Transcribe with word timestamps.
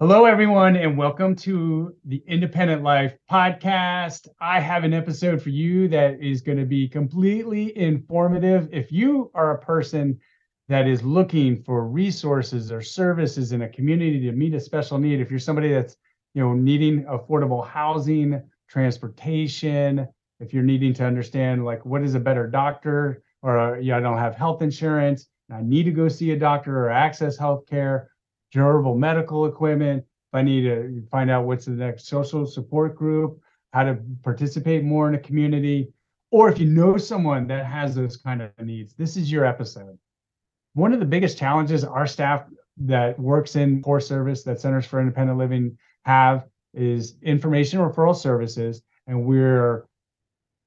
Hello, 0.00 0.24
everyone, 0.24 0.76
and 0.76 0.96
welcome 0.96 1.36
to 1.36 1.94
the 2.06 2.24
Independent 2.26 2.82
Life 2.82 3.18
podcast. 3.30 4.28
I 4.40 4.58
have 4.58 4.82
an 4.82 4.94
episode 4.94 5.42
for 5.42 5.50
you 5.50 5.88
that 5.88 6.18
is 6.22 6.40
going 6.40 6.56
to 6.56 6.64
be 6.64 6.88
completely 6.88 7.76
informative. 7.76 8.70
If 8.72 8.90
you 8.90 9.30
are 9.34 9.50
a 9.50 9.60
person 9.60 10.18
that 10.68 10.88
is 10.88 11.02
looking 11.02 11.62
for 11.64 11.86
resources 11.86 12.72
or 12.72 12.80
services 12.80 13.52
in 13.52 13.60
a 13.60 13.68
community 13.68 14.20
to 14.20 14.32
meet 14.32 14.54
a 14.54 14.60
special 14.60 14.96
need, 14.96 15.20
if 15.20 15.30
you're 15.30 15.38
somebody 15.38 15.70
that's 15.70 15.98
you 16.32 16.42
know 16.42 16.54
needing 16.54 17.04
affordable 17.04 17.68
housing, 17.68 18.42
transportation, 18.70 20.08
if 20.38 20.54
you're 20.54 20.62
needing 20.62 20.94
to 20.94 21.04
understand 21.04 21.66
like 21.66 21.84
what 21.84 22.02
is 22.02 22.14
a 22.14 22.20
better 22.20 22.46
doctor, 22.46 23.22
or 23.42 23.58
uh, 23.58 23.78
yeah, 23.78 23.98
I 23.98 24.00
don't 24.00 24.16
have 24.16 24.34
health 24.34 24.62
insurance, 24.62 25.26
I 25.52 25.60
need 25.60 25.82
to 25.82 25.90
go 25.90 26.08
see 26.08 26.30
a 26.30 26.38
doctor 26.38 26.86
or 26.86 26.88
access 26.88 27.36
health 27.36 27.66
care 27.66 28.10
durable 28.50 28.96
medical 28.96 29.46
equipment, 29.46 30.02
if 30.02 30.34
I 30.34 30.42
need 30.42 30.62
to 30.62 31.02
find 31.10 31.30
out 31.30 31.44
what's 31.44 31.64
the 31.64 31.72
next 31.72 32.06
social 32.06 32.46
support 32.46 32.96
group, 32.96 33.40
how 33.72 33.84
to 33.84 33.98
participate 34.22 34.84
more 34.84 35.08
in 35.08 35.14
a 35.14 35.18
community, 35.18 35.92
or 36.30 36.48
if 36.48 36.58
you 36.58 36.66
know 36.66 36.96
someone 36.96 37.46
that 37.48 37.66
has 37.66 37.94
those 37.94 38.16
kind 38.16 38.42
of 38.42 38.50
needs, 38.60 38.94
this 38.94 39.16
is 39.16 39.30
your 39.30 39.44
episode. 39.44 39.98
One 40.74 40.92
of 40.92 41.00
the 41.00 41.06
biggest 41.06 41.38
challenges 41.38 41.84
our 41.84 42.06
staff 42.06 42.44
that 42.78 43.18
works 43.18 43.56
in 43.56 43.82
core 43.82 44.00
service 44.00 44.42
that 44.44 44.60
Centers 44.60 44.86
for 44.86 45.00
Independent 45.00 45.38
Living 45.38 45.76
have 46.04 46.46
is 46.72 47.16
information 47.22 47.80
referral 47.80 48.16
services. 48.16 48.82
And 49.06 49.24
we're 49.24 49.86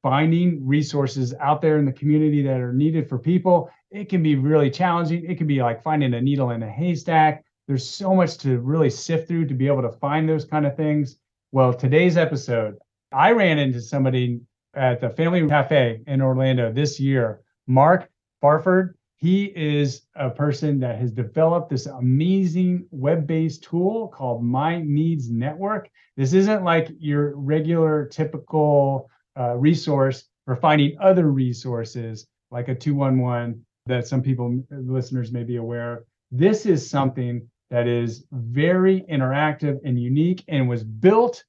finding 0.02 0.68
resources 0.68 1.34
out 1.40 1.62
there 1.62 1.78
in 1.78 1.86
the 1.86 1.94
community 1.94 2.42
that 2.44 2.60
are 2.60 2.74
needed 2.74 3.08
for 3.08 3.18
people. 3.18 3.72
It 3.90 4.10
can 4.10 4.22
be 4.22 4.36
really 4.36 4.70
challenging. 4.70 5.24
It 5.26 5.38
can 5.38 5.48
be 5.48 5.62
like 5.62 5.82
finding 5.82 6.14
a 6.14 6.22
needle 6.22 6.52
in 6.52 6.62
a 6.62 6.70
haystack 6.70 7.46
there's 7.68 7.88
so 7.88 8.14
much 8.14 8.38
to 8.40 8.60
really 8.60 8.90
sift 8.90 9.28
through 9.28 9.48
to 9.48 9.54
be 9.54 9.68
able 9.68 9.82
to 9.82 9.92
find 9.92 10.28
those 10.28 10.46
kind 10.46 10.66
of 10.66 10.76
things. 10.76 11.18
Well, 11.52 11.74
today's 11.74 12.18
episode, 12.18 12.78
I 13.12 13.32
ran 13.32 13.60
into 13.60 13.82
somebody 13.82 14.42
at 14.76 15.00
the 15.00 15.10
Family 15.10 15.48
Cafe 15.48 16.02
in 16.08 16.22
Orlando 16.22 16.72
this 16.72 17.00
year, 17.00 17.42
Mark 17.68 18.10
Fafard. 18.44 18.94
He 19.16 19.46
is 19.56 20.02
a 20.16 20.30
person 20.30 20.80
that 20.82 21.00
has 21.00 21.12
developed 21.12 21.70
this 21.70 21.86
amazing 21.86 22.86
web 22.92 23.26
based 23.26 23.64
tool 23.64 24.10
called 24.10 24.44
My 24.44 24.82
Needs 24.82 25.30
Network. 25.30 25.90
This 26.18 26.34
isn't 26.34 26.64
like 26.64 26.90
your 27.00 27.34
regular, 27.38 28.06
typical 28.06 29.10
uh, 29.40 29.56
resource 29.56 30.26
for 30.46 30.58
finding 30.58 30.98
other 31.00 31.32
resources 31.32 32.28
like 32.52 32.68
a 32.68 32.76
211 32.76 33.66
that 33.86 34.08
some 34.08 34.22
people, 34.22 34.62
listeners, 34.70 35.32
may 35.32 35.44
be 35.44 35.56
aware 35.56 36.00
of. 36.00 36.04
This 36.32 36.66
is 36.66 36.90
something 36.90 37.48
that 37.74 37.88
is 37.88 38.24
very 38.32 39.02
interactive 39.10 39.80
and 39.84 40.00
unique 40.00 40.44
and 40.48 40.70
was 40.70 40.84
built 40.84 41.44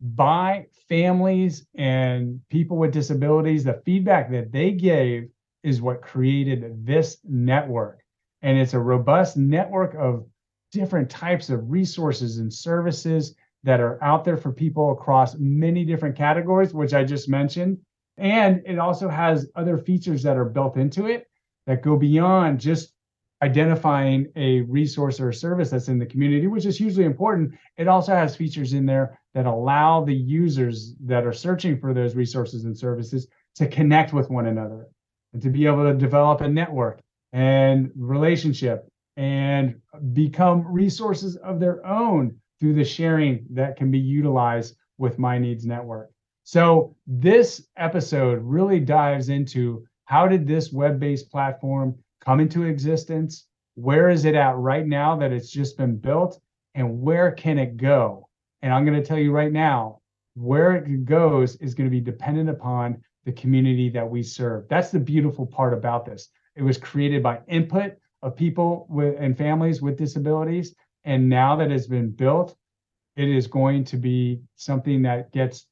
by 0.00 0.66
families 0.88 1.68
and 1.76 2.40
people 2.50 2.76
with 2.76 2.92
disabilities. 2.92 3.62
The 3.62 3.80
feedback 3.84 4.28
that 4.32 4.50
they 4.50 4.72
gave 4.72 5.28
is 5.62 5.80
what 5.80 6.02
created 6.02 6.84
this 6.84 7.18
network. 7.22 8.00
And 8.42 8.58
it's 8.58 8.74
a 8.74 8.80
robust 8.80 9.36
network 9.36 9.94
of 9.94 10.26
different 10.72 11.08
types 11.10 11.48
of 11.48 11.70
resources 11.70 12.38
and 12.38 12.52
services 12.52 13.36
that 13.62 13.78
are 13.78 14.02
out 14.02 14.24
there 14.24 14.36
for 14.36 14.50
people 14.50 14.90
across 14.90 15.36
many 15.38 15.84
different 15.84 16.16
categories, 16.16 16.74
which 16.74 16.92
I 16.92 17.04
just 17.04 17.28
mentioned. 17.28 17.78
And 18.16 18.62
it 18.66 18.80
also 18.80 19.08
has 19.08 19.48
other 19.54 19.78
features 19.78 20.24
that 20.24 20.36
are 20.36 20.44
built 20.44 20.76
into 20.76 21.06
it 21.06 21.28
that 21.68 21.82
go 21.82 21.96
beyond 21.96 22.58
just 22.58 22.94
identifying 23.42 24.26
a 24.36 24.62
resource 24.62 25.20
or 25.20 25.28
a 25.28 25.34
service 25.34 25.70
that's 25.70 25.88
in 25.88 25.98
the 25.98 26.06
community, 26.06 26.46
which 26.46 26.66
is 26.66 26.76
hugely 26.76 27.04
important. 27.04 27.54
It 27.76 27.86
also 27.86 28.12
has 28.12 28.34
features 28.34 28.72
in 28.72 28.84
there 28.84 29.18
that 29.34 29.46
allow 29.46 30.04
the 30.04 30.14
users 30.14 30.94
that 31.04 31.24
are 31.24 31.32
searching 31.32 31.78
for 31.78 31.94
those 31.94 32.16
resources 32.16 32.64
and 32.64 32.76
services 32.76 33.28
to 33.56 33.68
connect 33.68 34.12
with 34.12 34.30
one 34.30 34.46
another 34.46 34.88
and 35.32 35.42
to 35.42 35.50
be 35.50 35.66
able 35.66 35.84
to 35.84 35.94
develop 35.94 36.40
a 36.40 36.48
network 36.48 37.00
and 37.32 37.92
relationship 37.96 38.88
and 39.16 39.80
become 40.12 40.66
resources 40.66 41.36
of 41.36 41.60
their 41.60 41.84
own 41.86 42.36
through 42.58 42.74
the 42.74 42.84
sharing 42.84 43.44
that 43.50 43.76
can 43.76 43.90
be 43.90 43.98
utilized 43.98 44.76
with 44.96 45.18
My 45.18 45.38
Needs 45.38 45.66
Network. 45.66 46.10
So, 46.44 46.96
this 47.06 47.66
episode 47.76 48.40
really 48.42 48.80
dives 48.80 49.28
into 49.28 49.84
how 50.06 50.26
did 50.26 50.46
this 50.46 50.72
web 50.72 50.98
based 50.98 51.30
platform 51.30 51.94
come 52.28 52.40
into 52.40 52.64
existence? 52.64 53.46
Where 53.74 54.10
is 54.10 54.26
it 54.26 54.34
at 54.34 54.54
right 54.58 54.86
now 54.86 55.16
that 55.16 55.32
it's 55.32 55.50
just 55.50 55.78
been 55.78 55.96
built? 55.96 56.38
And 56.74 57.00
where 57.00 57.32
can 57.32 57.58
it 57.58 57.78
go? 57.78 58.28
And 58.60 58.70
I'm 58.70 58.84
going 58.84 59.00
to 59.00 59.06
tell 59.06 59.18
you 59.18 59.32
right 59.32 59.50
now, 59.50 60.00
where 60.34 60.76
it 60.76 61.06
goes 61.06 61.56
is 61.56 61.74
going 61.74 61.86
to 61.86 61.90
be 61.90 62.02
dependent 62.02 62.50
upon 62.50 63.02
the 63.24 63.32
community 63.32 63.88
that 63.88 64.06
we 64.06 64.22
serve. 64.22 64.68
That's 64.68 64.90
the 64.90 65.00
beautiful 65.00 65.46
part 65.46 65.72
about 65.72 66.04
this. 66.04 66.28
It 66.54 66.62
was 66.62 66.76
created 66.76 67.22
by 67.22 67.40
input 67.48 67.94
of 68.20 68.36
people 68.36 68.86
with, 68.90 69.16
and 69.18 69.36
families 69.38 69.80
with 69.80 69.96
disabilities. 69.96 70.74
And 71.04 71.30
now 71.30 71.56
that 71.56 71.70
it's 71.70 71.86
been 71.86 72.10
built, 72.10 72.54
it 73.16 73.30
is 73.30 73.46
going 73.46 73.84
to 73.84 73.96
be 73.96 74.42
something 74.54 75.00
that 75.02 75.32
gets 75.32 75.66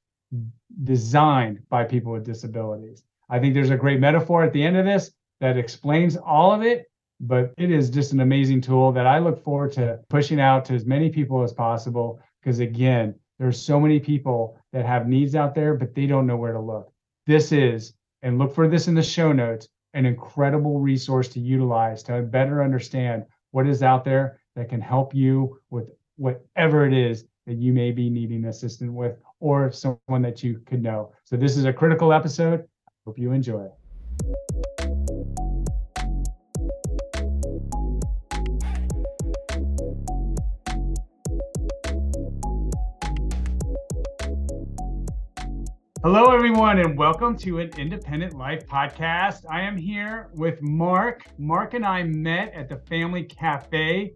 designed 0.84 1.68
by 1.68 1.84
people 1.84 2.12
with 2.12 2.24
disabilities. 2.24 3.02
I 3.28 3.40
think 3.40 3.52
there's 3.52 3.68
a 3.68 3.76
great 3.76 4.00
metaphor 4.00 4.42
at 4.42 4.54
the 4.54 4.64
end 4.64 4.78
of 4.78 4.86
this 4.86 5.10
that 5.40 5.56
explains 5.56 6.16
all 6.16 6.52
of 6.52 6.62
it, 6.62 6.86
but 7.20 7.52
it 7.58 7.70
is 7.70 7.90
just 7.90 8.12
an 8.12 8.20
amazing 8.20 8.60
tool 8.60 8.92
that 8.92 9.06
I 9.06 9.18
look 9.18 9.42
forward 9.42 9.72
to 9.72 10.00
pushing 10.08 10.40
out 10.40 10.64
to 10.66 10.74
as 10.74 10.86
many 10.86 11.10
people 11.10 11.42
as 11.42 11.52
possible. 11.52 12.20
Because 12.42 12.60
again, 12.60 13.14
there's 13.38 13.60
so 13.60 13.80
many 13.80 14.00
people 14.00 14.58
that 14.72 14.86
have 14.86 15.08
needs 15.08 15.34
out 15.34 15.54
there, 15.54 15.74
but 15.74 15.94
they 15.94 16.06
don't 16.06 16.26
know 16.26 16.36
where 16.36 16.52
to 16.52 16.60
look. 16.60 16.92
This 17.26 17.52
is, 17.52 17.94
and 18.22 18.38
look 18.38 18.54
for 18.54 18.68
this 18.68 18.88
in 18.88 18.94
the 18.94 19.02
show 19.02 19.32
notes, 19.32 19.68
an 19.94 20.06
incredible 20.06 20.78
resource 20.78 21.28
to 21.28 21.40
utilize 21.40 22.02
to 22.04 22.22
better 22.22 22.62
understand 22.62 23.24
what 23.50 23.66
is 23.66 23.82
out 23.82 24.04
there 24.04 24.40
that 24.54 24.68
can 24.68 24.80
help 24.80 25.14
you 25.14 25.58
with 25.70 25.90
whatever 26.16 26.86
it 26.86 26.92
is 26.92 27.24
that 27.46 27.56
you 27.56 27.72
may 27.72 27.90
be 27.90 28.10
needing 28.10 28.44
assistance 28.46 28.90
with 28.90 29.16
or 29.40 29.70
someone 29.70 30.22
that 30.22 30.42
you 30.42 30.60
could 30.66 30.82
know. 30.82 31.12
So 31.24 31.36
this 31.36 31.56
is 31.56 31.64
a 31.64 31.72
critical 31.72 32.12
episode. 32.12 32.66
Hope 33.06 33.18
you 33.18 33.32
enjoy. 33.32 33.68
Hello, 46.08 46.30
everyone, 46.30 46.78
and 46.78 46.96
welcome 46.96 47.36
to 47.38 47.58
an 47.58 47.70
Independent 47.76 48.34
Life 48.34 48.64
podcast. 48.68 49.44
I 49.50 49.62
am 49.62 49.76
here 49.76 50.30
with 50.34 50.62
Mark. 50.62 51.24
Mark 51.36 51.74
and 51.74 51.84
I 51.84 52.04
met 52.04 52.54
at 52.54 52.68
the 52.68 52.76
Family 52.76 53.24
Cafe 53.24 54.12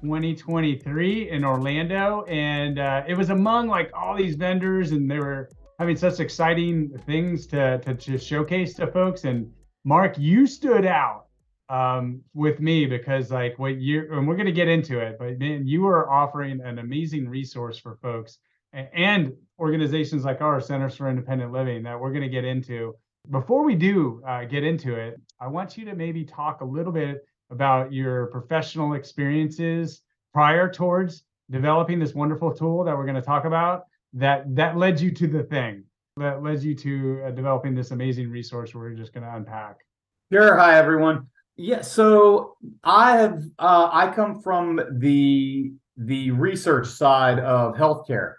2023 0.00 1.28
in 1.28 1.44
Orlando, 1.44 2.24
and 2.24 2.78
uh, 2.78 3.02
it 3.06 3.18
was 3.18 3.28
among 3.28 3.68
like 3.68 3.90
all 3.92 4.16
these 4.16 4.34
vendors, 4.34 4.92
and 4.92 5.10
they 5.10 5.18
were 5.18 5.50
having 5.78 5.94
such 5.94 6.20
exciting 6.20 6.88
things 7.04 7.46
to, 7.48 7.78
to, 7.80 7.94
to 7.94 8.16
showcase 8.16 8.72
to 8.76 8.86
folks. 8.86 9.24
And 9.24 9.52
Mark, 9.84 10.16
you 10.16 10.46
stood 10.46 10.86
out 10.86 11.26
um, 11.68 12.22
with 12.32 12.60
me 12.60 12.86
because 12.86 13.30
like 13.30 13.58
what 13.58 13.76
you 13.76 14.08
and 14.10 14.26
we're 14.26 14.36
going 14.36 14.46
to 14.46 14.52
get 14.52 14.68
into 14.68 14.98
it, 14.98 15.16
but 15.18 15.38
man, 15.38 15.66
you 15.66 15.86
are 15.86 16.10
offering 16.10 16.62
an 16.62 16.78
amazing 16.78 17.28
resource 17.28 17.78
for 17.78 17.98
folks 18.00 18.38
and 18.72 19.32
organizations 19.60 20.24
like 20.24 20.40
our 20.40 20.60
Centers 20.60 20.96
for 20.96 21.08
Independent 21.08 21.52
Living 21.52 21.82
that 21.82 22.00
we're 22.00 22.10
going 22.10 22.22
to 22.22 22.28
get 22.28 22.44
into. 22.44 22.94
Before 23.30 23.62
we 23.62 23.74
do 23.74 24.22
uh, 24.26 24.44
get 24.44 24.64
into 24.64 24.94
it, 24.94 25.20
I 25.38 25.46
want 25.46 25.76
you 25.76 25.84
to 25.84 25.94
maybe 25.94 26.24
talk 26.24 26.62
a 26.62 26.64
little 26.64 26.92
bit 26.92 27.18
about 27.50 27.92
your 27.92 28.26
professional 28.26 28.94
experiences 28.94 30.02
prior 30.32 30.70
towards 30.70 31.24
developing 31.50 31.98
this 31.98 32.14
wonderful 32.14 32.52
tool 32.54 32.84
that 32.84 32.96
we're 32.96 33.04
going 33.04 33.16
to 33.16 33.22
talk 33.22 33.44
about 33.44 33.84
that 34.14 34.44
that 34.54 34.76
led 34.76 35.00
you 35.00 35.10
to 35.10 35.26
the 35.26 35.42
thing 35.42 35.84
that 36.16 36.42
led 36.42 36.62
you 36.62 36.74
to 36.74 37.22
uh, 37.26 37.30
developing 37.30 37.74
this 37.74 37.90
amazing 37.90 38.30
resource 38.30 38.74
we're 38.74 38.90
just 38.94 39.12
going 39.12 39.24
to 39.24 39.34
unpack. 39.34 39.76
Sure. 40.32 40.56
Hi 40.56 40.78
everyone. 40.78 41.26
Yeah 41.56 41.82
so 41.82 42.56
i 42.84 43.18
have 43.18 43.42
uh, 43.58 43.90
i 43.92 44.10
come 44.10 44.40
from 44.40 44.80
the 44.98 45.72
the 45.96 46.30
research 46.30 46.86
side 46.86 47.38
of 47.40 47.74
healthcare 47.74 48.34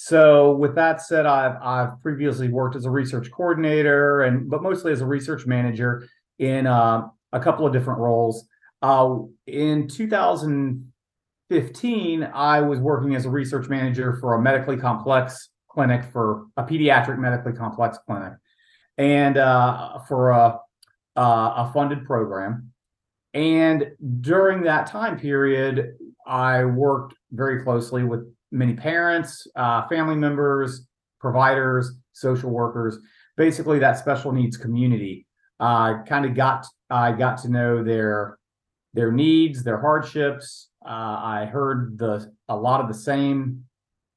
so 0.00 0.52
with 0.52 0.76
that 0.76 1.02
said, 1.02 1.26
I've 1.26 1.56
I've 1.60 2.00
previously 2.02 2.46
worked 2.46 2.76
as 2.76 2.84
a 2.84 2.90
research 2.90 3.32
coordinator 3.32 4.22
and 4.22 4.48
but 4.48 4.62
mostly 4.62 4.92
as 4.92 5.00
a 5.00 5.06
research 5.06 5.44
manager 5.44 6.06
in 6.38 6.68
uh, 6.68 7.08
a 7.32 7.40
couple 7.40 7.66
of 7.66 7.72
different 7.72 7.98
roles. 7.98 8.46
Uh, 8.80 9.16
in 9.48 9.88
2015, 9.88 12.30
I 12.32 12.60
was 12.60 12.78
working 12.78 13.16
as 13.16 13.26
a 13.26 13.30
research 13.30 13.68
manager 13.68 14.16
for 14.20 14.34
a 14.34 14.40
medically 14.40 14.76
complex 14.76 15.48
clinic 15.68 16.04
for 16.12 16.46
a 16.56 16.62
pediatric 16.62 17.18
medically 17.18 17.54
complex 17.54 17.98
clinic, 18.06 18.34
and 18.98 19.36
uh, 19.36 19.98
for 20.06 20.30
a 20.30 20.60
a 21.16 21.72
funded 21.74 22.04
program. 22.04 22.70
And 23.34 23.90
during 24.20 24.62
that 24.62 24.86
time 24.86 25.18
period, 25.18 25.96
I 26.24 26.66
worked 26.66 27.16
very 27.32 27.64
closely 27.64 28.04
with 28.04 28.32
many 28.50 28.74
parents, 28.74 29.46
uh, 29.56 29.86
family 29.88 30.16
members, 30.16 30.86
providers, 31.20 31.92
social 32.12 32.50
workers, 32.50 32.98
basically 33.36 33.78
that 33.78 33.98
special 33.98 34.32
needs 34.32 34.56
community. 34.56 35.26
Uh, 35.60 36.02
kind 36.04 36.24
of 36.24 36.34
got 36.34 36.66
I 36.90 37.12
got 37.12 37.38
to 37.38 37.48
know 37.48 37.82
their 37.82 38.38
their 38.94 39.12
needs, 39.12 39.62
their 39.62 39.80
hardships. 39.80 40.70
Uh, 40.84 41.18
I 41.22 41.48
heard 41.50 41.98
the 41.98 42.32
a 42.48 42.56
lot 42.56 42.80
of 42.80 42.88
the 42.88 42.94
same 42.94 43.64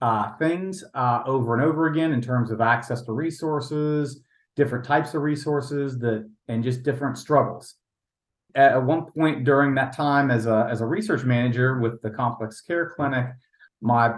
uh, 0.01 0.35
things 0.37 0.83
uh, 0.93 1.21
over 1.25 1.53
and 1.53 1.63
over 1.63 1.87
again 1.87 2.11
in 2.11 2.21
terms 2.21 2.51
of 2.51 2.61
access 2.61 3.01
to 3.03 3.11
resources, 3.11 4.21
different 4.55 4.85
types 4.85 5.13
of 5.13 5.21
resources 5.21 5.99
that, 5.99 6.27
and 6.47 6.63
just 6.63 6.83
different 6.83 7.17
struggles. 7.17 7.75
At 8.53 8.83
one 8.83 9.05
point 9.05 9.45
during 9.45 9.75
that 9.75 9.95
time, 9.95 10.29
as 10.29 10.45
a 10.45 10.67
as 10.69 10.81
a 10.81 10.85
research 10.85 11.23
manager 11.23 11.79
with 11.79 12.01
the 12.01 12.09
complex 12.09 12.61
care 12.61 12.91
clinic, 12.95 13.27
my 13.81 14.15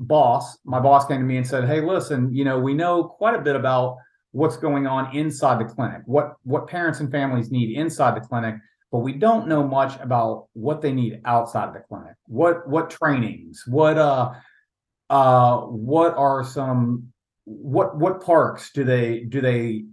boss, 0.00 0.58
my 0.64 0.80
boss 0.80 1.06
came 1.06 1.20
to 1.20 1.26
me 1.26 1.36
and 1.36 1.46
said, 1.46 1.64
"Hey, 1.64 1.80
listen, 1.80 2.34
you 2.34 2.44
know, 2.44 2.58
we 2.58 2.74
know 2.74 3.04
quite 3.04 3.34
a 3.34 3.42
bit 3.42 3.56
about 3.56 3.96
what's 4.32 4.56
going 4.56 4.86
on 4.86 5.14
inside 5.14 5.60
the 5.60 5.72
clinic, 5.72 6.02
what 6.06 6.34
what 6.44 6.66
parents 6.66 7.00
and 7.00 7.10
families 7.10 7.50
need 7.50 7.76
inside 7.76 8.16
the 8.16 8.26
clinic, 8.26 8.56
but 8.90 8.98
we 8.98 9.12
don't 9.12 9.46
know 9.46 9.66
much 9.66 9.98
about 10.00 10.48
what 10.54 10.80
they 10.80 10.92
need 10.92 11.20
outside 11.24 11.68
of 11.68 11.74
the 11.74 11.80
clinic. 11.80 12.14
What 12.26 12.68
what 12.68 12.90
trainings, 12.90 13.64
what 13.66 13.98
uh 13.98 14.32
uh 15.10 15.58
what 15.60 16.14
are 16.16 16.42
some 16.44 17.12
what 17.44 17.96
what 17.96 18.24
parks 18.24 18.70
do 18.72 18.84
they 18.84 19.20
do 19.20 19.40
they 19.40 19.84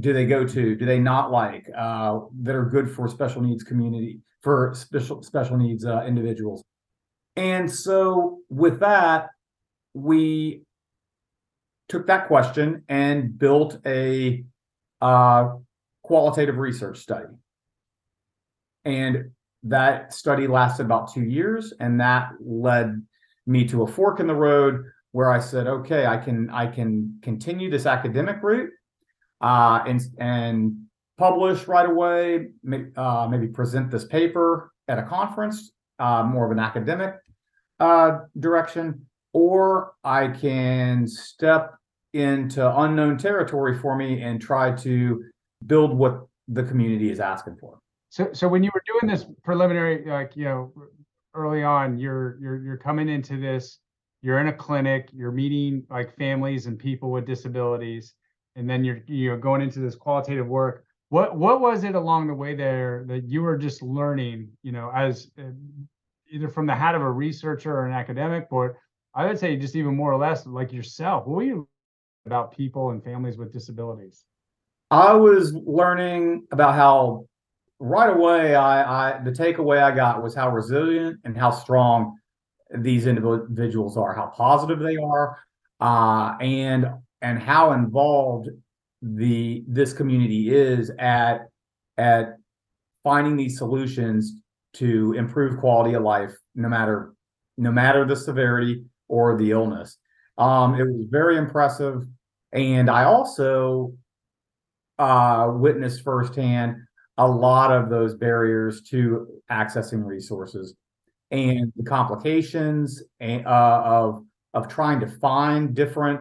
do 0.00 0.12
they 0.12 0.24
go 0.24 0.46
to 0.46 0.74
do 0.74 0.86
they 0.86 0.98
not 0.98 1.30
like 1.30 1.68
uh 1.76 2.20
that 2.40 2.54
are 2.54 2.64
good 2.64 2.90
for 2.90 3.08
special 3.08 3.42
needs 3.42 3.62
community 3.62 4.20
for 4.40 4.72
special 4.74 5.22
special 5.22 5.56
needs 5.56 5.84
uh, 5.84 6.02
individuals 6.04 6.62
and 7.36 7.70
so 7.70 8.38
with 8.48 8.80
that 8.80 9.30
we 9.94 10.62
took 11.88 12.06
that 12.06 12.26
question 12.26 12.82
and 12.88 13.38
built 13.38 13.78
a 13.84 14.44
uh, 15.00 15.56
qualitative 16.02 16.56
research 16.56 16.98
study. 16.98 17.26
And 18.84 19.30
that 19.64 20.12
study 20.12 20.46
lasted 20.46 20.86
about 20.86 21.12
two 21.12 21.22
years, 21.22 21.72
and 21.78 22.00
that 22.00 22.30
led 22.40 23.00
me 23.46 23.66
to 23.68 23.82
a 23.82 23.86
fork 23.86 24.20
in 24.20 24.26
the 24.26 24.34
road 24.34 24.82
where 25.12 25.30
I 25.30 25.38
said, 25.38 25.66
okay, 25.66 26.06
I 26.06 26.16
can 26.16 26.50
I 26.50 26.66
can 26.66 27.18
continue 27.22 27.70
this 27.70 27.86
academic 27.86 28.42
route 28.42 28.70
uh, 29.40 29.84
and 29.86 30.00
and 30.18 30.76
publish 31.18 31.68
right 31.68 31.88
away, 31.88 32.48
uh, 32.96 33.28
maybe 33.30 33.46
present 33.48 33.90
this 33.90 34.06
paper 34.06 34.72
at 34.88 34.98
a 34.98 35.02
conference, 35.02 35.72
uh, 35.98 36.22
more 36.22 36.44
of 36.44 36.52
an 36.52 36.58
academic 36.58 37.14
uh, 37.80 38.20
direction, 38.38 39.06
or 39.32 39.92
I 40.04 40.28
can 40.28 41.06
step 41.06 41.74
into 42.12 42.78
unknown 42.80 43.16
territory 43.18 43.78
for 43.78 43.96
me 43.96 44.22
and 44.22 44.40
try 44.40 44.72
to 44.76 45.24
build 45.66 45.96
what 45.96 46.26
the 46.48 46.62
community 46.62 47.10
is 47.10 47.20
asking 47.20 47.56
for. 47.56 47.78
So, 48.10 48.28
so 48.32 48.46
when 48.46 48.62
you 48.62 48.70
were 48.74 48.82
doing 48.86 49.12
this 49.12 49.26
preliminary, 49.42 50.04
like 50.06 50.36
you 50.36 50.44
know, 50.44 50.72
early 51.34 51.62
on, 51.62 51.98
you're 51.98 52.38
you're 52.40 52.62
you're 52.62 52.76
coming 52.76 53.08
into 53.08 53.40
this. 53.40 53.78
You're 54.20 54.38
in 54.38 54.48
a 54.48 54.52
clinic. 54.52 55.08
You're 55.12 55.32
meeting 55.32 55.84
like 55.90 56.16
families 56.16 56.66
and 56.66 56.78
people 56.78 57.10
with 57.10 57.26
disabilities, 57.26 58.14
and 58.54 58.68
then 58.68 58.84
you're 58.84 59.00
you're 59.06 59.38
going 59.38 59.62
into 59.62 59.80
this 59.80 59.94
qualitative 59.94 60.46
work. 60.46 60.84
What 61.12 61.36
what 61.36 61.60
was 61.60 61.84
it 61.84 61.94
along 61.94 62.28
the 62.28 62.34
way 62.34 62.54
there 62.54 63.04
that 63.06 63.24
you 63.24 63.42
were 63.42 63.58
just 63.58 63.82
learning? 63.82 64.48
You 64.62 64.72
know, 64.72 64.90
as 64.94 65.30
uh, 65.38 65.50
either 66.30 66.48
from 66.48 66.64
the 66.64 66.74
hat 66.74 66.94
of 66.94 67.02
a 67.02 67.10
researcher 67.10 67.70
or 67.70 67.86
an 67.86 67.92
academic, 67.92 68.48
but 68.50 68.72
I 69.14 69.26
would 69.26 69.38
say 69.38 69.54
just 69.56 69.76
even 69.76 69.94
more 69.94 70.10
or 70.10 70.18
less 70.18 70.46
like 70.46 70.72
yourself. 70.72 71.26
What 71.26 71.36
were 71.36 71.42
you 71.42 71.68
about 72.24 72.56
people 72.56 72.92
and 72.92 73.04
families 73.04 73.36
with 73.36 73.52
disabilities? 73.52 74.24
I 74.90 75.12
was 75.12 75.52
learning 75.52 76.46
about 76.50 76.76
how 76.76 77.26
right 77.78 78.16
away 78.16 78.54
I, 78.54 79.18
I 79.18 79.22
the 79.22 79.32
takeaway 79.32 79.82
I 79.82 79.94
got 79.94 80.22
was 80.22 80.34
how 80.34 80.48
resilient 80.48 81.20
and 81.24 81.36
how 81.36 81.50
strong 81.50 82.16
these 82.78 83.06
individuals 83.06 83.98
are, 83.98 84.14
how 84.14 84.28
positive 84.34 84.78
they 84.78 84.96
are, 84.96 85.36
uh, 85.78 86.38
and 86.40 86.86
and 87.20 87.38
how 87.38 87.72
involved 87.72 88.48
the 89.02 89.64
this 89.66 89.92
community 89.92 90.54
is 90.54 90.90
at 90.98 91.48
at 91.98 92.36
finding 93.02 93.36
these 93.36 93.58
solutions 93.58 94.40
to 94.74 95.12
improve 95.14 95.58
quality 95.58 95.94
of 95.94 96.02
life, 96.02 96.34
no 96.54 96.68
matter 96.68 97.14
no 97.58 97.70
matter 97.70 98.04
the 98.04 98.16
severity 98.16 98.84
or 99.08 99.36
the 99.36 99.50
illness. 99.50 99.98
Um, 100.38 100.74
it 100.74 100.84
was 100.84 101.06
very 101.10 101.36
impressive. 101.36 102.06
And 102.52 102.88
I 102.88 103.04
also 103.04 103.94
uh, 104.98 105.50
witnessed 105.54 106.02
firsthand 106.02 106.76
a 107.18 107.26
lot 107.26 107.70
of 107.70 107.90
those 107.90 108.14
barriers 108.14 108.82
to 108.82 109.26
accessing 109.50 110.04
resources 110.04 110.74
and 111.30 111.72
the 111.76 111.84
complications 111.84 113.02
uh, 113.20 113.42
of 113.46 114.24
of 114.54 114.68
trying 114.68 115.00
to 115.00 115.06
find 115.06 115.74
different 115.74 116.20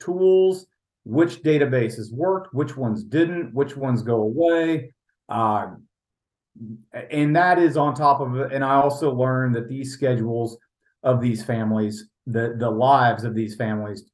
tools, 0.00 0.66
which 1.04 1.42
databases 1.42 2.12
worked, 2.12 2.54
which 2.54 2.76
ones 2.76 3.02
didn't, 3.02 3.52
which 3.54 3.76
ones 3.76 4.02
go 4.02 4.22
away. 4.22 4.92
Uh, 5.28 5.70
and 7.10 7.34
that 7.34 7.58
is 7.58 7.76
on 7.76 7.94
top 7.94 8.20
of 8.20 8.36
it. 8.36 8.52
And 8.52 8.64
I 8.64 8.74
also 8.74 9.12
learned 9.12 9.54
that 9.54 9.68
these 9.68 9.92
schedules 9.92 10.58
of 11.02 11.20
these 11.20 11.44
families 11.44 12.08
the 12.26 12.54
the 12.58 12.70
lives 12.70 13.24
of 13.24 13.34
these 13.34 13.54
families 13.56 14.04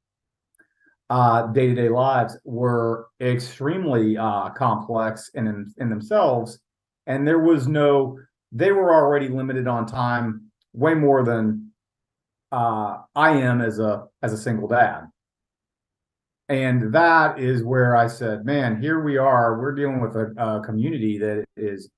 uh, 1.11 1.46
day-to-day 1.49 1.88
lives 1.88 2.37
were 2.44 3.06
extremely 3.20 4.17
uh, 4.17 4.50
complex 4.50 5.31
in, 5.34 5.46
in 5.46 5.73
in 5.79 5.91
themselves 5.91 6.58
and 7.06 7.26
there 7.26 7.38
was 7.38 7.69
no 7.69 8.19
they 8.52 8.73
were 8.73 8.94
already 8.94 9.29
limited 9.29 9.67
on 9.67 9.87
time 9.87 10.50
way 10.73 10.94
more 10.94 11.23
than 11.25 11.70
uh, 12.50 12.99
I 13.14 13.32
am 13.32 13.61
as 13.61 13.79
a 13.79 14.06
as 14.23 14.32
a 14.32 14.38
single 14.38 14.69
dad 14.69 15.07
and 16.49 16.93
that 16.93 17.39
is 17.39 17.62
where 17.62 17.97
I 17.97 18.06
said 18.06 18.45
man 18.45 18.81
here 18.81 19.03
we 19.03 19.17
are 19.17 19.59
we're 19.59 19.75
dealing 19.75 20.00
with 20.00 20.17
a, 20.17 20.33
a 20.39 20.65
community 20.65 21.19
that 21.19 21.45
is 21.56 21.91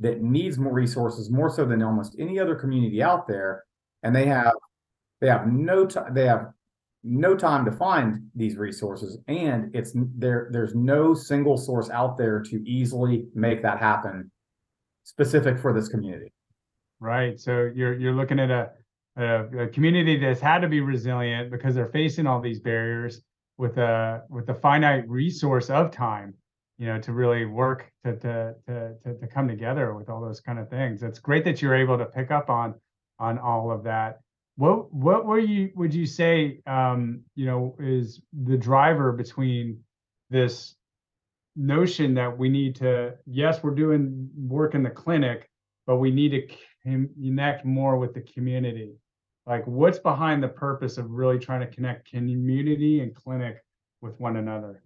that 0.00 0.22
needs 0.22 0.58
more 0.58 0.72
resources 0.72 1.30
more 1.30 1.48
so 1.50 1.64
than 1.64 1.82
almost 1.82 2.16
any 2.18 2.38
other 2.38 2.54
community 2.54 3.02
out 3.02 3.28
there 3.28 3.64
and 4.02 4.14
they 4.14 4.26
have 4.26 4.54
they 5.22 5.28
have 5.28 5.46
no 5.46 5.86
time. 5.86 6.12
They 6.12 6.26
have 6.26 6.48
no 7.04 7.36
time 7.36 7.64
to 7.64 7.70
find 7.72 8.28
these 8.34 8.56
resources, 8.56 9.18
and 9.28 9.74
it's 9.74 9.92
there. 9.94 10.48
There's 10.50 10.74
no 10.74 11.14
single 11.14 11.56
source 11.56 11.88
out 11.90 12.18
there 12.18 12.40
to 12.40 12.68
easily 12.68 13.26
make 13.34 13.62
that 13.62 13.78
happen, 13.78 14.30
specific 15.04 15.58
for 15.60 15.72
this 15.72 15.88
community. 15.88 16.32
Right. 16.98 17.38
So 17.38 17.70
you're 17.72 17.98
you're 17.98 18.14
looking 18.14 18.40
at 18.40 18.50
a 18.50 18.70
a, 19.16 19.66
a 19.66 19.68
community 19.68 20.18
that's 20.18 20.40
had 20.40 20.58
to 20.60 20.68
be 20.68 20.80
resilient 20.80 21.52
because 21.52 21.76
they're 21.76 21.92
facing 21.92 22.26
all 22.26 22.40
these 22.40 22.58
barriers 22.58 23.22
with 23.58 23.78
a 23.78 24.22
with 24.28 24.46
the 24.46 24.54
finite 24.54 25.08
resource 25.08 25.70
of 25.70 25.90
time 25.90 26.34
you 26.82 26.88
know 26.88 26.98
to 26.98 27.12
really 27.12 27.44
work 27.44 27.90
to, 28.04 28.16
to 28.16 28.54
to 28.66 28.94
to 29.04 29.14
to 29.14 29.26
come 29.28 29.46
together 29.46 29.94
with 29.94 30.08
all 30.08 30.20
those 30.20 30.40
kind 30.40 30.58
of 30.58 30.68
things. 30.68 31.04
It's 31.04 31.20
great 31.20 31.44
that 31.44 31.62
you're 31.62 31.76
able 31.76 31.96
to 31.96 32.06
pick 32.06 32.32
up 32.32 32.50
on 32.50 32.74
on 33.20 33.38
all 33.38 33.70
of 33.70 33.84
that. 33.84 34.20
What 34.56 34.92
what 34.92 35.24
were 35.24 35.38
you 35.38 35.70
would 35.76 35.94
you 35.94 36.06
say 36.06 36.60
um, 36.66 37.22
you 37.36 37.46
know 37.46 37.76
is 37.78 38.20
the 38.32 38.56
driver 38.56 39.12
between 39.12 39.78
this 40.28 40.74
notion 41.54 42.14
that 42.14 42.36
we 42.36 42.48
need 42.48 42.74
to 42.76 43.14
yes 43.26 43.62
we're 43.62 43.74
doing 43.74 44.28
work 44.36 44.74
in 44.74 44.82
the 44.82 44.90
clinic 44.90 45.50
but 45.86 45.96
we 45.96 46.10
need 46.10 46.30
to 46.30 46.56
connect 46.82 47.64
more 47.64 47.98
with 47.98 48.14
the 48.14 48.22
community 48.22 48.94
like 49.46 49.66
what's 49.66 49.98
behind 49.98 50.42
the 50.42 50.48
purpose 50.48 50.98
of 50.98 51.10
really 51.10 51.38
trying 51.38 51.60
to 51.60 51.66
connect 51.66 52.10
community 52.10 53.00
and 53.00 53.14
clinic 53.14 53.56
with 54.00 54.18
one 54.20 54.36
another 54.36 54.82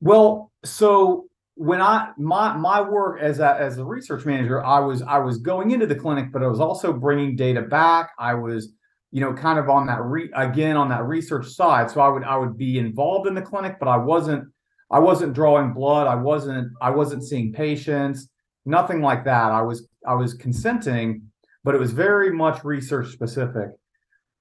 well 0.00 0.52
so 0.64 1.26
when 1.56 1.80
I 1.80 2.10
my 2.18 2.54
my 2.54 2.82
work 2.82 3.20
as 3.20 3.40
a 3.40 3.56
as 3.58 3.78
a 3.78 3.84
research 3.84 4.26
manager, 4.26 4.62
I 4.64 4.78
was 4.78 5.02
I 5.02 5.18
was 5.18 5.38
going 5.38 5.70
into 5.70 5.86
the 5.86 5.94
clinic, 5.94 6.30
but 6.30 6.42
I 6.42 6.46
was 6.46 6.60
also 6.60 6.92
bringing 6.92 7.34
data 7.34 7.62
back. 7.62 8.10
I 8.18 8.34
was 8.34 8.72
you 9.10 9.22
know 9.22 9.32
kind 9.32 9.58
of 9.58 9.70
on 9.70 9.86
that 9.86 10.02
re 10.02 10.30
again 10.36 10.76
on 10.76 10.90
that 10.90 11.04
research 11.04 11.48
side. 11.48 11.90
So 11.90 12.00
I 12.00 12.08
would 12.08 12.24
I 12.24 12.36
would 12.36 12.58
be 12.58 12.78
involved 12.78 13.26
in 13.26 13.34
the 13.34 13.42
clinic, 13.42 13.76
but 13.80 13.88
I 13.88 13.96
wasn't 13.96 14.44
I 14.90 14.98
wasn't 14.98 15.32
drawing 15.32 15.72
blood. 15.72 16.06
I 16.06 16.14
wasn't 16.14 16.72
I 16.82 16.90
wasn't 16.90 17.24
seeing 17.24 17.54
patients. 17.54 18.28
Nothing 18.66 19.00
like 19.00 19.24
that. 19.24 19.52
I 19.52 19.62
was 19.62 19.88
I 20.06 20.14
was 20.14 20.34
consenting, 20.34 21.30
but 21.64 21.74
it 21.74 21.78
was 21.78 21.92
very 21.92 22.32
much 22.32 22.64
research 22.64 23.12
specific. 23.12 23.70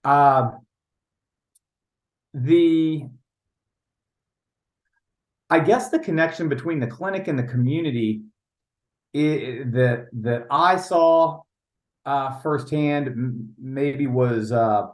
Uh, 0.04 0.52
the 2.34 3.06
I 5.50 5.60
guess 5.60 5.90
the 5.90 6.00
connection 6.00 6.50
between 6.50 6.80
the 6.80 6.88
clinic 6.88 7.28
and 7.28 7.38
the 7.38 7.44
community 7.44 8.24
that 9.14 10.08
that 10.14 10.48
I 10.50 10.76
saw 10.78 11.42
uh, 12.06 12.40
firsthand 12.42 13.08
m- 13.08 13.54
maybe 13.60 14.08
was 14.08 14.52
uh, 14.52 14.88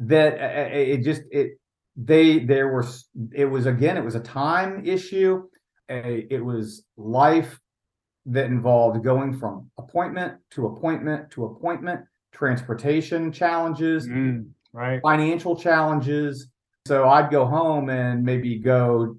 that 0.00 0.34
uh, 0.38 0.74
uh, 0.74 0.78
it 0.78 0.98
just 1.04 1.22
it 1.30 1.52
they 1.96 2.40
there 2.40 2.68
were 2.68 2.84
it 3.32 3.44
was 3.44 3.66
again 3.66 3.96
it 3.96 4.04
was 4.04 4.14
a 4.14 4.20
time 4.20 4.84
issue. 4.86 5.42
A, 5.92 6.26
it 6.30 6.42
was 6.42 6.84
life 6.96 7.60
that 8.26 8.46
involved 8.46 9.04
going 9.04 9.36
from 9.36 9.70
appointment 9.78 10.38
to 10.52 10.66
appointment 10.66 11.30
to 11.32 11.44
appointment, 11.44 12.00
transportation 12.32 13.30
challenges, 13.30 14.08
Mm, 14.08 14.48
right. 14.72 15.00
financial 15.02 15.54
challenges. 15.56 16.48
So 16.86 17.08
I'd 17.08 17.30
go 17.30 17.44
home 17.44 17.90
and 17.90 18.24
maybe 18.24 18.58
go 18.58 19.16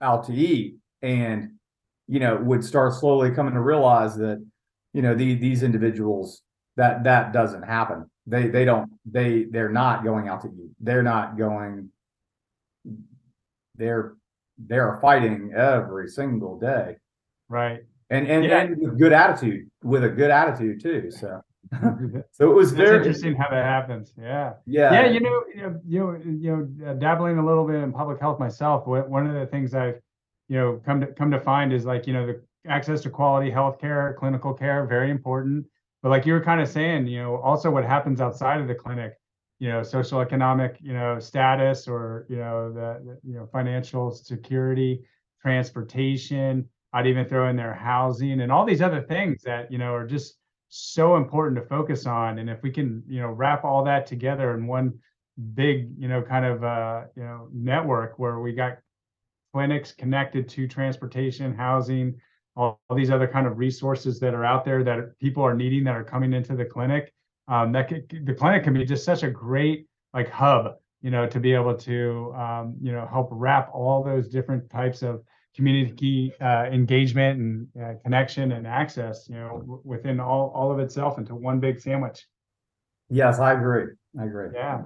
out 0.00 0.24
to 0.26 0.32
eat 0.32 0.76
and, 1.02 1.52
you 2.08 2.18
know, 2.18 2.36
would 2.36 2.64
start 2.64 2.94
slowly 2.94 3.30
coming 3.30 3.54
to 3.54 3.60
realize 3.60 4.16
that, 4.16 4.44
you 4.94 5.02
know, 5.02 5.14
the, 5.14 5.34
these 5.34 5.62
individuals 5.62 6.42
that, 6.76 7.04
that 7.04 7.32
doesn't 7.32 7.62
happen. 7.62 8.10
They, 8.26 8.48
they 8.48 8.64
don't, 8.64 8.90
they, 9.04 9.44
they're 9.44 9.68
not 9.68 10.02
going 10.04 10.28
out 10.28 10.40
to 10.42 10.48
eat. 10.48 10.70
They're 10.80 11.02
not 11.02 11.36
going, 11.36 11.90
they're, 13.76 14.14
they're 14.66 14.98
fighting 15.00 15.52
every 15.56 16.08
single 16.08 16.58
day 16.58 16.96
Right. 17.48 17.80
and, 18.10 18.26
and, 18.28 18.44
Yeah. 18.44 18.60
and 18.60 18.78
with 18.78 18.98
good 18.98 19.12
attitude, 19.12 19.70
with 19.82 20.04
a 20.04 20.08
good 20.08 20.30
attitude 20.30 20.80
too. 20.80 21.10
So, 21.10 21.40
so 22.32 22.50
it 22.50 22.54
was 22.54 22.72
very, 22.72 22.96
interesting 22.98 23.34
how 23.34 23.48
that 23.50 23.64
happens. 23.64 24.12
Yeah. 24.18 24.54
yeah. 24.66 24.92
yeah 24.92 25.06
you 25.06 25.20
know 25.20 25.44
you 25.54 25.62
know 26.00 26.20
you 26.24 26.50
know, 26.56 26.90
uh, 26.90 26.94
dabbling 26.94 27.38
a 27.38 27.44
little 27.46 27.66
bit 27.66 27.76
in 27.76 27.92
public 27.92 28.18
health 28.20 28.38
myself 28.40 28.86
one 28.86 29.26
of 29.26 29.34
the 29.34 29.46
things 29.46 29.74
i've 29.74 30.00
you 30.48 30.56
know 30.58 30.80
come 30.84 31.00
to 31.00 31.06
come 31.08 31.30
to 31.30 31.38
find 31.38 31.72
is 31.72 31.84
like 31.84 32.06
you 32.06 32.12
know 32.12 32.26
the 32.26 32.40
access 32.66 33.00
to 33.02 33.10
quality 33.10 33.50
health 33.50 33.78
care 33.78 34.16
clinical 34.18 34.52
care 34.52 34.84
very 34.86 35.10
important 35.10 35.64
but 36.02 36.08
like 36.08 36.26
you 36.26 36.32
were 36.32 36.40
kind 36.42 36.60
of 36.60 36.68
saying 36.68 37.06
you 37.06 37.18
know 37.22 37.36
also 37.36 37.70
what 37.70 37.84
happens 37.84 38.20
outside 38.20 38.60
of 38.60 38.66
the 38.66 38.74
clinic 38.74 39.12
you 39.60 39.68
know 39.68 39.82
social 39.82 40.20
economic 40.20 40.78
you 40.80 40.92
know 40.92 41.18
status 41.20 41.86
or 41.86 42.26
you 42.28 42.36
know 42.36 42.72
the, 42.72 43.00
the 43.04 43.18
you 43.22 43.34
know 43.34 43.46
financial 43.52 44.10
security 44.10 45.00
transportation 45.40 46.68
i'd 46.94 47.06
even 47.06 47.24
throw 47.24 47.48
in 47.48 47.56
their 47.56 47.74
housing 47.74 48.40
and 48.40 48.50
all 48.50 48.64
these 48.64 48.82
other 48.82 49.02
things 49.02 49.42
that 49.42 49.70
you 49.70 49.78
know 49.78 49.94
are 49.94 50.06
just 50.06 50.40
so 50.70 51.16
important 51.16 51.60
to 51.60 51.66
focus 51.66 52.06
on. 52.06 52.38
And 52.38 52.48
if 52.48 52.62
we 52.62 52.70
can 52.70 53.02
you 53.06 53.20
know 53.20 53.28
wrap 53.28 53.64
all 53.64 53.84
that 53.84 54.06
together 54.06 54.56
in 54.56 54.66
one 54.66 54.98
big 55.54 55.90
you 55.98 56.08
know 56.08 56.22
kind 56.22 56.44
of 56.44 56.62
uh 56.62 57.02
you 57.16 57.22
know 57.22 57.48
network 57.52 58.18
where 58.18 58.40
we 58.40 58.52
got 58.52 58.78
clinics 59.52 59.92
connected 59.92 60.48
to 60.48 60.68
transportation 60.68 61.54
housing 61.54 62.14
all, 62.56 62.80
all 62.88 62.96
these 62.96 63.10
other 63.10 63.26
kind 63.26 63.46
of 63.46 63.58
resources 63.58 64.20
that 64.20 64.34
are 64.34 64.44
out 64.44 64.64
there 64.64 64.84
that 64.84 65.18
people 65.18 65.42
are 65.42 65.54
needing 65.54 65.82
that 65.84 65.96
are 65.96 66.04
coming 66.04 66.32
into 66.32 66.54
the 66.54 66.64
clinic 66.64 67.12
um 67.50 67.72
that 67.72 67.88
could, 67.88 68.22
the 68.24 68.34
clinic 68.34 68.64
can 68.64 68.72
be 68.72 68.84
just 68.84 69.04
such 69.04 69.22
a 69.22 69.30
great 69.30 69.86
like 70.14 70.30
hub 70.30 70.76
you 71.02 71.10
know 71.10 71.26
to 71.26 71.38
be 71.38 71.52
able 71.52 71.74
to 71.74 72.32
um 72.34 72.74
you 72.80 72.92
know 72.92 73.06
help 73.06 73.28
wrap 73.30 73.70
all 73.74 74.02
those 74.02 74.28
different 74.28 74.70
types 74.70 75.02
of 75.02 75.22
community 75.54 76.32
uh, 76.40 76.64
engagement 76.66 77.40
and 77.40 77.68
uh, 77.82 77.94
connection 78.02 78.52
and 78.52 78.66
access, 78.66 79.28
you 79.28 79.34
know, 79.34 79.58
w- 79.60 79.80
within 79.84 80.20
all 80.20 80.52
all 80.54 80.70
of 80.72 80.78
itself 80.78 81.18
into 81.18 81.34
one 81.34 81.60
big 81.60 81.80
sandwich. 81.80 82.26
Yes, 83.08 83.38
I 83.38 83.52
agree. 83.52 83.92
I 84.18 84.24
agree. 84.24 84.48
Yeah, 84.54 84.82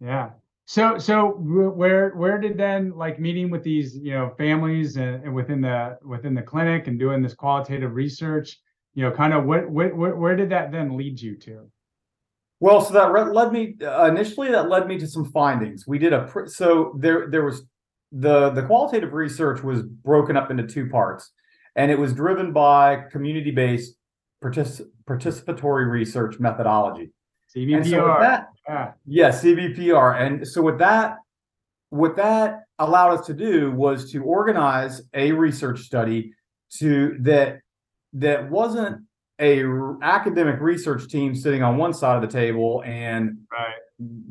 yeah. 0.00 0.30
So 0.66 0.98
so 0.98 1.30
where 1.30 2.10
where 2.10 2.38
did 2.38 2.58
then 2.58 2.92
like 2.96 3.18
meeting 3.18 3.48
with 3.50 3.62
these 3.62 3.96
you 3.96 4.12
know 4.12 4.34
families 4.36 4.96
and, 4.96 5.24
and 5.24 5.34
within 5.34 5.60
the 5.60 5.98
within 6.04 6.34
the 6.34 6.42
clinic 6.42 6.88
and 6.88 6.98
doing 6.98 7.22
this 7.22 7.34
qualitative 7.34 7.94
research, 7.94 8.58
you 8.94 9.04
know, 9.04 9.12
kind 9.12 9.32
of 9.32 9.44
what 9.44 9.70
what, 9.70 9.94
what 9.94 10.18
where 10.18 10.36
did 10.36 10.50
that 10.50 10.72
then 10.72 10.96
lead 10.96 11.20
you 11.20 11.36
to? 11.36 11.70
Well, 12.60 12.80
so 12.80 12.92
that 12.94 13.12
re- 13.12 13.22
led 13.22 13.52
me 13.52 13.76
uh, 13.82 14.06
initially. 14.06 14.50
That 14.50 14.68
led 14.68 14.88
me 14.88 14.98
to 14.98 15.06
some 15.06 15.24
findings. 15.30 15.86
We 15.86 15.98
did 15.98 16.12
a 16.12 16.24
pr- 16.24 16.46
so 16.46 16.94
there 16.98 17.28
there 17.30 17.44
was 17.44 17.62
the 18.10 18.50
the 18.50 18.62
qualitative 18.62 19.12
research 19.12 19.62
was 19.62 19.82
broken 19.82 20.36
up 20.36 20.50
into 20.50 20.66
two 20.66 20.88
parts, 20.88 21.30
and 21.76 21.90
it 21.90 21.98
was 21.98 22.12
driven 22.12 22.52
by 22.52 23.04
community 23.12 23.52
based 23.52 23.94
partic- 24.42 24.86
participatory 25.08 25.88
research 25.88 26.40
methodology. 26.40 27.12
And 27.54 27.86
so 27.86 28.16
that, 28.20 28.48
yeah. 28.68 28.92
yeah, 29.06 29.30
CBPR, 29.30 30.20
and 30.20 30.46
so 30.46 30.60
with 30.60 30.78
that, 30.80 31.16
what 31.90 32.16
that 32.16 32.64
allowed 32.78 33.18
us 33.18 33.26
to 33.26 33.34
do 33.34 33.70
was 33.70 34.10
to 34.12 34.22
organize 34.22 35.00
a 35.14 35.32
research 35.32 35.80
study 35.80 36.32
to 36.78 37.16
that 37.20 37.60
that 38.12 38.50
wasn't 38.50 39.02
a 39.40 39.62
r- 39.62 39.96
academic 40.02 40.60
research 40.60 41.08
team 41.08 41.34
sitting 41.34 41.62
on 41.62 41.76
one 41.76 41.92
side 41.94 42.16
of 42.16 42.22
the 42.22 42.36
table 42.36 42.82
and 42.84 43.38
Right. 43.50 43.74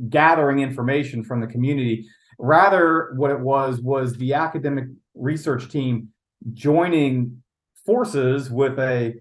gathering 0.10 0.60
information 0.60 1.24
from 1.24 1.40
the 1.42 1.48
community. 1.48 2.08
Rather, 2.40 3.14
what 3.16 3.32
it 3.32 3.40
was 3.40 3.82
was 3.82 4.16
the 4.18 4.34
academic 4.34 4.86
research 5.16 5.70
team 5.70 6.10
joining 6.54 7.42
forces 7.86 8.52
with 8.52 8.78
a 8.80 9.16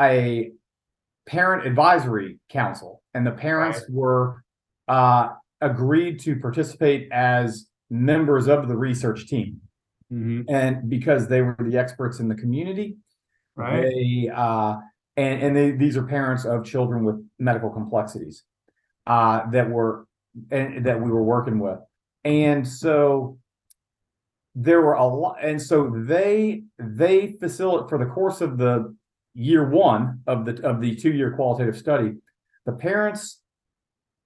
a 0.00 0.52
parent 1.26 1.66
advisory 1.66 2.40
council, 2.48 3.02
and 3.14 3.26
the 3.26 3.30
parents 3.30 3.84
were 3.88 4.42
uh, 4.88 5.28
agreed 5.60 6.18
to 6.18 6.34
participate 6.40 7.08
as 7.12 7.68
members 7.88 8.48
of 8.48 8.66
the 8.68 8.76
research 8.76 9.26
team, 9.28 9.60
Mhm. 10.12 10.44
and 10.48 10.88
because 10.90 11.28
they 11.28 11.40
were 11.42 11.56
the 11.60 11.78
experts 11.78 12.18
in 12.18 12.26
the 12.28 12.34
community, 12.34 12.96
Right. 13.54 13.82
they 13.82 14.30
uh, 14.34 14.76
and 15.16 15.42
and 15.42 15.56
they, 15.56 15.70
these 15.72 15.96
are 15.96 16.02
parents 16.02 16.44
of 16.44 16.64
children 16.64 17.04
with 17.04 17.16
medical 17.38 17.70
complexities 17.70 18.44
uh, 19.06 19.48
that 19.50 19.68
were 19.68 20.06
and 20.50 20.84
that 20.86 21.00
we 21.00 21.10
were 21.10 21.22
working 21.22 21.58
with, 21.58 21.78
and 22.24 22.66
so 22.66 23.38
there 24.54 24.80
were 24.80 24.94
a 24.94 25.06
lot, 25.06 25.36
and 25.42 25.60
so 25.60 25.92
they 26.06 26.64
they 26.78 27.32
facilitate 27.40 27.88
for 27.88 27.98
the 27.98 28.06
course 28.06 28.40
of 28.40 28.58
the 28.58 28.94
year 29.34 29.68
one 29.68 30.20
of 30.26 30.44
the 30.44 30.62
of 30.62 30.80
the 30.80 30.94
two 30.94 31.12
year 31.12 31.32
qualitative 31.32 31.76
study, 31.76 32.14
the 32.66 32.72
parents 32.72 33.40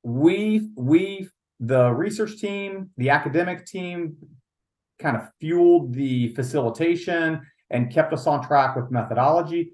we 0.03 0.69
we 0.77 1.29
the 1.59 1.91
research 1.91 2.39
team, 2.39 2.91
the 2.97 3.11
academic 3.11 3.65
team, 3.67 4.17
kind 4.99 5.17
of 5.17 5.29
fueled 5.41 5.93
the 5.93 6.35
facilitation 6.35 7.41
and 7.71 7.93
kept 7.93 8.13
us 8.13 8.27
on 8.27 8.47
track 8.47 8.77
with 8.77 8.91
methodology. 8.91 9.73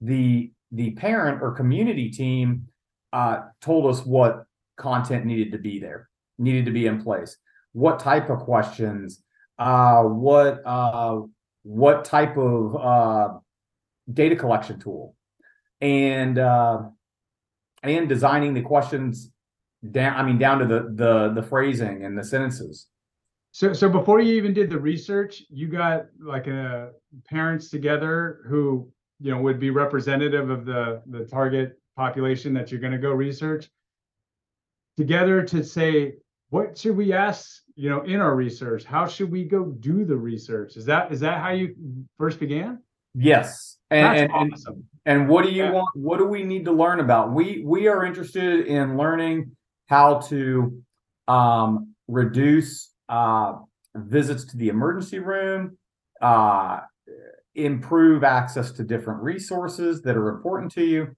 The 0.00 0.52
the 0.72 0.90
parent 0.92 1.40
or 1.42 1.52
community 1.52 2.10
team 2.10 2.68
uh, 3.12 3.42
told 3.60 3.86
us 3.86 4.04
what 4.04 4.44
content 4.76 5.24
needed 5.24 5.52
to 5.52 5.58
be 5.58 5.78
there, 5.78 6.08
needed 6.38 6.64
to 6.66 6.72
be 6.72 6.86
in 6.86 7.02
place, 7.02 7.36
what 7.72 8.00
type 8.00 8.28
of 8.28 8.40
questions, 8.40 9.22
uh, 9.58 10.02
what 10.02 10.62
uh, 10.66 11.20
what 11.62 12.04
type 12.04 12.36
of 12.36 12.76
uh, 12.76 13.38
data 14.12 14.36
collection 14.36 14.80
tool, 14.80 15.14
and 15.80 16.38
uh, 16.38 16.82
and 17.82 18.08
designing 18.08 18.54
the 18.54 18.62
questions 18.62 19.30
down. 19.90 20.16
I 20.16 20.22
mean, 20.22 20.38
down 20.38 20.58
to 20.58 20.66
the 20.66 20.92
the 20.94 21.40
the 21.40 21.42
phrasing 21.42 22.04
and 22.04 22.18
the 22.18 22.24
sentences. 22.24 22.88
So, 23.52 23.72
so 23.72 23.88
before 23.88 24.20
you 24.20 24.34
even 24.34 24.52
did 24.52 24.68
the 24.68 24.80
research, 24.80 25.44
you 25.48 25.68
got 25.68 26.06
like 26.20 26.48
a 26.48 26.90
parents 27.30 27.70
together 27.70 28.40
who 28.48 28.90
you 29.24 29.30
know 29.30 29.40
would 29.40 29.58
be 29.58 29.70
representative 29.70 30.50
of 30.50 30.66
the 30.66 31.02
the 31.06 31.24
target 31.24 31.78
population 31.96 32.52
that 32.54 32.70
you're 32.70 32.80
going 32.80 32.92
to 32.92 32.98
go 32.98 33.10
research 33.10 33.70
together 34.96 35.42
to 35.42 35.64
say 35.64 36.14
what 36.50 36.76
should 36.76 36.96
we 36.96 37.12
ask 37.12 37.62
you 37.74 37.88
know 37.88 38.02
in 38.02 38.20
our 38.20 38.36
research 38.36 38.84
how 38.84 39.06
should 39.06 39.30
we 39.30 39.44
go 39.44 39.64
do 39.64 40.04
the 40.04 40.16
research 40.16 40.76
is 40.76 40.84
that 40.84 41.10
is 41.10 41.20
that 41.20 41.40
how 41.40 41.50
you 41.50 41.74
first 42.18 42.38
began 42.38 42.78
Yes, 43.14 43.78
and 43.90 44.16
and 44.18 44.52
awesome 44.52 44.84
And 45.06 45.28
what 45.28 45.44
do 45.44 45.52
you 45.52 45.62
Yeah. 45.62 45.70
want? 45.70 45.88
What 45.94 46.18
do 46.18 46.26
we 46.26 46.42
need 46.42 46.64
to 46.64 46.72
learn 46.72 46.98
about? 46.98 47.32
We 47.32 47.62
we 47.64 47.86
are 47.86 48.04
interested 48.04 48.66
in 48.66 48.96
learning 48.96 49.52
how 49.86 50.18
to 50.30 50.82
um, 51.28 51.94
reduce 52.08 52.92
uh, 53.08 53.58
visits 53.94 54.44
to 54.46 54.56
the 54.56 54.68
emergency 54.68 55.20
room, 55.20 55.78
uh, 56.20 56.80
improve 57.54 58.24
access 58.24 58.72
to 58.72 58.84
different 58.84 59.22
resources 59.22 60.02
that 60.02 60.16
are 60.16 60.28
important 60.28 60.72
to 60.72 60.84
you. 60.84 61.14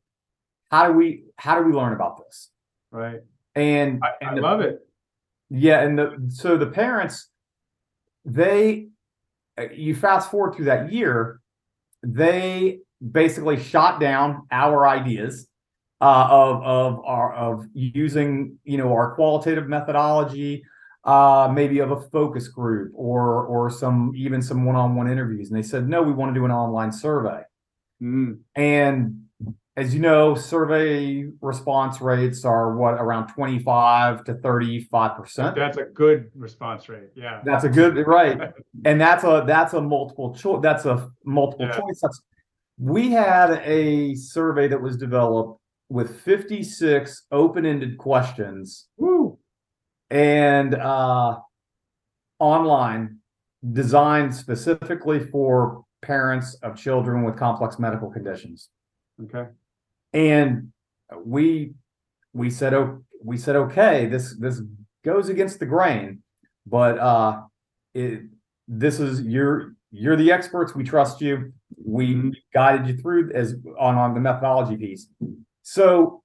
How 0.71 0.89
do 0.89 0.93
we 0.95 1.25
how 1.37 1.59
do 1.59 1.67
we 1.67 1.73
learn 1.73 1.93
about 1.93 2.19
this? 2.25 2.51
right 2.93 3.21
And 3.55 4.01
i, 4.03 4.11
and 4.21 4.31
I 4.31 4.35
the- 4.37 4.41
love 4.41 4.61
it 4.61 4.87
yeah, 5.49 5.83
and 5.83 5.97
the 5.97 6.27
so 6.29 6.57
the 6.57 6.67
parents, 6.67 7.29
they, 8.25 8.89
uh, 9.57 9.69
you 9.73 9.95
fast 9.95 10.31
forward 10.31 10.55
through 10.57 10.65
that 10.65 10.93
year, 10.93 11.41
they 12.03 12.81
basically 13.13 13.63
shot 13.63 14.01
down 14.01 14.47
our 14.51 14.89
ideas 14.89 15.47
uh, 16.01 16.27
of 16.29 16.63
of 16.65 17.05
our 17.05 17.33
of 17.35 17.67
using 17.75 18.59
you 18.65 18.77
know 18.77 18.93
our 18.93 19.15
qualitative 19.15 19.69
methodology, 19.69 20.65
uh, 21.07 21.51
maybe 21.53 21.79
of 21.79 21.91
a 21.93 22.01
focus 22.11 22.49
group 22.49 22.93
or 22.95 23.45
or 23.47 23.71
some 23.71 24.13
even 24.15 24.43
some 24.43 24.65
one 24.65 24.77
on 24.77 24.95
one 24.95 25.11
interviews, 25.11 25.49
and 25.51 25.57
they 25.59 25.67
said 25.67 25.89
no, 25.89 26.03
we 26.03 26.13
want 26.13 26.35
to 26.35 26.39
do 26.39 26.45
an 26.45 26.51
online 26.51 26.93
survey 26.93 27.43
Mm, 28.03 28.41
and 28.55 29.23
as 29.79 29.95
you 29.95 30.01
know, 30.01 30.35
survey 30.35 31.25
response 31.41 32.01
rates 32.01 32.45
are 32.45 32.77
what 32.77 32.95
around 32.95 33.29
25 33.29 34.25
to 34.25 34.35
35 34.35 35.17
percent. 35.17 35.57
That's 35.57 35.79
a 35.79 35.85
good 35.85 36.31
response 36.35 36.89
rate. 36.89 37.09
Yeah. 37.15 37.41
That's 37.45 37.65
a 37.65 37.69
good 37.71 37.97
right, 38.07 38.39
and 38.85 39.01
that's 39.01 39.25
a 39.25 39.45
that's 39.47 39.73
a 39.73 39.81
multiple 39.81 40.35
choice. 40.35 40.61
That's 40.63 40.85
a 40.85 41.09
multiple 41.25 41.67
Yeah. 41.67 41.79
choice. 41.79 42.01
That's 42.03 42.21
we 42.79 43.11
had 43.11 43.63
a 43.65 44.15
survey 44.15 44.69
that 44.69 44.81
was 44.81 44.99
developed 44.99 45.59
with 45.89 46.21
56 46.21 47.27
open-ended 47.31 47.97
questions 47.97 48.89
Woo. 48.99 49.36
And 50.11 50.75
uh, 50.75 51.39
online 52.39 53.19
designed 53.73 54.35
specifically 54.35 55.19
for 55.21 55.85
parents 56.03 56.55
of 56.63 56.77
children 56.77 57.25
with 57.25 57.37
complex 57.37 57.79
medical 57.79 58.11
conditions 58.11 58.69
Okay. 59.25 59.47
and 60.13 60.69
we 61.25 61.73
we 62.35 62.51
said 62.51 62.75
oh 62.75 63.03
we 63.25 63.37
said 63.39 63.57
okay 63.57 64.07
this 64.07 64.37
this 64.39 64.61
goes 65.05 65.31
against 65.31 65.59
the 65.59 65.65
grain 65.67 66.23
but 66.67 66.99
uh 66.99 67.41
it 67.95 68.21
this 68.69 69.01
is 69.01 69.23
you're 69.23 69.75
you're 69.91 70.17
the 70.17 70.31
experts 70.31 70.75
we 70.75 70.85
trust 70.85 71.21
you 71.23 71.53
we 71.85 72.15
Mhm. 72.15 72.33
guided 72.53 72.87
you 72.87 72.97
through 72.99 73.33
as 73.33 73.57
on 73.79 73.97
on 73.97 74.13
the 74.15 74.21
methodology 74.21 74.77
piece 74.77 75.09
so 75.63 76.23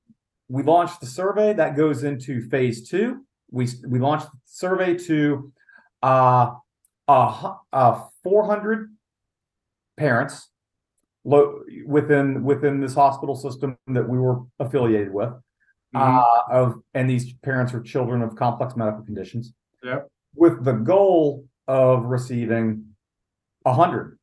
we 0.50 0.62
launched 0.64 1.00
the 1.00 1.08
survey 1.08 1.54
that 1.54 1.78
goes 1.78 2.04
into 2.04 2.42
phase 2.50 2.88
two 2.88 3.26
we 3.51 3.67
we 3.88 4.00
launched 4.00 4.25
the 4.31 4.38
survey 4.46 4.98
to 4.98 5.51
uh 6.01 6.51
uh, 7.08 7.53
uh 7.74 8.01
400 8.24 8.89
parents 9.98 10.50
lo- 11.25 11.62
within 11.86 12.43
within 12.43 12.79
this 12.79 12.96
hospital 12.96 13.36
system 13.36 13.77
that 13.88 14.08
we 14.08 14.17
were 14.17 14.39
affiliated 14.60 15.13
with 15.13 15.29
Mhm. 15.93 16.00
uh, 16.24 16.43
of 16.51 16.81
and 16.93 17.10
these 17.10 17.34
parents 17.43 17.74
are 17.74 17.81
children 17.81 18.22
of 18.22 18.36
complex 18.36 18.75
medical 18.77 19.03
conditions 19.03 19.53
Yep. 19.84 20.08
with 20.36 20.63
the 20.63 20.72
goal 20.74 21.46
of 21.67 22.05
receiving 22.05 22.96
a 23.65 23.74
hundred 23.74 24.17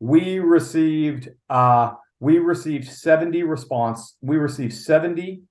we 0.00 0.38
received 0.40 1.30
uh 1.48 1.94
we 2.20 2.38
received 2.38 2.86
70 2.86 3.42
response 3.44 4.16
we 4.20 4.36
received 4.36 4.74
70 4.74 5.42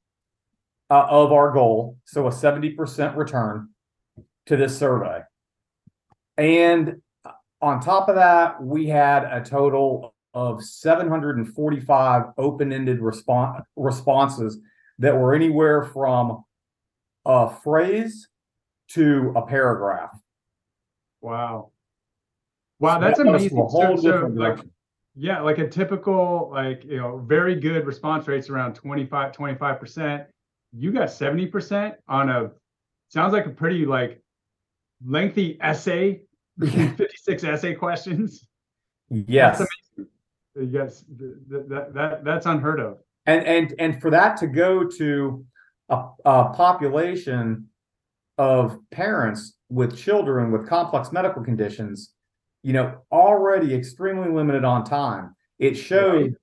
uh, 0.89 1.07
of 1.09 1.31
our 1.31 1.51
goal 1.51 1.97
so 2.05 2.27
a 2.27 2.31
70% 2.31 3.15
return 3.15 3.69
to 4.45 4.57
this 4.57 4.77
survey 4.77 5.21
and 6.37 7.01
on 7.61 7.79
top 7.79 8.09
of 8.09 8.15
that 8.15 8.61
we 8.61 8.87
had 8.87 9.23
a 9.23 9.43
total 9.43 10.13
of 10.33 10.63
745 10.63 12.23
open-ended 12.37 12.99
response 12.99 13.63
responses 13.75 14.59
that 14.99 15.15
were 15.15 15.33
anywhere 15.33 15.83
from 15.83 16.43
a 17.25 17.49
phrase 17.49 18.27
to 18.89 19.31
a 19.35 19.45
paragraph 19.45 20.11
Wow. 21.23 21.71
Wow, 22.79 22.99
that's 22.99 23.17
That 23.17 23.27
amazing. 23.27 23.57
a 23.57 23.63
whole 23.63 23.97
So, 23.97 24.11
so 24.11 24.25
like, 24.33 24.59
yeah, 25.15 25.39
like 25.39 25.57
a 25.57 25.69
typical, 25.69 26.49
like, 26.51 26.83
you 26.83 26.97
know, 26.97 27.17
very 27.25 27.55
good 27.55 27.85
response 27.85 28.27
rates 28.27 28.49
around 28.49 28.73
25, 28.73 29.31
25%. 29.31 30.25
You 30.75 30.91
got 30.91 31.09
70% 31.09 31.95
on 32.07 32.29
a, 32.29 32.51
sounds 33.09 33.33
like 33.33 33.45
a 33.45 33.49
pretty 33.51 33.85
like 33.85 34.21
lengthy 35.05 35.57
essay, 35.61 36.21
56 36.59 37.43
essay 37.43 37.73
questions. 37.75 38.47
yes 39.09 39.59
That's 39.59 39.71
You 40.55 40.65
got, 40.67 40.87
s- 40.87 41.05
th- 41.17 41.31
th- 41.49 41.63
that, 41.67 41.93
that, 41.93 42.23
that's 42.23 42.45
unheard 42.45 42.79
of. 42.79 42.97
and 43.25 43.45
and 43.45 43.73
and 43.79 44.01
for 44.01 44.09
that 44.11 44.37
to 44.37 44.47
go 44.47 44.83
to 44.85 45.45
a, 45.89 46.05
a 46.25 46.49
population 46.53 47.67
of 48.37 48.77
parents 48.91 49.57
with 49.69 49.95
children 49.97 50.51
with 50.51 50.67
complex 50.67 51.11
medical 51.11 51.43
conditions 51.43 52.13
you 52.63 52.73
know 52.73 52.95
already 53.11 53.73
extremely 53.75 54.29
limited 54.29 54.63
on 54.63 54.83
time 54.83 55.35
it 55.59 55.75
showed 55.75 56.33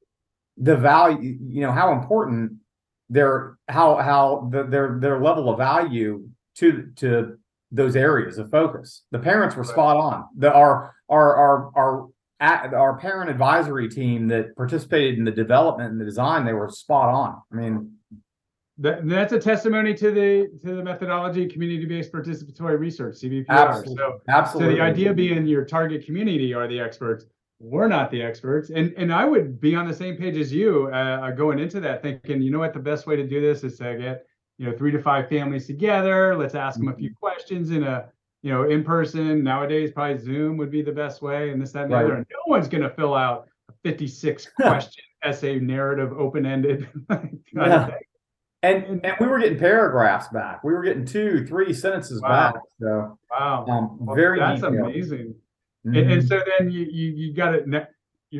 the 0.56 0.76
value 0.76 1.36
you 1.42 1.60
know 1.62 1.72
how 1.72 1.92
important 1.92 2.52
their 3.10 3.58
how 3.68 3.96
how 3.96 4.48
the, 4.50 4.62
their 4.62 4.98
their 4.98 5.20
level 5.20 5.50
of 5.50 5.58
value 5.58 6.28
to 6.56 6.90
to 6.96 7.36
those 7.72 7.96
areas 7.96 8.38
of 8.38 8.50
focus. 8.50 9.02
The 9.10 9.18
parents 9.18 9.56
were 9.56 9.64
spot 9.64 9.96
on. 9.96 10.24
The 10.38 10.52
our 10.52 10.94
our 11.08 11.36
our 11.36 11.70
our 11.74 12.74
our 12.74 12.98
parent 12.98 13.30
advisory 13.30 13.88
team 13.88 14.28
that 14.28 14.56
participated 14.56 15.18
in 15.18 15.24
the 15.24 15.30
development 15.30 15.90
and 15.90 16.00
the 16.00 16.04
design 16.04 16.44
they 16.44 16.52
were 16.54 16.70
spot 16.70 17.08
on. 17.10 17.42
I 17.52 17.56
mean 17.56 17.92
That, 18.78 19.06
that's 19.06 19.34
a 19.34 19.38
testimony 19.38 19.92
to 19.94 20.10
the, 20.10 20.48
to 20.62 20.76
the 20.76 20.82
methodology, 20.82 21.46
community-based 21.46 22.10
participatory 22.10 22.78
research, 22.78 23.16
CBPR. 23.16 23.44
absolutely 23.50 23.96
So, 23.96 24.20
So 24.68 24.76
the 24.76 24.80
idea 24.80 25.12
being 25.12 25.46
your 25.46 25.66
target 25.66 26.06
community 26.06 26.54
are 26.54 26.66
the 26.66 26.80
experts. 26.80 27.26
We're 27.60 27.88
not 27.88 28.10
the 28.10 28.22
experts. 28.22 28.70
And 28.70 28.94
and 28.96 29.12
I 29.12 29.24
would 29.26 29.60
be 29.60 29.74
on 29.74 29.86
the 29.86 29.94
same 29.94 30.16
page 30.16 30.36
as 30.38 30.50
you 30.52 30.88
uh, 30.88 31.30
going 31.32 31.58
into 31.58 31.78
that 31.80 32.00
thinking, 32.02 32.40
you 32.40 32.50
know 32.50 32.58
what, 32.58 32.72
the 32.72 32.80
best 32.80 33.06
way 33.06 33.16
to 33.16 33.26
do 33.26 33.40
this 33.40 33.62
is 33.62 33.76
to 33.78 33.96
get, 33.98 34.24
you 34.58 34.66
know, 34.70 34.76
three 34.76 34.90
to 34.90 34.98
five 35.02 35.28
families 35.28 35.66
together. 35.66 36.36
Let's 36.36 36.54
ask 36.54 36.78
them 36.78 36.88
a 36.88 36.96
few 36.96 37.14
questions 37.14 37.70
in 37.70 37.82
a, 37.82 38.08
you 38.42 38.50
know, 38.50 38.64
in 38.64 38.82
person. 38.82 39.44
Nowadays, 39.44 39.90
probably 39.90 40.16
Zoom 40.18 40.56
would 40.56 40.70
be 40.70 40.80
the 40.80 40.92
best 40.92 41.20
way 41.20 41.50
and 41.50 41.60
this, 41.60 41.72
that, 41.72 41.84
and 41.84 41.92
the 41.92 41.96
other. 41.98 42.14
And 42.14 42.26
no 42.30 42.38
one's 42.46 42.66
going 42.68 42.82
to 42.82 42.90
fill 42.90 43.14
out 43.14 43.46
a 43.68 43.72
56 43.84 44.48
question 44.56 45.04
essay 45.22 45.58
narrative 45.60 46.12
open-ended. 46.18 46.88
Yeah. 47.52 47.90
and 48.62 49.04
and 49.04 49.14
we 49.20 49.26
were 49.26 49.38
getting 49.40 49.58
paragraphs 49.58 50.28
back 50.28 50.62
we 50.62 50.72
were 50.72 50.82
getting 50.82 51.04
two 51.04 51.44
three 51.46 51.72
sentences 51.74 52.20
Wow. 52.22 52.52
back 52.52 52.62
so 52.80 53.18
Wow. 53.30 53.66
um 53.68 53.98
Well, 54.06 54.14
very 54.16 54.38
that's 54.38 54.60
detailed. 54.60 54.86
amazing. 54.86 55.34
And, 55.84 55.96
and 55.96 56.28
so 56.28 56.40
then 56.58 56.70
you 56.70 56.86
you, 56.90 57.10
you 57.12 57.34
got 57.34 57.54
it, 57.54 57.66
ne- 57.66 57.86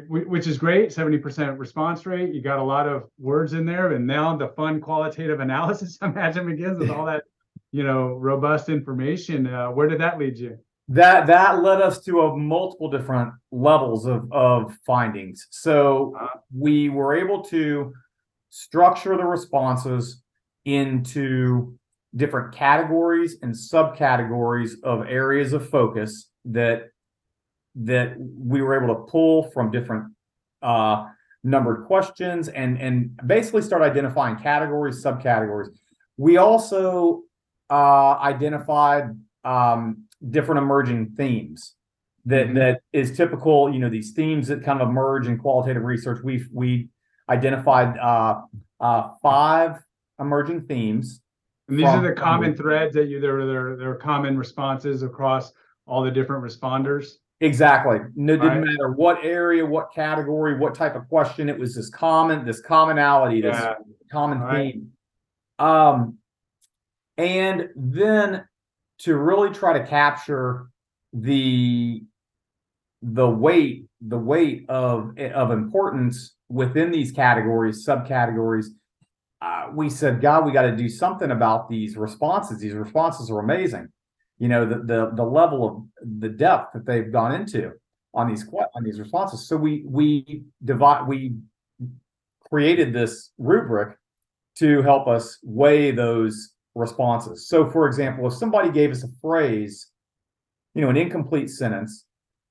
which 0.08 0.46
is 0.46 0.58
great, 0.58 0.92
seventy 0.92 1.18
percent 1.18 1.58
response 1.58 2.06
rate. 2.06 2.34
You 2.34 2.42
got 2.42 2.58
a 2.58 2.62
lot 2.62 2.86
of 2.86 3.04
words 3.18 3.54
in 3.54 3.64
there, 3.66 3.92
and 3.92 4.06
now 4.06 4.36
the 4.36 4.48
fun 4.48 4.80
qualitative 4.80 5.40
analysis. 5.48 5.98
Imagine 6.02 6.46
begins 6.46 6.78
with 6.78 6.90
all 6.90 7.06
that, 7.06 7.22
you 7.72 7.82
know, 7.82 8.08
robust 8.14 8.68
information. 8.68 9.46
Uh, 9.46 9.68
where 9.68 9.88
did 9.88 10.00
that 10.00 10.18
lead 10.18 10.38
you? 10.38 10.58
that 10.92 11.24
that 11.28 11.62
led 11.62 11.80
us 11.80 12.02
to 12.02 12.22
a 12.22 12.36
multiple 12.36 12.90
different 12.90 13.32
levels 13.52 14.06
of 14.06 14.26
of 14.32 14.74
findings 14.84 15.46
so 15.50 16.12
Uh-huh. 16.16 16.40
we 16.52 16.88
were 16.88 17.14
able 17.14 17.42
to 17.44 17.92
structure 18.48 19.16
the 19.16 19.24
responses 19.24 20.22
into 20.64 21.78
different 22.16 22.52
categories 22.52 23.38
and 23.42 23.54
subcategories 23.54 24.72
of 24.82 25.06
areas 25.06 25.52
of 25.52 25.68
focus 25.68 26.28
that 26.44 26.89
that 27.74 28.16
we 28.18 28.62
were 28.62 28.82
able 28.82 28.94
to 28.94 29.00
pull 29.10 29.44
from 29.50 29.70
different 29.70 30.12
uh 30.62 31.06
numbered 31.44 31.86
questions 31.86 32.48
and 32.48 32.78
and 32.78 33.16
basically 33.26 33.62
start 33.62 33.82
identifying 33.82 34.36
categories 34.36 35.02
subcategories 35.02 35.68
we 36.16 36.36
also 36.36 37.22
uh 37.70 38.16
identified 38.20 39.04
um 39.44 40.04
different 40.30 40.58
emerging 40.58 41.06
themes 41.16 41.76
that 42.26 42.48
Mhm. 42.48 42.54
that 42.56 42.80
is 42.92 43.16
typical 43.16 43.72
you 43.72 43.78
know 43.78 43.88
these 43.88 44.10
themes 44.12 44.48
that 44.48 44.62
kind 44.64 44.82
of 44.82 44.88
emerge 44.88 45.26
in 45.28 45.38
qualitative 45.38 45.82
research 45.84 46.22
we 46.22 46.44
we 46.52 46.88
identified 47.30 47.96
uh 47.98 48.40
uh 48.80 49.10
five 49.22 49.78
emerging 50.18 50.62
themes 50.66 51.22
And 51.68 51.78
these 51.78 51.86
are 51.86 52.02
the 52.02 52.12
common 52.12 52.54
threads 52.56 52.94
that 52.94 53.06
you 53.06 53.20
there 53.20 53.46
there 53.46 53.76
there 53.76 53.90
are 53.92 53.96
common 53.96 54.36
responses 54.36 55.02
across 55.02 55.52
all 55.86 56.02
the 56.02 56.10
different 56.10 56.44
responders. 56.44 57.12
Exactly. 57.40 58.00
No, 58.16 58.34
it 58.34 58.36
didn't 58.36 58.62
Right. 58.62 58.64
matter 58.66 58.90
what 58.92 59.24
area, 59.24 59.64
what 59.64 59.92
category, 59.92 60.58
what 60.58 60.74
type 60.74 60.94
of 60.94 61.08
question. 61.08 61.48
It 61.48 61.58
was 61.58 61.74
this 61.74 61.88
common, 61.88 62.44
this 62.44 62.60
commonality, 62.60 63.40
this 63.40 63.56
Yeah. 63.56 63.74
common 64.12 64.40
Right. 64.40 64.74
theme. 64.74 64.92
Um, 65.58 66.18
and 67.16 67.70
then 67.74 68.46
to 68.98 69.16
really 69.16 69.50
try 69.50 69.78
to 69.78 69.86
capture 69.86 70.66
the 71.12 72.04
the 73.02 73.26
weight, 73.26 73.86
the 74.02 74.18
weight 74.18 74.66
of 74.68 75.18
of 75.18 75.50
importance 75.50 76.36
within 76.50 76.90
these 76.90 77.10
categories, 77.12 77.86
subcategories. 77.86 78.66
Uh, 79.40 79.70
we 79.74 79.88
said, 79.88 80.20
God, 80.20 80.44
we 80.44 80.52
got 80.52 80.62
to 80.62 80.76
do 80.76 80.86
something 80.90 81.30
about 81.30 81.70
these 81.70 81.96
responses. 81.96 82.58
These 82.58 82.74
responses 82.74 83.30
are 83.30 83.38
amazing. 83.38 83.88
You 84.40 84.48
know, 84.48 84.66
the 84.66 84.78
the 84.78 85.10
the 85.14 85.24
level 85.24 85.68
of 85.68 86.18
the 86.20 86.28
depth 86.28 86.72
that 86.72 86.84
they've 86.86 87.12
gone 87.12 87.32
into 87.32 87.72
on 88.12 88.28
these 88.28 88.44
on 88.74 88.82
these 88.82 88.98
responses. 88.98 89.46
So 89.46 89.56
we 89.56 89.84
we 89.86 90.42
divide 90.64 91.06
we 91.06 91.36
created 92.50 92.92
this 92.92 93.30
rubric 93.38 93.96
to 94.56 94.82
help 94.82 95.06
us 95.06 95.38
weigh 95.44 95.92
those 95.92 96.54
responses. 96.74 97.48
So, 97.48 97.70
for 97.70 97.86
example, 97.86 98.26
if 98.26 98.34
somebody 98.34 98.70
gave 98.70 98.90
us 98.90 99.04
a 99.04 99.08
phrase, 99.20 99.88
you 100.74 100.82
know, 100.82 100.90
an 100.90 100.96
incomplete 100.96 101.50
sentence, 101.50 102.06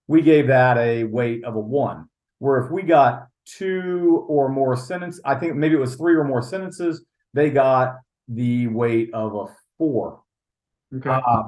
we 0.07 0.21
gave 0.21 0.47
that 0.47 0.77
a 0.77 1.03
weight 1.03 1.43
of 1.43 1.55
a 1.55 1.59
one. 1.59 2.07
Where 2.39 2.63
if 2.63 2.71
we 2.71 2.83
got 2.83 3.27
two 3.45 4.25
or 4.27 4.47
more 4.47 4.75
sentences 4.75 5.19
I 5.25 5.35
think 5.35 5.55
maybe 5.55 5.73
it 5.73 5.79
was 5.79 5.95
three 5.95 6.13
or 6.13 6.23
more 6.23 6.41
sentences, 6.41 7.03
they 7.33 7.49
got 7.49 7.95
the 8.27 8.67
weight 8.67 9.13
of 9.13 9.35
a 9.35 9.45
four. 9.77 10.21
Okay. 10.95 11.09
Uh, 11.09 11.43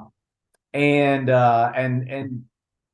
and 0.74 1.30
uh, 1.30 1.72
and 1.76 2.10
and 2.10 2.44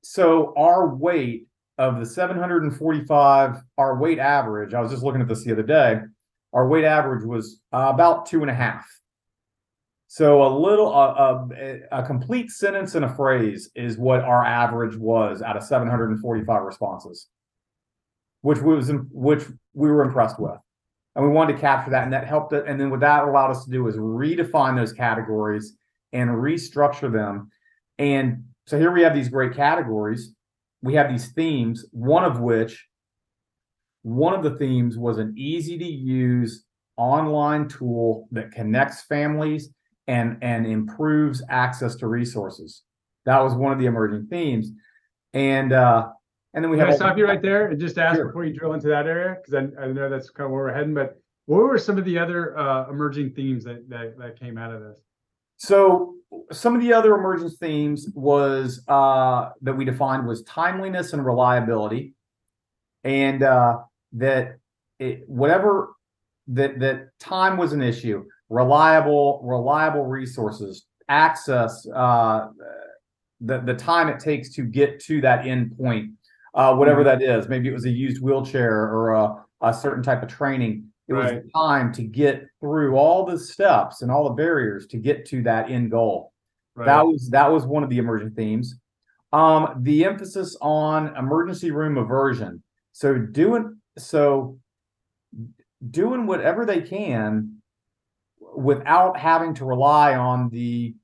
so 0.03 0.53
our 0.55 0.95
weight 0.95 1.47
of 1.77 1.99
the 1.99 2.05
745, 2.05 3.61
our 3.77 3.99
weight 3.99 4.19
average, 4.19 4.73
I 4.73 4.81
was 4.81 4.91
just 4.91 5.03
looking 5.03 5.21
at 5.21 5.27
this 5.27 5.43
the 5.43 5.51
other 5.51 5.63
day, 5.63 5.99
our 6.53 6.67
weight 6.67 6.85
average 6.85 7.23
was 7.23 7.61
uh, 7.71 7.91
about 7.93 8.25
two 8.25 8.41
and 8.41 8.49
a 8.49 8.53
half. 8.53 8.87
So 10.07 10.43
a 10.43 10.47
little, 10.47 10.95
uh, 10.95 11.45
a, 11.55 11.81
a 11.91 12.03
complete 12.03 12.49
sentence 12.49 12.95
and 12.95 13.05
a 13.05 13.13
phrase 13.13 13.69
is 13.75 13.97
what 13.97 14.21
our 14.21 14.43
average 14.43 14.95
was 14.95 15.41
out 15.41 15.57
of 15.57 15.63
745 15.63 16.63
responses, 16.63 17.27
which 18.41 18.59
was 18.59 18.91
which 19.11 19.43
we 19.73 19.89
were 19.91 20.03
impressed 20.03 20.39
with, 20.39 20.57
and 21.15 21.25
we 21.25 21.31
wanted 21.31 21.53
to 21.53 21.59
capture 21.59 21.91
that, 21.91 22.05
and 22.05 22.13
that 22.13 22.25
helped 22.25 22.53
it. 22.53 22.63
And 22.65 22.79
then 22.79 22.89
what 22.89 23.01
that 23.01 23.25
allowed 23.25 23.51
us 23.51 23.65
to 23.65 23.71
do 23.71 23.85
is 23.87 23.97
redefine 23.97 24.77
those 24.77 24.93
categories 24.93 25.75
and 26.13 26.29
restructure 26.29 27.11
them. 27.11 27.51
And 27.97 28.43
so 28.65 28.77
here 28.77 28.91
we 28.91 29.01
have 29.01 29.13
these 29.13 29.29
great 29.29 29.53
categories. 29.53 30.33
We 30.81 30.93
have 30.95 31.09
these 31.09 31.31
themes, 31.31 31.85
one 31.91 32.23
of 32.23 32.39
which, 32.39 32.87
one 34.03 34.33
of 34.33 34.43
the 34.43 34.57
themes 34.57 34.97
was 34.97 35.17
an 35.17 35.33
easy 35.37 35.77
to 35.77 35.85
use 35.85 36.65
online 36.95 37.67
tool 37.67 38.27
that 38.31 38.51
connects 38.51 39.01
families 39.03 39.69
and 40.07 40.37
and 40.41 40.65
improves 40.65 41.43
access 41.49 41.95
to 41.95 42.07
resources. 42.07 42.83
That 43.25 43.39
was 43.39 43.53
one 43.53 43.73
of 43.73 43.79
the 43.79 43.85
emerging 43.85 44.27
themes, 44.27 44.71
and 45.33 45.73
uh, 45.73 46.09
and 46.53 46.63
then 46.63 46.71
we 46.71 46.77
Can 46.77 46.85
have 46.85 46.93
I 46.93 46.97
stop 46.97 47.17
you 47.17 47.25
right 47.25 47.41
there 47.41 47.67
and 47.67 47.79
just 47.79 47.97
ask 47.97 48.15
Sure. 48.15 48.27
before 48.27 48.45
you 48.45 48.53
drill 48.53 48.73
into 48.73 48.87
that 48.87 49.07
area? 49.07 49.35
Because 49.35 49.53
I, 49.79 49.83
I 49.83 49.87
know 49.87 50.09
that's 50.09 50.29
kind 50.29 50.45
of 50.45 50.51
where 50.51 50.63
we're 50.63 50.73
heading, 50.73 50.93
but 50.93 51.19
what 51.45 51.59
were 51.63 51.77
some 51.77 51.97
of 51.97 52.05
the 52.05 52.17
other 52.17 52.57
uh, 52.57 52.89
emerging 52.89 53.31
themes 53.31 53.63
that, 53.65 53.89
that 53.89 54.17
that 54.17 54.39
came 54.39 54.57
out 54.57 54.73
of 54.73 54.81
this? 54.81 55.01
So 55.57 56.16
some 56.51 56.75
of 56.75 56.81
the 56.81 56.93
other 56.93 57.15
emergent 57.15 57.53
themes 57.59 58.09
was 58.13 58.83
uh, 58.87 59.49
that 59.61 59.73
we 59.73 59.85
defined 59.85 60.27
was 60.27 60.43
timeliness 60.43 61.13
and 61.13 61.25
reliability, 61.25 62.13
and 63.03 63.43
uh, 63.43 63.79
that 64.13 64.57
it, 64.99 65.23
whatever 65.27 65.89
that 66.47 66.79
that 66.79 67.09
time 67.19 67.57
was 67.57 67.73
an 67.73 67.81
issue. 67.81 68.23
Reliable, 68.49 69.41
reliable 69.43 70.05
resources, 70.05 70.85
access, 71.09 71.85
uh, 71.93 72.47
the 73.41 73.59
the 73.59 73.73
time 73.73 74.07
it 74.07 74.19
takes 74.19 74.53
to 74.55 74.63
get 74.63 74.99
to 75.01 75.21
that 75.21 75.45
end 75.45 75.77
point, 75.77 76.11
uh, 76.53 76.73
whatever 76.73 77.03
that 77.03 77.21
is. 77.21 77.47
Maybe 77.47 77.67
it 77.69 77.73
was 77.73 77.85
a 77.85 77.89
used 77.89 78.21
wheelchair 78.21 78.73
or 78.73 79.13
a, 79.13 79.35
a 79.61 79.73
certain 79.73 80.03
type 80.03 80.23
of 80.23 80.29
training. 80.29 80.87
It 81.07 81.13
was 81.13 81.31
time 81.55 81.93
to 81.93 82.03
get 82.03 82.47
through 82.59 82.95
all 82.95 83.25
the 83.25 83.39
steps 83.39 84.01
and 84.01 84.11
all 84.11 84.25
the 84.25 84.35
barriers 84.35 84.87
to 84.87 84.97
get 84.97 85.25
to 85.27 85.41
that 85.43 85.69
end 85.69 85.91
goal. 85.91 86.33
That 86.75 87.07
was 87.07 87.29
that 87.29 87.51
was 87.51 87.65
one 87.65 87.83
of 87.83 87.89
the 87.89 87.97
emerging 87.97 88.31
themes. 88.31 88.75
Um, 89.33 89.79
the 89.81 90.05
emphasis 90.05 90.55
on 90.61 91.15
emergency 91.15 91.71
room 91.71 91.97
aversion. 91.97 92.61
So 92.91 93.17
doing 93.17 93.77
so 93.97 94.59
doing 95.89 96.25
whatever 96.25 96.65
they 96.65 96.81
can 96.81 97.61
without 98.55 99.17
having 99.17 99.53
to 99.55 99.65
rely 99.65 100.15
on 100.15 100.49
the 100.49 100.95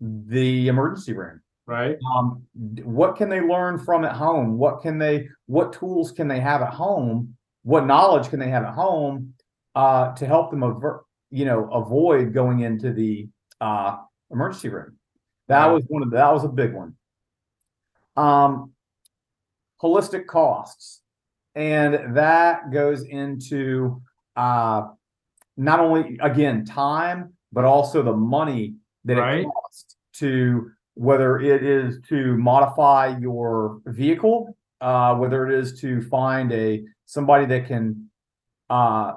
the 0.00 0.66
emergency 0.66 1.12
room 1.12 1.40
right. 1.66 1.96
um, 2.12 2.42
what 2.82 3.14
can 3.14 3.28
they 3.28 3.40
learn 3.40 3.78
from 3.78 4.04
at 4.04 4.16
home 4.16 4.58
what 4.58 4.82
can 4.82 4.98
they 4.98 5.28
what 5.46 5.72
tools 5.72 6.10
can 6.10 6.26
they 6.26 6.40
have 6.40 6.60
at 6.60 6.72
home 6.72 7.36
what 7.62 7.86
knowledge 7.86 8.28
can 8.28 8.38
they 8.40 8.48
have 8.48 8.64
at 8.64 8.74
home 8.74 9.34
uh, 9.74 10.14
to 10.14 10.26
help 10.26 10.50
them 10.50 10.62
you 11.30 11.44
know 11.44 11.68
avoid 11.70 12.32
going 12.34 12.60
into 12.60 12.92
the 12.92 13.28
uh, 13.60 13.98
emergency 14.30 14.68
room? 14.68 14.96
That 15.48 15.66
was 15.66 15.84
one 15.88 16.02
of 16.02 16.10
the, 16.10 16.16
that 16.16 16.32
was 16.32 16.44
a 16.44 16.48
big 16.48 16.72
one. 16.72 16.94
Um 18.16 18.72
holistic 19.82 20.26
costs. 20.26 21.00
And 21.54 22.16
that 22.16 22.70
goes 22.72 23.02
into 23.04 24.00
uh 24.36 24.88
not 25.56 25.80
only 25.80 26.18
again 26.22 26.64
time 26.64 27.34
but 27.52 27.64
also 27.64 28.02
the 28.02 28.16
money 28.16 28.74
that 29.04 29.18
Right. 29.18 29.40
it 29.40 29.44
costs 29.44 29.96
to 30.14 30.70
whether 30.94 31.38
it 31.40 31.62
is 31.62 32.00
to 32.08 32.36
modify 32.38 33.16
your 33.18 33.80
vehicle 33.86 34.56
uh 34.82 35.14
whether 35.14 35.48
it 35.48 35.58
is 35.58 35.80
to 35.80 36.02
find 36.02 36.52
a 36.52 36.82
somebody 37.06 37.46
that 37.46 37.66
can 37.66 38.10
uh 38.68 39.14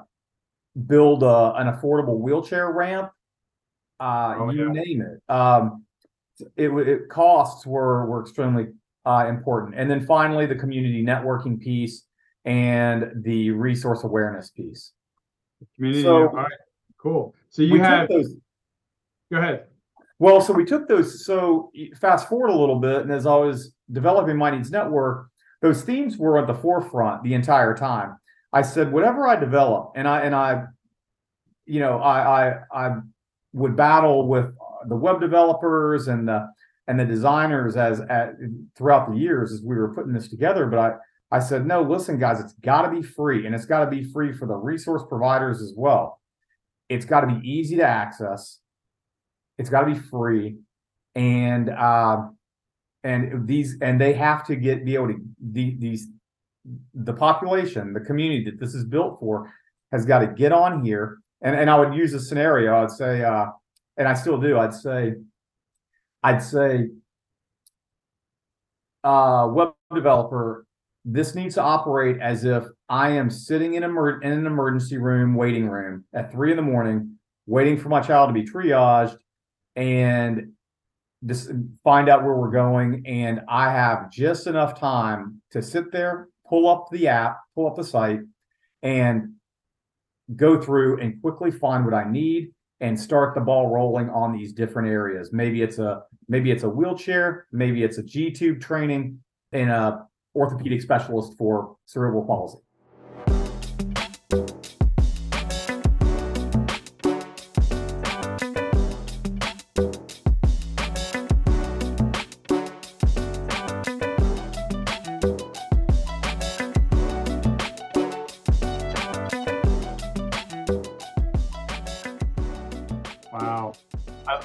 build 0.88 1.24
a, 1.24 1.54
an 1.56 1.68
affordable 1.68 2.20
wheelchair 2.20 2.72
ramp 2.72 3.12
uh 4.00 4.36
Oh, 4.38 4.50
you 4.52 4.68
yeah. 4.74 4.84
name 4.84 5.02
it 5.02 5.22
um 5.32 5.84
it, 6.56 6.70
it 6.70 7.10
costs 7.10 7.66
were 7.66 8.06
were 8.06 8.22
extremely 8.22 8.68
uh 9.06 9.26
important 9.28 9.76
and 9.76 9.90
then 9.90 10.06
finally 10.06 10.46
the 10.46 10.56
community 10.56 11.04
networking 11.04 11.60
piece 11.60 12.06
and 12.46 13.12
the 13.24 13.50
resource 13.52 14.04
awareness 14.04 14.50
piece 14.52 14.94
Community. 15.76 16.04
So- 16.04 16.28
all 16.30 16.36
right. 16.36 16.52
Cool. 16.98 17.36
So 17.50 17.62
you 17.62 17.80
have. 17.82 18.10
those 18.10 18.36
Go 19.32 19.38
ahead. 19.38 19.66
Well, 20.18 20.42
so 20.42 20.54
we 20.54 20.66
took 20.66 20.88
those. 20.88 21.26
So 21.26 21.72
fast 22.00 22.28
forward 22.30 22.50
a 22.50 22.56
little 22.56 22.80
bit, 22.80 23.02
and 23.02 23.12
as 23.12 23.26
I 23.26 23.36
was 23.36 23.74
developing 23.92 24.38
my 24.38 24.50
needs 24.52 24.72
network, 24.72 25.30
those 25.66 25.84
themes 25.84 26.18
were 26.18 26.38
at 26.38 26.48
the 26.48 26.54
forefront 26.54 27.24
the 27.24 27.34
entire 27.34 27.76
time. 27.76 28.18
I 28.54 28.62
said, 28.62 28.92
whatever 28.92 29.28
I 29.28 29.36
develop, 29.36 29.94
and 29.96 30.08
I 30.08 30.22
and 30.22 30.36
I, 30.36 30.64
you 31.66 31.80
know, 31.80 32.00
I 32.00 32.50
I, 32.50 32.54
I 32.74 32.96
would 33.54 33.76
battle 33.76 34.28
with 34.28 34.46
the 34.88 34.96
web 34.96 35.20
developers 35.20 36.08
and 36.08 36.28
the 36.28 36.48
and 36.88 37.00
the 37.00 37.06
designers 37.06 37.76
as 37.76 38.00
at 38.02 38.36
throughout 38.78 39.12
the 39.12 39.18
years 39.18 39.52
as 39.52 39.62
we 39.62 39.76
were 39.76 39.94
putting 39.94 40.14
this 40.14 40.30
together. 40.30 40.68
But 40.68 40.80
I 40.80 40.92
I 41.32 41.40
said, 41.40 41.66
no, 41.66 41.82
listen, 41.82 42.20
guys, 42.20 42.40
it's 42.40 42.54
got 42.54 42.84
to 42.84 42.92
be 42.92 43.02
free, 43.02 43.46
and 43.46 43.54
it's 43.54 43.66
got 43.66 43.84
to 43.84 43.92
be 43.92 44.04
free 44.04 44.32
for 44.32 44.48
the 44.48 44.56
resource 44.56 45.04
providers 45.10 45.62
as 45.62 45.74
well. 45.76 46.22
It's 46.88 47.06
got 47.06 47.22
to 47.22 47.28
be 47.28 47.48
easy 47.48 47.76
to 47.78 47.84
access 47.84 48.60
it's 49.58 49.70
got 49.70 49.82
to 49.82 49.94
be 49.94 50.00
free 50.00 50.58
and 51.16 51.70
uh, 51.70 52.24
and 53.06 53.48
these 53.48 53.78
and 53.82 54.02
they 54.02 54.14
have 54.14 54.46
to 54.48 54.56
get 54.56 54.84
be 54.84 54.96
able 54.96 55.08
to 55.08 55.22
the, 55.52 55.76
these 55.78 56.08
the 56.96 57.14
population 57.14 57.94
the 57.94 58.00
community 58.00 58.44
that 58.44 58.60
this 58.60 58.74
is 58.74 58.84
built 58.84 59.20
for 59.20 59.54
has 59.92 60.06
got 60.06 60.20
to 60.20 60.28
get 60.28 60.52
on 60.52 60.84
here. 60.84 61.20
And 61.42 61.56
and 61.56 61.70
i 61.70 61.80
would 61.80 61.94
use 61.94 62.14
a 62.14 62.20
scenario. 62.20 62.84
I'd 62.84 62.92
say 62.92 63.24
uh 63.24 63.46
and 63.98 64.08
i 64.08 64.14
still 64.14 64.42
do. 64.42 64.58
I'd 64.58 64.74
say 64.74 65.14
i'd 66.24 66.42
say 66.42 66.88
uh 69.04 69.48
web 69.52 69.74
developer 69.94 70.66
this 71.06 71.36
needs 71.36 71.54
to 71.54 71.62
operate 71.62 72.20
as 72.20 72.44
if 72.44 72.64
i 72.90 73.10
am 73.12 73.30
sitting 73.30 73.76
in, 73.76 73.84
emer- 73.84 74.20
in 74.22 74.32
an 74.32 74.48
emergency 74.48 74.98
room 74.98 75.36
waiting 75.36 75.70
room 75.70 76.04
at 76.16 76.32
three 76.32 76.50
in 76.50 76.58
the 76.58 76.64
morning 76.64 77.16
waiting 77.46 77.78
for 77.78 77.90
my 77.90 78.02
child 78.02 78.28
to 78.28 78.34
be 78.34 78.44
triaged 78.44 79.16
and 79.76 80.55
just 81.26 81.52
find 81.84 82.10
out 82.10 82.24
where 82.24 82.36
we're 82.36 82.52
going. 82.52 83.04
And 83.06 83.42
I 83.50 83.72
have 83.72 84.12
just 84.12 84.48
enough 84.48 84.80
time 84.80 85.42
to 85.52 85.62
sit 85.62 85.92
there, 85.92 86.30
pull 86.48 86.68
up 86.68 86.88
the 86.92 87.08
app, 87.08 87.40
pull 87.56 87.68
up 87.68 87.76
the 87.76 87.84
site, 87.84 88.20
and 88.84 89.34
go 90.36 90.62
through 90.62 91.00
and 91.00 91.22
quickly 91.22 91.52
find 91.52 91.86
what 91.86 91.94
I 91.94 92.10
need 92.10 92.52
and 92.80 93.00
start 93.00 93.36
the 93.36 93.42
ball 93.42 93.70
rolling 93.70 94.10
on 94.10 94.34
these 94.34 94.54
different 94.54 94.90
areas. 94.90 95.32
Maybe 95.32 95.62
it's 95.62 95.80
a 95.80 96.04
maybe 96.28 96.52
it's 96.52 96.64
a 96.64 96.70
wheelchair, 96.70 97.48
maybe 97.52 97.84
it's 97.84 97.98
a 97.98 98.04
G 98.04 98.32
tube 98.32 98.60
training, 98.60 99.20
and 99.52 99.70
a 99.70 100.06
orthopedic 100.36 100.82
specialist 100.82 101.38
for 101.38 101.78
cerebral 101.86 102.26
palsy. 102.26 102.65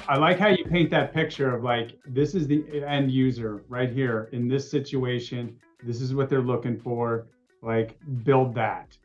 I, 0.07 0.17
like 0.17 0.39
how 0.39 0.49
you 0.49 0.65
paint 0.65 0.89
that 0.91 1.13
picture 1.13 1.55
of 1.55 1.63
like, 1.63 1.97
this 2.05 2.35
is 2.35 2.47
the 2.47 2.83
end 2.85 3.11
user 3.11 3.63
right 3.67 3.91
here 3.91 4.29
in 4.31 4.47
this 4.47 4.69
situation. 4.69 5.57
This 5.83 6.01
is 6.01 6.13
what 6.13 6.29
they're 6.29 6.41
looking 6.41 6.79
for. 6.79 7.27
Like, 7.61 7.97
build 8.23 8.55
that. 8.55 8.97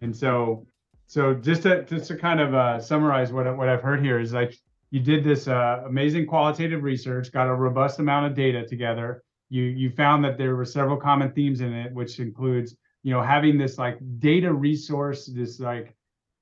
And 0.00 0.14
so, 0.14 0.66
so 1.06 1.34
just 1.34 1.62
to 1.62 1.84
just 1.84 2.08
to 2.08 2.16
kind 2.16 2.40
of 2.40 2.54
uh, 2.54 2.80
summarize 2.80 3.32
what 3.32 3.56
what 3.56 3.68
I've 3.68 3.82
heard 3.82 4.02
here 4.02 4.18
is 4.20 4.32
like 4.32 4.56
you 4.90 5.00
did 5.00 5.24
this 5.24 5.48
uh, 5.48 5.82
amazing 5.86 6.26
qualitative 6.26 6.82
research, 6.82 7.32
got 7.32 7.48
a 7.48 7.54
robust 7.54 7.98
amount 7.98 8.26
of 8.26 8.34
data 8.34 8.66
together. 8.66 9.22
You 9.48 9.62
you 9.62 9.90
found 9.90 10.24
that 10.24 10.38
there 10.38 10.56
were 10.56 10.64
several 10.64 10.96
common 10.96 11.32
themes 11.32 11.60
in 11.60 11.72
it, 11.72 11.92
which 11.92 12.20
includes 12.20 12.76
you 13.02 13.12
know 13.12 13.22
having 13.22 13.58
this 13.58 13.78
like 13.78 13.98
data 14.18 14.52
resource 14.52 15.26
this 15.26 15.60
like 15.60 15.94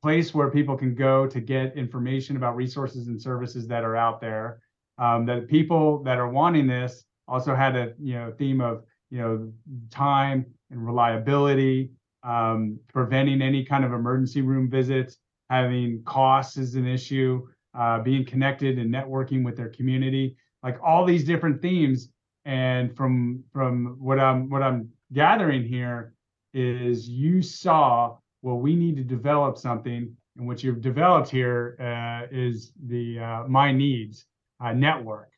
place 0.03 0.35
where 0.35 0.51
people 0.51 0.77
can 0.77 0.95
go 0.95 1.27
to 1.27 1.41
get 1.41 1.77
information 1.77 2.37
about 2.37 2.57
resources 2.57 3.09
and 3.09 3.21
services 3.21 3.67
that 3.69 3.85
are 3.85 3.97
out 3.97 4.21
there. 4.21 4.61
Um, 4.99 5.25
that 5.27 5.49
people 5.49 6.03
that 6.03 6.19
are 6.19 6.29
wanting 6.29 6.67
this 6.67 7.05
also 7.27 7.55
had 7.55 7.77
a 7.77 7.95
you 7.99 8.15
know 8.15 8.33
theme 8.39 8.61
of 8.61 8.85
you 9.11 9.19
know 9.19 9.53
time 9.91 10.45
and 10.71 10.85
reliability 10.85 11.91
um, 12.23 12.79
preventing 12.93 13.41
any 13.41 13.65
kind 13.65 13.85
of 13.85 13.93
emergency 13.93 14.43
room 14.43 14.69
visits 14.69 15.17
having 15.51 16.03
costs 16.05 16.57
is 16.57 16.75
an 16.75 16.87
issue 16.87 17.47
uh, 17.75 18.01
being 18.01 18.25
connected 18.25 18.79
and 18.79 18.93
networking 18.93 19.45
with 19.45 19.57
their 19.57 19.71
community 19.71 20.37
like 20.63 20.79
all 20.83 21.05
these 21.05 21.25
different 21.25 21.61
themes. 21.61 22.09
And 22.45 22.97
from 22.97 23.45
from 23.53 23.97
what 24.01 24.19
i'm 24.19 24.51
what 24.51 24.63
i'm 24.65 24.89
gathering 25.13 25.63
here 25.63 26.13
is 26.55 27.09
you 27.09 27.41
saw 27.41 28.17
well 28.43 28.59
we 28.59 28.75
need 28.75 28.97
to 28.97 29.05
develop 29.05 29.57
something 29.57 30.15
and 30.37 30.47
what 30.47 30.63
you've 30.63 30.81
developed 30.81 31.31
here 31.31 31.77
uh, 31.81 32.27
is 32.31 32.73
the 32.87 33.19
uh, 33.19 33.45
my 33.49 33.73
needs 33.73 34.27
uh, 34.65 34.73
network 34.73 35.31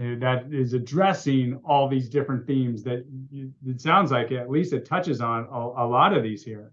uh, 0.00 0.14
that 0.18 0.46
is 0.52 0.72
addressing 0.72 1.60
all 1.64 1.88
these 1.88 2.08
different 2.08 2.46
themes 2.46 2.82
that 2.82 3.04
you, 3.30 3.52
it 3.66 3.80
sounds 3.80 4.10
like 4.10 4.32
at 4.32 4.50
least 4.50 4.72
it 4.72 4.84
touches 4.84 5.20
on 5.20 5.46
a, 5.50 5.84
a 5.84 5.86
lot 5.86 6.12
of 6.16 6.22
these 6.22 6.42
here 6.42 6.72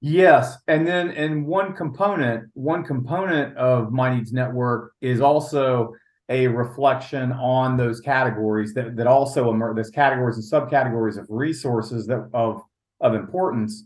Yes, 0.00 0.58
and 0.68 0.86
then 0.86 1.10
and 1.12 1.46
one 1.46 1.72
component, 1.72 2.50
one 2.52 2.84
component 2.84 3.56
of 3.56 3.92
My 3.92 4.14
Needs 4.14 4.32
Network 4.32 4.92
is 5.00 5.20
also 5.20 5.94
a 6.28 6.46
reflection 6.48 7.32
on 7.32 7.76
those 7.76 8.00
categories 8.00 8.74
that 8.74 8.94
that 8.96 9.06
also 9.06 9.50
emerge. 9.50 9.76
Those 9.76 9.90
categories 9.90 10.36
and 10.36 10.44
subcategories 10.44 11.16
of 11.16 11.26
resources 11.30 12.06
that 12.08 12.28
of 12.34 12.60
of 13.00 13.14
importance 13.14 13.84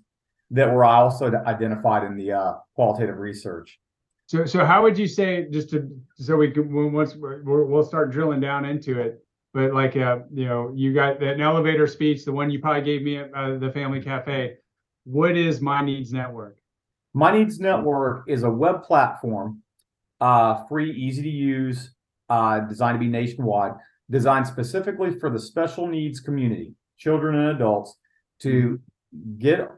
that 0.50 0.72
were 0.72 0.84
also 0.84 1.32
identified 1.46 2.04
in 2.04 2.16
the 2.16 2.32
uh, 2.32 2.54
qualitative 2.74 3.18
research. 3.18 3.78
So, 4.26 4.44
so 4.44 4.64
how 4.64 4.82
would 4.82 4.96
you 4.96 5.08
say 5.08 5.46
just 5.50 5.70
to 5.70 5.90
so 6.14 6.36
we 6.36 6.50
can 6.50 6.92
once 6.92 7.16
we 7.16 7.42
will 7.42 7.82
start 7.82 8.12
drilling 8.12 8.40
down 8.40 8.64
into 8.64 9.00
it, 9.00 9.24
but 9.52 9.74
like 9.74 9.96
uh, 9.96 10.18
you 10.32 10.46
know, 10.46 10.72
you 10.74 10.94
got 10.94 11.22
an 11.22 11.40
elevator 11.40 11.86
speech, 11.86 12.24
the 12.24 12.32
one 12.32 12.50
you 12.50 12.60
probably 12.60 12.82
gave 12.82 13.02
me 13.02 13.18
at 13.18 13.34
uh, 13.34 13.58
the 13.58 13.72
Family 13.72 14.00
Cafe. 14.00 14.54
What 15.04 15.36
is 15.36 15.60
My 15.60 15.84
Needs 15.84 16.12
Network? 16.12 16.58
My 17.12 17.36
Needs 17.36 17.58
Network 17.58 18.24
is 18.28 18.44
a 18.44 18.50
web 18.50 18.84
platform, 18.84 19.62
uh, 20.20 20.64
free, 20.66 20.92
easy 20.92 21.22
to 21.22 21.28
use, 21.28 21.94
uh, 22.28 22.60
designed 22.60 22.96
to 22.96 23.00
be 23.00 23.08
nationwide, 23.08 23.72
designed 24.10 24.46
specifically 24.46 25.18
for 25.18 25.30
the 25.30 25.40
special 25.40 25.88
needs 25.88 26.20
community, 26.20 26.74
children 26.98 27.34
and 27.34 27.56
adults, 27.56 27.96
to 28.42 28.78
get 29.38 29.68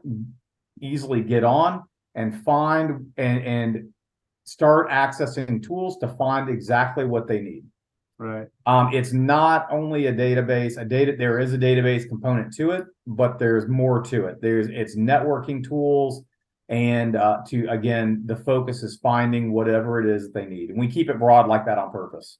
easily 0.83 1.21
get 1.21 1.43
on 1.43 1.83
and 2.15 2.43
find 2.43 3.11
and, 3.17 3.43
and 3.43 3.89
start 4.43 4.89
accessing 4.89 5.63
tools 5.65 5.97
to 5.99 6.07
find 6.07 6.49
exactly 6.49 7.05
what 7.05 7.27
they 7.27 7.41
need. 7.41 7.63
Right. 8.19 8.47
Um, 8.65 8.93
it's 8.93 9.11
not 9.11 9.67
only 9.71 10.05
a 10.07 10.13
database, 10.13 10.77
a 10.79 10.85
data 10.85 11.15
there 11.17 11.39
is 11.39 11.53
a 11.53 11.57
database 11.57 12.07
component 12.07 12.53
to 12.55 12.71
it, 12.71 12.85
but 13.07 13.39
there's 13.39 13.67
more 13.67 14.01
to 14.03 14.27
it. 14.27 14.41
There's 14.41 14.67
it's 14.67 14.95
networking 14.95 15.67
tools 15.67 16.23
and 16.69 17.15
uh, 17.15 17.39
to 17.47 17.67
again 17.69 18.23
the 18.25 18.35
focus 18.35 18.83
is 18.83 18.97
finding 19.01 19.51
whatever 19.51 19.99
it 19.99 20.09
is 20.09 20.23
that 20.23 20.33
they 20.33 20.45
need 20.45 20.69
and 20.69 20.79
we 20.79 20.87
keep 20.87 21.09
it 21.09 21.19
broad 21.19 21.47
like 21.47 21.65
that 21.65 21.77
on 21.77 21.91
purpose 21.91 22.37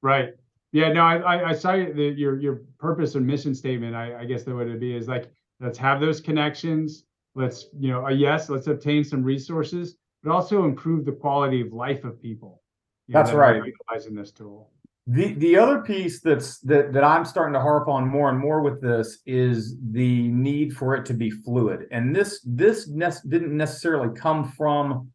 right 0.00 0.30
yeah 0.72 0.90
no 0.90 1.02
i 1.02 1.50
i 1.50 1.52
saw 1.52 1.72
the, 1.72 2.14
your 2.16 2.40
your 2.40 2.62
purpose 2.78 3.14
and 3.14 3.26
mission 3.26 3.54
statement 3.54 3.94
i 3.94 4.20
i 4.20 4.24
guess 4.24 4.42
that 4.42 4.54
would 4.54 4.80
be 4.80 4.96
is 4.96 5.06
like 5.06 5.30
let's 5.60 5.78
have 5.78 6.00
those 6.00 6.20
connections 6.20 7.04
let's 7.34 7.68
you 7.78 7.90
know 7.90 8.08
yes 8.08 8.48
let's 8.48 8.66
obtain 8.66 9.02
some 9.02 9.22
resources 9.22 9.96
but 10.22 10.32
also 10.32 10.64
improve 10.64 11.04
the 11.04 11.12
quality 11.12 11.60
of 11.60 11.72
life 11.72 12.04
of 12.04 12.20
people 12.20 12.62
that's 13.08 13.30
know, 13.30 13.36
that 13.36 13.42
right. 13.42 13.62
utilizing 13.64 14.14
this 14.14 14.32
tool. 14.32 14.70
The 15.08 15.34
the 15.34 15.56
other 15.56 15.80
piece 15.80 16.20
that's 16.20 16.58
that 16.60 16.92
that 16.92 17.02
i'm 17.02 17.24
starting 17.24 17.52
to 17.54 17.60
harp 17.60 17.88
on 17.88 18.08
more 18.08 18.30
and 18.30 18.38
more 18.38 18.62
with 18.62 18.80
this 18.80 19.18
is 19.26 19.76
the 19.90 20.28
need 20.28 20.76
for 20.76 20.94
it 20.94 21.04
to 21.06 21.14
be 21.14 21.30
fluid. 21.30 21.88
And 21.90 22.14
this 22.14 22.40
this 22.46 22.88
ne- 22.88 23.10
didn't 23.28 23.56
necessarily 23.56 24.16
come 24.16 24.52
from 24.52 25.10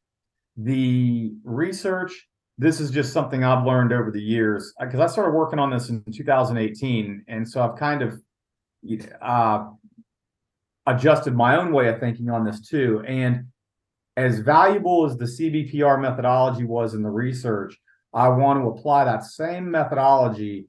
the 0.57 1.31
research. 1.43 2.27
This 2.57 2.81
is 2.81 2.91
just 2.91 3.13
something 3.13 3.45
i've 3.45 3.65
learned 3.65 3.93
over 3.93 4.11
the 4.11 4.21
years. 4.21 4.73
Because 4.77 4.99
i 4.99 5.07
started 5.07 5.31
working 5.31 5.59
on 5.59 5.69
this 5.69 5.87
in 5.87 6.03
2018 6.11 7.23
and 7.29 7.47
so 7.47 7.61
i've 7.61 7.77
kind 7.77 8.01
of 8.01 8.19
uh, 9.21 9.69
adjusted 10.87 11.35
my 11.35 11.57
own 11.57 11.71
way 11.71 11.89
of 11.89 11.99
thinking 11.99 12.29
on 12.29 12.43
this 12.43 12.67
too. 12.67 13.03
And 13.07 13.47
as 14.15 14.39
valuable 14.39 15.05
as 15.05 15.17
the 15.17 15.25
CBPR 15.25 16.01
methodology 16.01 16.63
was 16.63 16.95
in 16.95 17.03
the 17.03 17.09
research, 17.09 17.77
I 18.13 18.29
want 18.29 18.59
to 18.59 18.69
apply 18.69 19.03
that 19.05 19.23
same 19.23 19.69
methodology 19.69 20.65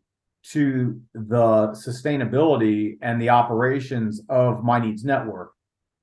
to 0.50 1.00
the 1.14 1.68
sustainability 1.68 2.98
and 3.00 3.20
the 3.20 3.30
operations 3.30 4.20
of 4.28 4.62
My 4.64 4.78
Needs 4.78 5.04
Network. 5.04 5.52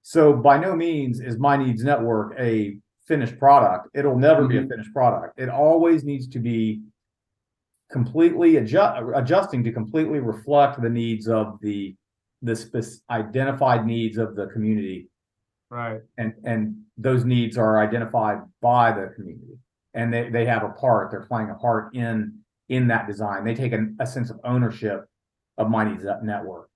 So 0.01 0.33
by 0.33 0.57
no 0.57 0.75
means 0.75 1.19
is 1.19 1.37
My 1.37 1.57
Needs 1.57 1.83
Network 1.83 2.33
a 2.39 2.77
finished 3.07 3.37
product. 3.37 3.89
It'll 3.93 4.17
never 4.17 4.41
mm-hmm. 4.41 4.49
be 4.49 4.57
a 4.57 4.61
mm-hmm. 4.61 4.69
finished 4.69 4.93
product. 4.93 5.39
It 5.39 5.49
always 5.49 6.03
needs 6.03 6.27
to 6.29 6.39
be 6.39 6.81
completely 7.91 8.57
adjust, 8.57 9.03
adjusting 9.13 9.63
to 9.63 9.71
completely 9.71 10.19
reflect 10.19 10.81
the 10.81 10.89
needs 10.89 11.27
of 11.27 11.59
the 11.61 11.95
the 12.41 12.99
identified 13.09 13.85
needs 13.85 14.17
of 14.17 14.35
the 14.35 14.47
community. 14.47 15.09
Right. 15.69 16.01
And 16.17 16.33
and 16.43 16.75
those 16.97 17.25
needs 17.25 17.57
are 17.57 17.79
identified 17.79 18.39
by 18.61 18.91
the 18.91 19.11
community. 19.15 19.57
And 19.93 20.13
they, 20.13 20.29
they 20.29 20.45
have 20.45 20.63
a 20.63 20.69
part 20.69 21.11
they're 21.11 21.25
playing 21.25 21.49
a 21.49 21.55
part 21.55 21.95
in 21.95 22.39
in 22.69 22.87
that 22.87 23.07
design. 23.07 23.43
They 23.45 23.55
take 23.55 23.73
an, 23.73 23.97
a 23.99 24.05
sense 24.05 24.29
of 24.29 24.39
ownership 24.43 25.05
of 25.57 25.69
my 25.69 25.83
needs 25.89 26.05
network. 26.23 26.69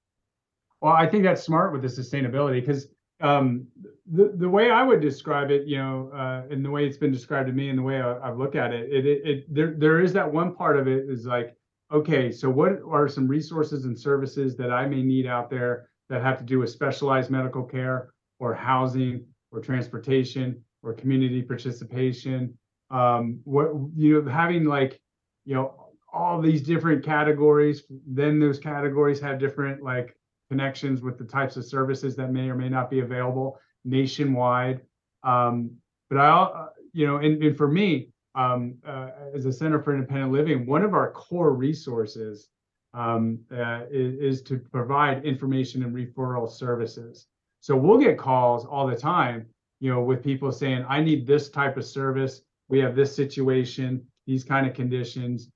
Well 0.81 0.93
i 0.93 1.05
think 1.05 1.23
that's 1.23 1.43
smart 1.43 1.73
with 1.73 1.81
the 1.81 1.87
sustainability 1.89 2.61
because 2.61 2.87
um, 3.21 3.67
the 4.11 4.33
the 4.37 4.49
way 4.49 4.71
I 4.71 4.83
would 4.83 5.01
describe 5.01 5.51
it, 5.51 5.67
you 5.67 5.77
know, 5.77 6.09
uh, 6.13 6.43
and 6.49 6.63
the 6.63 6.69
way 6.69 6.85
it's 6.85 6.97
been 6.97 7.11
described 7.11 7.47
to 7.47 7.53
me, 7.53 7.69
and 7.69 7.77
the 7.77 7.83
way 7.83 8.01
I, 8.01 8.27
have 8.27 8.37
looked 8.37 8.55
at 8.55 8.73
it, 8.73 8.89
it, 8.91 9.05
it, 9.05 9.21
it, 9.25 9.53
there 9.53 9.73
there 9.77 9.99
is 9.99 10.13
that 10.13 10.31
one 10.31 10.55
part 10.55 10.79
of 10.79 10.87
it 10.87 11.09
is 11.09 11.25
like 11.25 11.55
okay, 11.91 12.31
so 12.31 12.49
what 12.49 12.79
are 12.87 13.07
some 13.07 13.27
resources 13.27 13.85
and 13.85 13.97
services 13.97 14.55
that 14.57 14.71
I 14.71 14.85
may 14.85 15.01
need 15.01 15.25
out 15.25 15.49
there 15.49 15.89
that 16.09 16.21
have 16.21 16.37
to 16.39 16.43
do 16.43 16.59
with 16.59 16.69
specialized 16.69 17.29
medical 17.29 17.63
care 17.63 18.13
or 18.39 18.53
housing 18.53 19.25
or 19.51 19.59
transportation 19.59 20.63
or 20.83 20.93
community 20.93 21.41
participation? 21.41 22.57
Um, 22.91 23.39
what 23.43 23.71
you 23.95 24.21
know, 24.21 24.29
having 24.29 24.65
like, 24.65 24.99
you 25.45 25.55
know, 25.55 25.89
all 26.11 26.41
these 26.41 26.61
different 26.61 27.03
categories, 27.03 27.83
then 28.07 28.39
those 28.39 28.59
categories 28.59 29.19
have 29.19 29.39
different 29.39 29.83
like 29.83 30.15
connections 30.49 31.01
with 31.01 31.17
the 31.17 31.23
types 31.23 31.55
of 31.55 31.65
services 31.65 32.15
that 32.15 32.31
may 32.31 32.49
or 32.49 32.55
may 32.55 32.69
not 32.69 32.89
be 32.89 32.99
available 32.99 33.59
nationwide. 33.85 34.81
Um, 35.23 35.71
but 36.09 36.17
I, 36.17 36.29
uh, 36.29 36.69
you 36.93 37.05
know, 37.05 37.17
and, 37.17 37.41
and 37.43 37.55
for 37.55 37.67
me, 37.67 38.09
um, 38.39 38.75
uh, 38.87 39.09
as 39.33 39.45
a 39.45 39.51
Center 39.51 39.81
for 39.83 39.93
Independent 39.93 40.31
Living, 40.31 40.65
one 40.65 40.81
of 40.81 40.93
our 40.93 41.11
core 41.11 41.51
resources 41.53 42.47
um, 42.93 43.39
uh, 43.51 43.81
is, 43.91 44.13
is, 44.15 44.41
to 44.43 44.57
provide 44.57 45.25
information 45.25 45.83
and 45.83 45.93
referral 45.93 46.49
services. 46.49 47.27
So 47.59 47.75
we'll 47.75 47.99
get 47.99 48.17
calls 48.17 48.65
all 48.65 48.87
the 48.87 48.95
time, 48.95 49.45
you 49.81 49.91
know, 49.91 50.01
with 50.01 50.23
people 50.23 50.53
saying, 50.53 50.85
"I 50.87 51.01
need 51.01 51.27
this 51.27 51.49
type 51.49 51.75
of 51.75 51.85
service. 51.85 52.41
We 52.69 52.79
have 52.79 52.95
this 52.95 53.13
situation, 53.13 54.05
these 54.25 54.45
kind 54.45 54.65
of 54.65 54.73
conditions," 54.73 55.49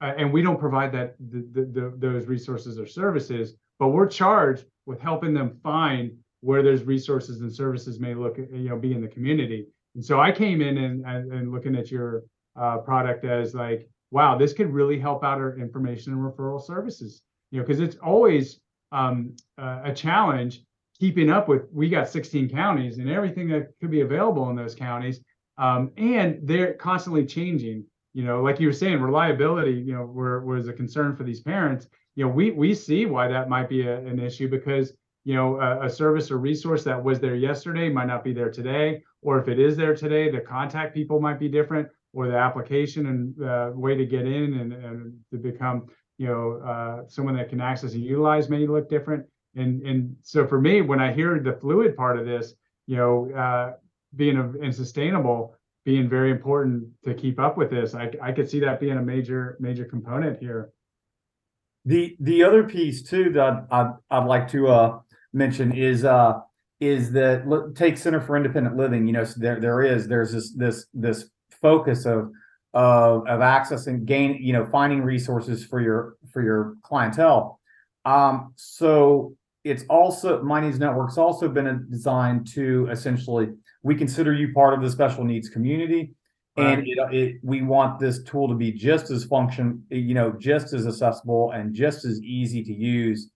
uh, 0.00 0.14
and 0.16 0.32
we 0.32 0.40
don't 0.40 0.58
provide 0.58 0.92
that 0.92 1.16
the, 1.18 1.46
the, 1.52 1.62
the, 1.66 1.94
those 1.98 2.26
resources 2.26 2.78
or 2.78 2.86
services, 2.86 3.54
but 3.78 3.88
we're 3.88 4.08
charged 4.08 4.64
with 4.86 4.98
helping 4.98 5.34
them 5.34 5.60
find 5.62 6.16
where 6.40 6.62
those 6.62 6.84
resources 6.84 7.42
and 7.42 7.52
services 7.52 8.00
may 8.00 8.14
look, 8.14 8.38
you 8.38 8.70
know, 8.70 8.78
be 8.78 8.94
in 8.94 9.02
the 9.02 9.08
community. 9.08 9.66
And 9.94 10.04
so 10.04 10.20
I 10.20 10.30
came 10.32 10.62
in 10.62 10.78
and, 10.78 11.04
and, 11.04 11.50
looking 11.50 11.74
at 11.74 11.90
your 11.90 12.22
uh, 12.56 12.78
product 12.78 13.24
as 13.24 13.54
like, 13.54 13.88
wow, 14.10 14.36
this 14.36 14.52
could 14.52 14.72
really 14.72 14.98
help 14.98 15.24
out 15.24 15.38
our 15.38 15.56
information 15.58 16.12
and 16.12 16.22
referral 16.22 16.62
services. 16.62 17.22
You 17.50 17.58
know, 17.58 17.66
because 17.66 17.80
it's 17.80 17.96
always 17.96 18.60
um, 18.92 19.34
uh, 19.58 19.80
a 19.84 19.92
challenge 19.92 20.62
keeping 20.98 21.30
up 21.30 21.48
with. 21.48 21.62
We 21.72 21.88
got 21.88 22.08
16 22.08 22.48
counties 22.50 22.98
and 22.98 23.08
everything 23.08 23.48
that 23.48 23.72
could 23.80 23.90
be 23.90 24.02
available 24.02 24.48
in 24.50 24.56
those 24.56 24.74
counties, 24.74 25.20
um, 25.58 25.90
and 25.96 26.38
they're 26.42 26.74
constantly 26.74 27.26
changing. 27.26 27.84
You 28.12 28.24
know, 28.24 28.42
like 28.42 28.60
you 28.60 28.66
were 28.68 28.72
saying, 28.72 29.00
reliability. 29.00 29.72
You 29.72 29.94
know, 29.94 30.04
was 30.04 30.68
a 30.68 30.72
concern 30.72 31.16
for 31.16 31.24
these 31.24 31.40
parents. 31.40 31.88
You 32.14 32.26
know, 32.26 32.30
we 32.30 32.52
we 32.52 32.74
see 32.74 33.06
why 33.06 33.28
that 33.28 33.48
might 33.48 33.68
be 33.68 33.82
a, 33.82 33.98
an 33.98 34.20
issue 34.20 34.48
because 34.48 34.92
you 35.30 35.36
know 35.38 35.48
a, 35.66 35.86
a, 35.86 35.90
service 36.00 36.26
or 36.32 36.38
resource 36.50 36.82
that 36.88 37.00
was 37.08 37.16
there 37.24 37.38
yesterday 37.48 37.86
might 37.98 38.10
not 38.14 38.22
be 38.28 38.32
there 38.38 38.52
today 38.60 38.86
or 39.26 39.32
if 39.40 39.46
it 39.52 39.58
is 39.66 39.72
there 39.80 39.94
today 40.04 40.24
the 40.36 40.42
contact 40.56 40.90
people 40.98 41.18
might 41.26 41.38
be 41.44 41.48
different 41.58 41.86
or 42.16 42.22
the 42.32 42.38
application 42.48 43.02
and 43.12 43.20
uh, 43.50 43.70
way 43.84 43.94
to 44.00 44.06
get 44.14 44.24
in 44.38 44.48
and, 44.60 44.70
and 44.72 44.96
to 45.30 45.36
become 45.50 45.76
you 46.22 46.28
know 46.28 46.44
uh, 46.70 46.96
someone 47.16 47.36
that 47.38 47.48
can 47.52 47.60
access 47.60 47.92
and 47.96 48.04
utilize 48.14 48.48
may 48.54 48.66
look 48.66 48.88
different 48.96 49.24
And 49.56 49.82
and 49.82 50.16
so 50.22 50.46
for 50.46 50.60
me, 50.60 50.80
when 50.80 51.00
I 51.00 51.12
hear 51.12 51.40
the 51.40 51.54
fluid 51.54 51.96
part 51.96 52.18
of 52.18 52.26
this, 52.26 52.54
you 52.86 52.96
know, 52.96 53.30
uh, 53.32 53.72
being 54.14 54.36
a, 54.36 54.44
and 54.64 54.74
sustainable 54.74 55.56
being 55.84 56.08
very 56.08 56.30
important 56.30 56.88
to 57.04 57.14
keep 57.14 57.40
up 57.40 57.56
with 57.56 57.70
this, 57.70 57.94
I 57.94 58.10
I 58.22 58.32
could 58.32 58.48
see 58.48 58.60
that 58.60 58.80
being 58.80 58.98
a 58.98 59.02
major 59.02 59.56
major 59.60 59.84
component 59.84 60.38
here. 60.38 60.70
The 61.84 62.16
the 62.20 62.44
other 62.44 62.64
piece 62.64 63.02
too 63.02 63.32
that 63.32 63.66
I'd, 63.70 63.92
I'd 64.10 64.26
like 64.26 64.48
to 64.48 64.68
uh, 64.68 65.00
mention 65.32 65.72
is 65.72 66.04
uh, 66.04 66.40
is 66.80 67.12
that 67.12 67.72
take 67.76 67.98
Center 67.98 68.20
for 68.20 68.36
Independent 68.36 68.76
Living. 68.76 69.06
You 69.06 69.12
know, 69.12 69.24
so 69.24 69.38
there 69.38 69.60
there 69.60 69.82
is 69.82 70.08
there's 70.08 70.32
this 70.32 70.52
this 70.52 70.86
this 70.94 71.30
focus 71.60 72.06
of 72.06 72.30
of 72.74 73.26
of 73.26 73.40
access 73.40 73.86
and 73.86 74.06
gain. 74.06 74.38
You 74.40 74.52
know, 74.52 74.66
finding 74.66 75.02
resources 75.02 75.64
for 75.64 75.80
your 75.80 76.16
for 76.32 76.42
your 76.42 76.76
clientele. 76.82 77.60
Um, 78.04 78.52
so 78.56 79.36
it's 79.64 79.84
also 79.90 80.42
My 80.42 80.60
Needs 80.60 80.78
Network's 80.78 81.18
also 81.18 81.48
been 81.48 81.86
designed 81.90 82.46
to 82.54 82.88
essentially 82.90 83.48
we 83.82 83.94
consider 83.94 84.32
you 84.32 84.52
part 84.52 84.74
of 84.74 84.82
the 84.82 84.90
special 84.90 85.24
needs 85.24 85.48
community 85.48 86.12
and 86.56 86.86
it, 86.86 86.98
it, 87.12 87.36
we 87.42 87.62
want 87.62 87.98
this 87.98 88.22
tool 88.24 88.48
to 88.48 88.54
be 88.54 88.72
just 88.72 89.10
as 89.10 89.24
function 89.24 89.82
you 89.90 90.14
know 90.14 90.32
just 90.38 90.72
as 90.72 90.86
accessible 90.86 91.52
and 91.52 91.74
just 91.74 92.04
as 92.04 92.20
easy 92.22 92.62
to 92.62 92.72
use 92.72 93.30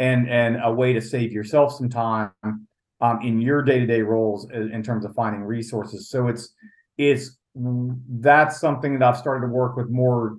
and 0.00 0.28
and 0.28 0.58
a 0.64 0.72
way 0.72 0.92
to 0.92 1.00
save 1.00 1.30
yourself 1.30 1.72
some 1.72 1.88
time 1.88 2.32
um, 3.00 3.20
in 3.22 3.40
your 3.40 3.62
day-to-day 3.62 4.02
roles 4.02 4.50
in, 4.50 4.72
in 4.72 4.82
terms 4.82 5.04
of 5.04 5.14
finding 5.14 5.42
resources. 5.42 6.08
So 6.08 6.26
it's 6.26 6.54
it's 6.98 7.38
that's 7.54 8.60
something 8.60 8.96
that 8.96 9.02
i've 9.04 9.16
started 9.16 9.44
to 9.44 9.52
work 9.52 9.76
with 9.76 9.90
more 9.90 10.38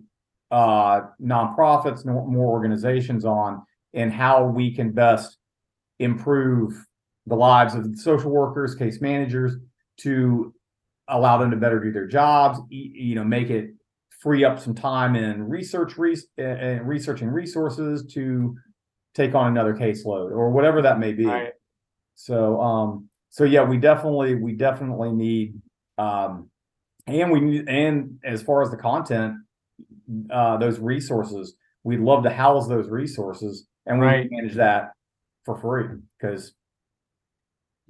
uh 0.52 1.02
nonprofits 1.22 2.06
more 2.06 2.50
organizations 2.50 3.26
on 3.26 3.62
and 3.94 4.14
how 4.14 4.46
we 4.46 4.74
can 4.74 4.94
best 4.94 5.38
improve 6.00 6.86
the 7.28 7.36
lives 7.36 7.76
of 7.76 7.86
social 7.98 8.32
workers 8.32 8.76
case 8.76 9.02
managers 9.02 9.58
to 9.98 10.54
allow 11.08 11.38
them 11.38 11.52
to 11.52 11.58
better 11.58 11.80
do 11.80 11.92
their 11.92 12.08
jobs, 12.08 12.60
you 12.70 13.16
know, 13.16 13.24
make 13.24 13.50
it 13.50 13.72
free 14.22 14.44
up 14.44 14.60
some 14.60 14.74
time 14.74 15.16
in 15.16 15.48
research 15.48 15.94
and 16.38 16.88
researching 16.88 17.28
resources 17.28 18.06
to 18.14 18.56
take 19.14 19.36
on 19.36 19.48
another 19.48 19.74
caseload 19.74 20.32
or 20.32 20.52
whatever 20.52 20.82
that 20.82 21.00
may 21.00 21.14
be. 21.14 21.26
Right. 21.26 21.54
So 22.16 22.60
um 22.62 23.10
so 23.30 23.44
yeah, 23.44 23.64
we 23.64 23.78
definitely 23.78 24.36
we 24.36 24.54
definitely 24.54 25.12
need 25.12 25.56
um 25.98 26.50
and 27.08 27.32
we 27.32 27.40
need 27.40 27.68
and 27.68 28.20
as 28.24 28.42
far 28.42 28.62
as 28.62 28.72
the 28.72 28.78
content 28.78 29.36
uh 30.32 30.58
those 30.58 30.80
resources, 30.80 31.56
we'd 31.84 32.00
love 32.00 32.24
to 32.24 32.30
house 32.30 32.68
those 32.68 32.90
resources 32.90 33.68
and 33.86 34.00
we 34.00 34.06
right. 34.06 34.28
manage 34.32 34.56
that 34.56 34.92
for 35.46 35.58
free 35.58 35.88
because 36.20 36.54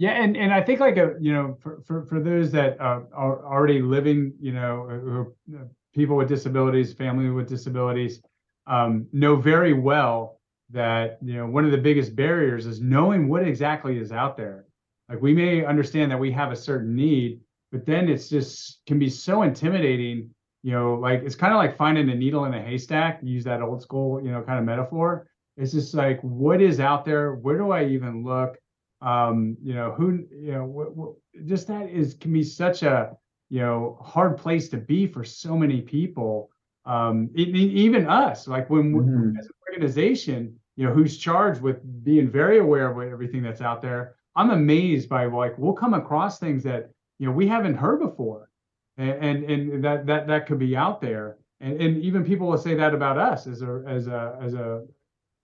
yeah, 0.01 0.23
and 0.23 0.35
and 0.35 0.51
I 0.51 0.63
think 0.63 0.79
like 0.79 0.97
a 0.97 1.13
you 1.19 1.31
know 1.31 1.59
for 1.61 1.83
for, 1.85 2.07
for 2.07 2.19
those 2.19 2.51
that 2.53 2.81
uh, 2.81 3.01
are 3.13 3.45
already 3.45 3.83
living, 3.83 4.33
you 4.41 4.51
know, 4.51 5.29
uh, 5.53 5.55
uh, 5.55 5.65
people 5.93 6.15
with 6.15 6.27
disabilities, 6.27 6.91
family 6.91 7.29
with 7.29 7.47
disabilities, 7.47 8.19
um, 8.65 9.05
know 9.13 9.35
very 9.35 9.73
well 9.73 10.40
that 10.71 11.17
you 11.21 11.33
know 11.33 11.45
one 11.45 11.65
of 11.65 11.71
the 11.71 11.77
biggest 11.77 12.15
barriers 12.15 12.65
is 12.65 12.81
knowing 12.81 13.27
what 13.27 13.47
exactly 13.47 13.97
is 13.97 14.11
out 14.11 14.37
there. 14.37 14.65
Like 15.09 15.21
we 15.21 15.33
may 15.33 15.65
understand 15.65 16.11
that 16.11 16.19
we 16.19 16.31
have 16.31 16.51
a 16.51 16.55
certain 16.55 16.95
need, 16.95 17.41
but 17.71 17.85
then 17.85 18.09
it's 18.09 18.29
just 18.29 18.85
can 18.85 18.99
be 18.99 19.09
so 19.09 19.43
intimidating. 19.43 20.29
You 20.63 20.73
know, 20.73 20.93
like 20.95 21.23
it's 21.23 21.35
kind 21.35 21.53
of 21.53 21.57
like 21.57 21.75
finding 21.77 22.09
a 22.09 22.15
needle 22.15 22.45
in 22.45 22.53
a 22.53 22.61
haystack. 22.61 23.19
Use 23.23 23.43
that 23.45 23.61
old 23.61 23.81
school, 23.81 24.23
you 24.23 24.31
know, 24.31 24.41
kind 24.41 24.59
of 24.59 24.65
metaphor. 24.65 25.27
It's 25.57 25.71
just 25.71 25.93
like 25.93 26.19
what 26.21 26.61
is 26.61 26.79
out 26.79 27.05
there? 27.05 27.33
Where 27.33 27.57
do 27.57 27.71
I 27.71 27.85
even 27.85 28.23
look? 28.23 28.57
um, 29.01 29.57
you 29.63 29.73
know, 29.73 29.91
who, 29.91 30.25
you 30.31 30.51
know, 30.51 30.65
what, 30.65 30.95
what, 30.95 31.13
just 31.45 31.67
that 31.67 31.89
is 31.89 32.13
can 32.13 32.31
be 32.31 32.43
such 32.43 32.83
a, 32.83 33.17
you 33.49 33.59
know, 33.59 33.97
hard 34.01 34.37
place 34.37 34.69
to 34.69 34.77
be 34.77 35.07
for 35.07 35.23
so 35.23 35.57
many 35.57 35.81
people. 35.81 36.49
Um, 36.85 37.29
even 37.35 38.07
us, 38.07 38.47
like 38.47 38.69
when 38.69 38.93
mm-hmm. 38.93 39.37
as 39.37 39.45
an 39.45 39.51
organization, 39.69 40.59
you 40.75 40.85
know, 40.85 40.93
who's 40.93 41.17
charged 41.17 41.61
with 41.61 42.03
being 42.03 42.29
very 42.29 42.59
aware 42.59 42.89
of 42.89 43.11
everything 43.11 43.43
that's 43.43 43.61
out 43.61 43.81
there. 43.81 44.15
I'm 44.35 44.51
amazed 44.51 45.09
by 45.09 45.25
like 45.25 45.57
we'll 45.57 45.73
come 45.73 45.93
across 45.93 46.39
things 46.39 46.63
that 46.63 46.89
you 47.19 47.27
know 47.27 47.33
we 47.33 47.47
haven't 47.47 47.75
heard 47.75 47.99
before, 47.99 48.49
and 48.97 49.11
and, 49.11 49.43
and 49.43 49.83
that 49.83 50.05
that 50.05 50.27
that 50.27 50.47
could 50.47 50.59
be 50.59 50.75
out 50.75 51.01
there. 51.01 51.37
And, 51.59 51.79
and 51.81 51.97
even 52.01 52.23
people 52.23 52.47
will 52.47 52.57
say 52.57 52.73
that 52.75 52.93
about 52.93 53.17
us 53.17 53.45
as 53.45 53.61
a 53.61 53.83
as 53.87 54.07
a 54.07 54.37
as 54.41 54.53
a 54.53 54.85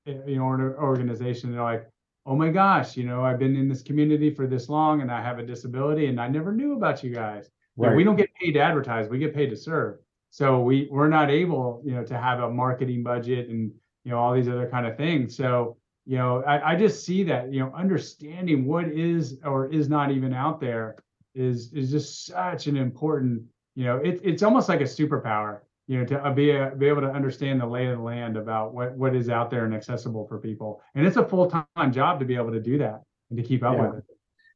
eh, 0.08 0.16
you 0.26 0.38
know 0.38 0.44
organization. 0.46 1.52
They're 1.52 1.62
like, 1.62 1.88
oh 2.28 2.36
my 2.36 2.50
gosh, 2.50 2.98
you 2.98 3.06
know, 3.06 3.24
I've 3.24 3.40
been 3.40 3.56
in 3.56 3.70
this 3.70 3.82
community 3.82 4.30
for 4.30 4.48
this 4.48 4.68
long 4.68 5.02
and 5.02 5.10
I 5.10 5.22
have 5.22 5.40
a 5.40 5.44
disability 5.44 6.08
and 6.08 6.20
I 6.20 6.28
never 6.28 6.52
knew 6.52 6.74
about 6.74 7.04
you 7.04 7.14
guys. 7.14 7.50
Right. 7.78 7.96
we 7.96 8.04
don't 8.04 8.16
get 8.16 8.34
paid 8.34 8.54
to 8.54 8.60
advertise, 8.60 9.08
we 9.08 9.20
get 9.20 9.36
paid 9.36 9.52
to 9.52 9.56
serve. 9.56 10.00
So 10.32 10.60
we 10.60 10.88
we're 10.92 11.08
not 11.08 11.30
able, 11.30 11.82
you 11.86 11.94
know, 11.94 12.04
to 12.04 12.18
have 12.18 12.40
a 12.40 12.50
marketing 12.50 13.04
budget 13.04 13.50
and 13.50 13.72
you 14.08 14.14
know 14.14 14.20
all 14.20 14.34
these 14.34 14.48
other 14.48 14.70
kind 14.70 14.88
of 14.88 14.96
things. 14.96 15.36
So 15.36 15.76
you 16.06 16.18
know, 16.18 16.42
I, 16.44 16.72
I 16.72 16.76
just 16.78 17.06
see 17.06 17.24
that 17.24 17.52
you 17.52 17.60
know 17.60 17.74
understanding 17.76 18.66
what 18.66 18.88
is 18.88 19.38
or 19.44 19.70
is 19.70 19.90
not 19.90 20.12
even 20.12 20.34
out 20.34 20.62
there 20.62 20.96
is 21.36 21.74
is 21.74 21.92
just 21.92 22.26
such 22.26 22.68
an 22.68 22.78
important. 22.78 23.44
You 23.76 23.84
know, 23.84 23.98
it, 23.98 24.22
it's 24.24 24.44
almost 24.44 24.70
like 24.70 24.80
a 24.80 24.86
superpower 24.86 25.60
you 25.88 26.00
know, 26.00 26.06
to 26.06 26.26
uh, 26.26 26.34
be 26.34 26.52
a, 26.52 26.72
be 26.78 26.88
able 26.88 27.02
to 27.02 27.12
understand 27.12 27.60
the 27.60 27.66
lay 27.66 27.88
of 27.88 27.98
the 27.98 28.04
land 28.04 28.38
about 28.38 28.74
what 28.74 28.96
what 28.96 29.14
is 29.14 29.30
out 29.30 29.52
there 29.52 29.66
and 29.66 29.76
accessible 29.76 30.26
for 30.26 30.38
people. 30.38 30.82
And 30.96 31.06
it's 31.06 31.18
a 31.18 31.28
full 31.28 31.50
time 31.50 31.92
job 31.92 32.20
to 32.22 32.26
be 32.26 32.36
able 32.36 32.52
to 32.52 32.62
do 32.62 32.78
that 32.78 33.02
and 33.30 33.38
to 33.38 33.44
keep 33.44 33.62
up 33.62 33.76
yeah. 33.76 33.88
with 33.88 33.98
it. 34.00 34.06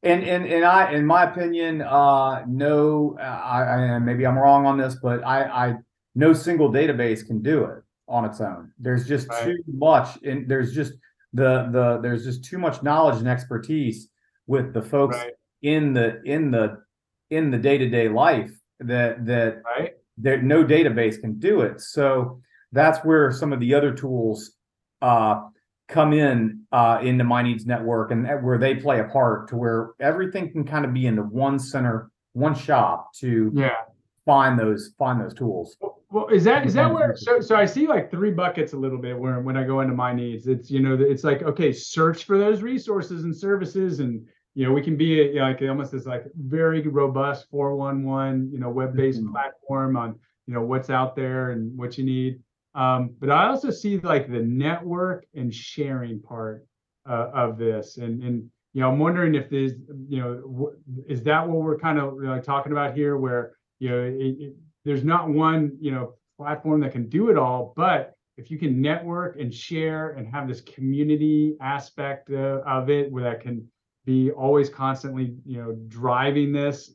And 0.02 0.24
and 0.24 0.46
and 0.46 0.64
I, 0.64 0.92
in 0.92 1.04
my 1.04 1.24
opinion, 1.24 1.82
uh, 1.82 2.44
no, 2.48 3.18
I, 3.20 3.62
I 3.62 3.98
maybe 3.98 4.26
I'm 4.26 4.38
wrong 4.38 4.64
on 4.64 4.78
this, 4.78 4.96
but 5.02 5.22
I, 5.22 5.42
I 5.44 5.74
no 6.14 6.32
single 6.32 6.70
database 6.70 7.26
can 7.26 7.42
do 7.42 7.64
it 7.64 7.82
on 8.08 8.24
its 8.24 8.40
own. 8.40 8.72
There's 8.78 9.06
just 9.06 9.28
right. 9.28 9.44
too 9.44 9.58
much, 9.68 10.22
and 10.22 10.48
there's 10.48 10.74
just 10.74 10.94
the 11.32 11.68
the 11.72 11.98
there's 12.02 12.24
just 12.24 12.44
too 12.44 12.58
much 12.58 12.82
knowledge 12.82 13.18
and 13.18 13.28
expertise 13.28 14.08
with 14.46 14.74
the 14.74 14.82
folks 14.82 15.16
right. 15.16 15.32
in 15.62 15.92
the 15.92 16.22
in 16.24 16.50
the 16.50 16.82
in 17.30 17.50
the 17.50 17.58
day 17.58 17.78
to 17.78 17.88
day 17.88 18.08
life 18.08 18.52
that 18.80 19.24
that 19.26 19.62
right 19.64 19.92
there 20.18 20.42
no 20.42 20.64
database 20.64 21.20
can 21.20 21.38
do 21.38 21.62
it. 21.62 21.80
So 21.80 22.40
that's 22.72 22.98
where 23.04 23.30
some 23.32 23.52
of 23.52 23.60
the 23.60 23.74
other 23.74 23.92
tools 23.92 24.52
uh, 25.00 25.42
come 25.88 26.12
in 26.12 26.62
uh, 26.72 27.00
into 27.02 27.24
My 27.24 27.42
Needs 27.42 27.66
Network 27.66 28.10
and 28.10 28.26
where 28.42 28.58
they 28.58 28.74
play 28.74 29.00
a 29.00 29.04
part 29.04 29.48
to 29.48 29.56
where 29.56 29.90
everything 30.00 30.50
can 30.50 30.64
kind 30.64 30.84
of 30.84 30.92
be 30.92 31.06
into 31.06 31.22
one 31.22 31.58
center, 31.58 32.10
one 32.32 32.54
shop 32.54 33.12
to 33.20 33.50
yeah 33.54 33.76
find 34.24 34.58
those 34.58 34.92
find 34.98 35.20
those 35.20 35.34
tools. 35.34 35.76
Well, 36.12 36.28
is 36.28 36.44
that 36.44 36.66
is 36.66 36.74
that 36.74 36.92
where 36.92 37.16
so 37.16 37.40
so 37.40 37.56
I 37.56 37.64
see 37.64 37.86
like 37.86 38.10
three 38.10 38.32
buckets 38.32 38.74
a 38.74 38.76
little 38.76 38.98
bit 38.98 39.18
where 39.18 39.40
when 39.40 39.56
I 39.56 39.64
go 39.64 39.80
into 39.80 39.94
my 39.94 40.12
needs, 40.12 40.46
it's 40.46 40.70
you 40.70 40.80
know 40.80 40.96
it's 41.00 41.24
like 41.24 41.42
okay, 41.42 41.72
search 41.72 42.24
for 42.24 42.38
those 42.38 42.62
resources 42.62 43.24
and 43.24 43.34
services 43.34 44.00
and 44.00 44.26
you 44.54 44.66
know, 44.66 44.72
we 44.72 44.82
can 44.82 44.96
be 44.96 45.20
a, 45.20 45.24
you 45.24 45.34
know, 45.36 45.48
like 45.48 45.62
almost 45.62 45.92
this 45.92 46.06
like 46.06 46.24
very 46.36 46.82
robust 46.86 47.48
411, 47.50 48.50
you 48.52 48.58
know, 48.58 48.68
web-based 48.68 49.20
mm-hmm. 49.20 49.32
platform 49.32 49.96
on, 49.96 50.18
you 50.46 50.54
know, 50.54 50.62
what's 50.62 50.90
out 50.90 51.16
there 51.16 51.50
and 51.50 51.76
what 51.78 51.96
you 51.96 52.04
need. 52.04 52.38
Um, 52.74 53.14
but 53.18 53.30
I 53.30 53.46
also 53.46 53.70
see 53.70 53.98
like 53.98 54.30
the 54.30 54.40
network 54.40 55.26
and 55.34 55.54
sharing 55.54 56.20
part 56.20 56.66
uh, 57.08 57.30
of 57.32 57.58
this. 57.58 57.96
And, 57.96 58.22
and, 58.22 58.50
you 58.74 58.80
know, 58.80 58.90
I'm 58.90 58.98
wondering 58.98 59.34
if 59.34 59.48
there's, 59.48 59.72
you 60.08 60.20
know, 60.20 60.72
is 61.08 61.22
that 61.24 61.48
what 61.48 61.62
we're 61.62 61.78
kind 61.78 61.98
of 61.98 62.14
you 62.14 62.24
know, 62.24 62.40
talking 62.40 62.72
about 62.72 62.94
here 62.94 63.16
where, 63.16 63.52
you 63.78 63.88
know, 63.88 64.02
it, 64.02 64.36
it, 64.38 64.54
there's 64.84 65.04
not 65.04 65.28
one, 65.28 65.76
you 65.80 65.92
know, 65.92 66.14
platform 66.38 66.80
that 66.80 66.92
can 66.92 67.08
do 67.08 67.30
it 67.30 67.38
all, 67.38 67.72
but 67.76 68.14
if 68.36 68.50
you 68.50 68.58
can 68.58 68.80
network 68.80 69.38
and 69.38 69.52
share 69.54 70.10
and 70.10 70.26
have 70.26 70.48
this 70.48 70.60
community 70.62 71.56
aspect 71.60 72.30
uh, 72.30 72.60
of 72.66 72.90
it 72.90 73.12
where 73.12 73.24
that 73.24 73.40
can 73.40 73.66
be 74.04 74.30
always 74.30 74.68
constantly, 74.68 75.36
you 75.44 75.58
know, 75.58 75.76
driving 75.88 76.52
this 76.52 76.94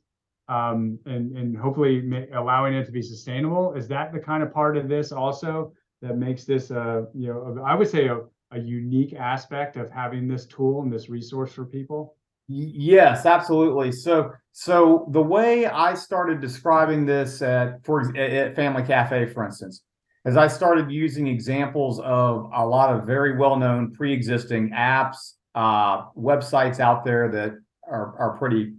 um, 0.49 0.99
and 1.05 1.38
and 1.38 1.57
hopefully 1.57 2.01
ma- 2.01 2.25
allowing 2.33 2.73
it 2.73 2.85
to 2.85 2.91
be 2.91 3.01
sustainable. 3.01 3.73
Is 3.73 3.88
that 3.89 4.13
the 4.13 4.19
kind 4.19 4.43
of 4.43 4.53
part 4.53 4.77
of 4.77 4.88
this 4.88 5.11
also 5.11 5.73
that 6.01 6.17
makes 6.17 6.45
this 6.45 6.71
a 6.71 7.07
you 7.13 7.27
know 7.27 7.63
I 7.65 7.75
would 7.75 7.89
say 7.89 8.07
a, 8.07 8.21
a 8.51 8.59
unique 8.59 9.13
aspect 9.13 9.77
of 9.77 9.89
having 9.89 10.27
this 10.27 10.45
tool 10.45 10.81
and 10.81 10.91
this 10.91 11.09
resource 11.09 11.53
for 11.53 11.65
people? 11.65 12.16
Yes, 12.47 13.25
absolutely. 13.25 13.91
So 13.91 14.31
so 14.53 15.07
the 15.11 15.21
way 15.21 15.65
I 15.65 15.93
started 15.93 16.39
describing 16.39 17.05
this 17.05 17.41
at 17.41 17.83
for 17.85 18.15
at 18.17 18.55
Family 18.55 18.83
Cafe, 18.83 19.27
for 19.27 19.45
instance, 19.45 19.83
as 20.25 20.37
I 20.37 20.47
started 20.47 20.89
using 20.89 21.27
examples 21.27 21.99
of 21.99 22.49
a 22.53 22.65
lot 22.65 22.93
of 22.93 23.05
very 23.05 23.37
well-known 23.37 23.93
pre-existing 23.93 24.71
apps 24.71 25.33
uh, 25.55 26.09
websites 26.17 26.79
out 26.79 27.03
there 27.03 27.29
that 27.29 27.53
are, 27.87 28.15
are 28.17 28.37
pretty 28.37 28.73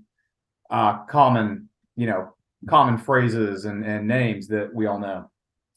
uh, 0.71 1.05
common, 1.05 1.69
you 1.97 2.07
know, 2.07 2.35
common 2.69 2.99
phrases 2.99 3.65
and, 3.65 3.85
and 3.85 4.07
names 4.07 4.49
that 4.49 4.73
we 4.75 4.87
all 4.87 4.99
know. 4.99 5.31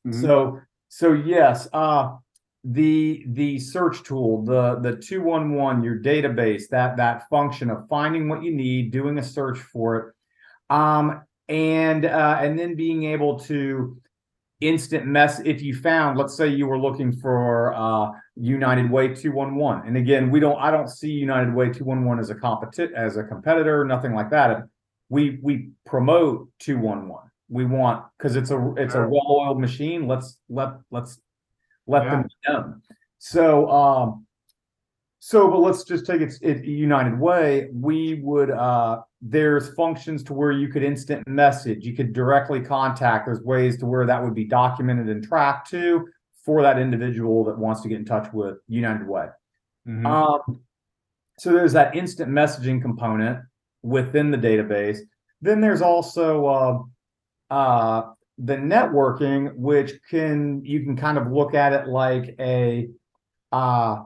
Mm-hmm. 0.08 0.22
So, 0.22 0.60
so 0.90 1.14
yes, 1.14 1.68
uh, 1.74 2.18
the 2.64 3.24
the 3.28 3.60
search 3.60 4.04
tool, 4.04 4.44
the 4.44 4.80
the 4.80 4.96
211, 4.98 5.84
your 5.84 6.00
database, 6.00 6.64
that 6.70 6.98
that 6.98 7.28
function 7.30 7.70
of 7.70 7.88
finding 7.90 8.30
what 8.30 8.44
you 8.44 8.56
need, 8.56 8.92
doing 8.92 9.18
a 9.18 9.24
search 9.24 9.58
for 9.58 9.98
it, 9.98 10.76
um, 10.76 11.24
and 11.50 12.06
uh, 12.06 12.38
and 12.40 12.58
then 12.58 12.76
being 12.76 13.04
able 13.06 13.40
to 13.40 13.98
instant 14.62 15.08
mess 15.08 15.40
if 15.44 15.60
you 15.62 15.76
found 15.76 16.20
let's 16.20 16.38
say 16.38 16.48
you 16.48 16.68
were 16.68 16.78
looking 16.78 17.12
for 17.12 17.74
uh 17.74 18.12
united 18.36 18.90
way 18.92 19.08
211 19.08 19.88
and 19.88 19.98
again 19.98 20.30
we 20.30 20.40
don't 20.40 20.60
i 20.60 20.70
don't 20.70 20.88
see 20.88 21.10
united 21.10 21.52
way 21.52 21.68
211 21.68 22.20
as 22.20 22.30
a 22.30 22.36
competi- 22.36 22.94
as 22.94 23.18
a 23.18 23.24
competitor 23.24 23.84
nothing 23.84 24.14
like 24.14 24.30
that. 24.30 24.64
We 25.10 25.40
we 25.42 25.72
promote 25.86 26.48
211 26.60 27.30
we 27.50 27.66
want 27.66 28.06
because 28.18 28.36
it's 28.36 28.52
a 28.52 28.74
it's 28.78 28.94
a 28.94 29.02
well-oiled 29.02 29.60
machine 29.60 30.08
let's 30.08 30.38
let 30.48 30.74
let's 30.92 31.20
let 31.88 32.04
Yeah. 32.04 32.10
them 32.12 32.24
be 32.24 32.30
known 32.52 32.82
so 33.18 33.70
um 33.70 34.26
so 35.20 35.50
but 35.52 35.60
let's 35.60 35.84
just 35.84 36.06
take 36.06 36.22
it, 36.22 36.34
it 36.42 36.64
united 36.66 37.20
way 37.20 37.70
we 37.74 38.22
would 38.24 38.50
uh 38.52 39.02
there's 39.22 39.74
functions 39.76 40.24
to 40.24 40.34
where 40.34 40.52
you 40.52 40.68
could 40.68 40.84
instant 40.84 41.28
message 41.28 41.86
you 41.86 41.96
could 41.96 42.14
directly 42.14 42.60
contact 42.60 43.26
there's 43.28 43.42
ways 43.42 43.78
to 43.78 43.86
where 43.86 44.06
that 44.06 44.24
would 44.24 44.34
be 44.34 44.46
documented 44.46 45.10
and 45.10 45.24
tracked 45.24 45.70
to 45.70 46.08
for 46.44 46.62
that 46.64 46.80
individual 46.80 47.44
that 47.44 47.58
wants 47.58 47.82
to 47.82 47.88
get 47.90 48.00
in 48.00 48.06
touch 48.06 48.32
with 48.34 48.58
united 48.68 49.08
way 49.08 49.28
Mhm. 49.88 50.06
um, 50.06 50.62
so 51.38 51.52
there's 51.52 51.74
that 51.74 51.96
instant 51.96 52.32
messaging 52.32 52.80
component 52.82 53.40
within 53.82 54.30
the 54.30 54.38
database. 54.38 55.00
Then 55.42 55.60
there's 55.60 55.82
also 55.82 56.46
uh, 56.46 57.54
uh, 57.54 58.12
the 58.44 58.56
networking, 58.56 59.56
which 59.56 59.94
can 60.10 60.64
you 60.66 60.84
can 60.84 60.98
kind 60.98 61.18
of 61.18 61.32
look 61.32 61.54
at 61.54 61.74
it 61.74 61.88
like 61.88 62.36
a 62.40 62.88
uh, 63.52 64.04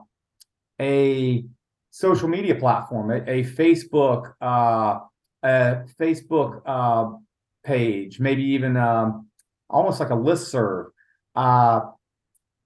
a 0.80 1.44
social 1.90 2.28
media 2.28 2.54
platform, 2.54 3.10
a, 3.10 3.16
a 3.30 3.44
Facebook 3.44 4.34
uh, 4.40 4.98
a 5.42 5.84
Facebook 5.98 6.60
uh, 6.66 7.16
page, 7.64 8.20
maybe 8.20 8.42
even 8.42 8.76
um, 8.76 9.28
almost 9.70 10.00
like 10.00 10.10
a 10.10 10.16
listserv. 10.16 10.86
Uh, 11.34 11.80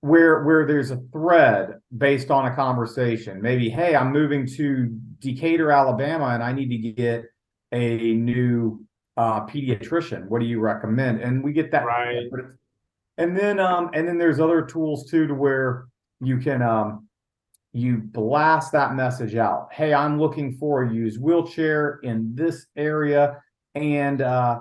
where 0.01 0.43
where 0.45 0.67
there's 0.67 0.91
a 0.91 1.01
thread 1.13 1.75
based 1.97 2.31
on 2.31 2.47
a 2.47 2.57
conversation 2.57 3.43
maybe 3.43 3.69
hey 3.69 3.95
i'm 3.95 4.13
moving 4.13 4.47
to 4.47 4.87
decatur 5.19 5.71
alabama 5.71 6.29
and 6.29 6.43
i 6.43 6.53
need 6.53 6.71
to 6.71 6.93
get 6.93 7.25
a 7.73 8.15
new 8.15 8.83
uh, 9.21 9.47
pediatrician. 9.47 10.27
What 10.29 10.41
do 10.41 10.47
you 10.47 10.61
recommend? 10.61 11.21
And 11.21 11.45
we 11.45 11.53
get 11.53 11.71
that. 11.73 11.85
Right. 11.85 12.27
and 13.19 13.37
then 13.37 13.61
um 13.61 13.91
and 13.93 14.09
then 14.09 14.17
there's 14.17 14.41
other 14.41 14.63
tools 14.63 15.11
too 15.11 15.27
to 15.27 15.35
where 15.35 15.89
you 16.23 16.39
can 16.39 16.63
um 16.63 17.07
you 17.75 17.99
blast 17.99 18.73
that 18.73 18.95
message 18.95 19.35
out. 19.37 19.69
Hey 19.73 19.93
i'm 19.93 20.19
looking 20.19 20.55
for 20.57 20.85
a 20.85 20.93
used 20.93 21.21
wheelchair 21.21 22.01
in 22.03 22.35
this 22.35 22.67
area. 22.77 23.43
And 23.75 24.23
uh 24.23 24.61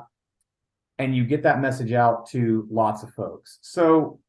and 0.98 1.16
you 1.16 1.24
get 1.24 1.42
that 1.44 1.62
message 1.62 1.94
out 1.94 2.28
to 2.32 2.68
lots 2.70 3.02
of 3.04 3.14
folks. 3.14 3.60
So 3.62 4.20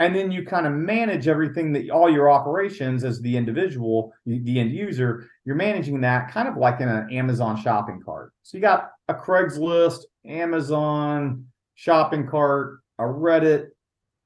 and 0.00 0.12
then 0.12 0.32
you 0.32 0.44
kind 0.44 0.66
of 0.66 0.72
manage 0.72 1.28
everything 1.28 1.72
that 1.74 1.88
all 1.90 2.10
your 2.10 2.28
operations 2.28 3.04
as 3.04 3.20
the 3.20 3.36
individual 3.36 4.12
the 4.26 4.58
end 4.58 4.72
user 4.72 5.30
you're 5.44 5.54
managing 5.54 6.00
that 6.00 6.32
kind 6.32 6.48
of 6.48 6.56
like 6.56 6.80
in 6.80 6.88
an 6.88 7.08
amazon 7.12 7.56
shopping 7.62 8.02
cart. 8.04 8.32
So 8.42 8.58
you 8.58 8.62
got 8.62 8.90
a 9.08 9.14
craigslist 9.14 10.00
amazon 10.26 11.44
shopping 11.74 12.26
cart 12.26 12.80
a 12.98 13.02
reddit 13.02 13.68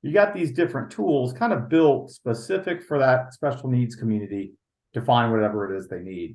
you 0.03 0.13
got 0.13 0.35
these 0.35 0.51
different 0.53 0.91
tools 0.91 1.33
kind 1.33 1.53
of 1.53 1.69
built 1.69 2.11
specific 2.11 2.83
for 2.83 2.99
that 2.99 3.33
special 3.33 3.69
needs 3.69 3.95
community 3.95 4.53
to 4.95 5.03
find 5.03 5.33
whatever 5.33 5.73
it 5.73 5.77
is 5.77 5.89
they 5.89 6.01
need 6.01 6.35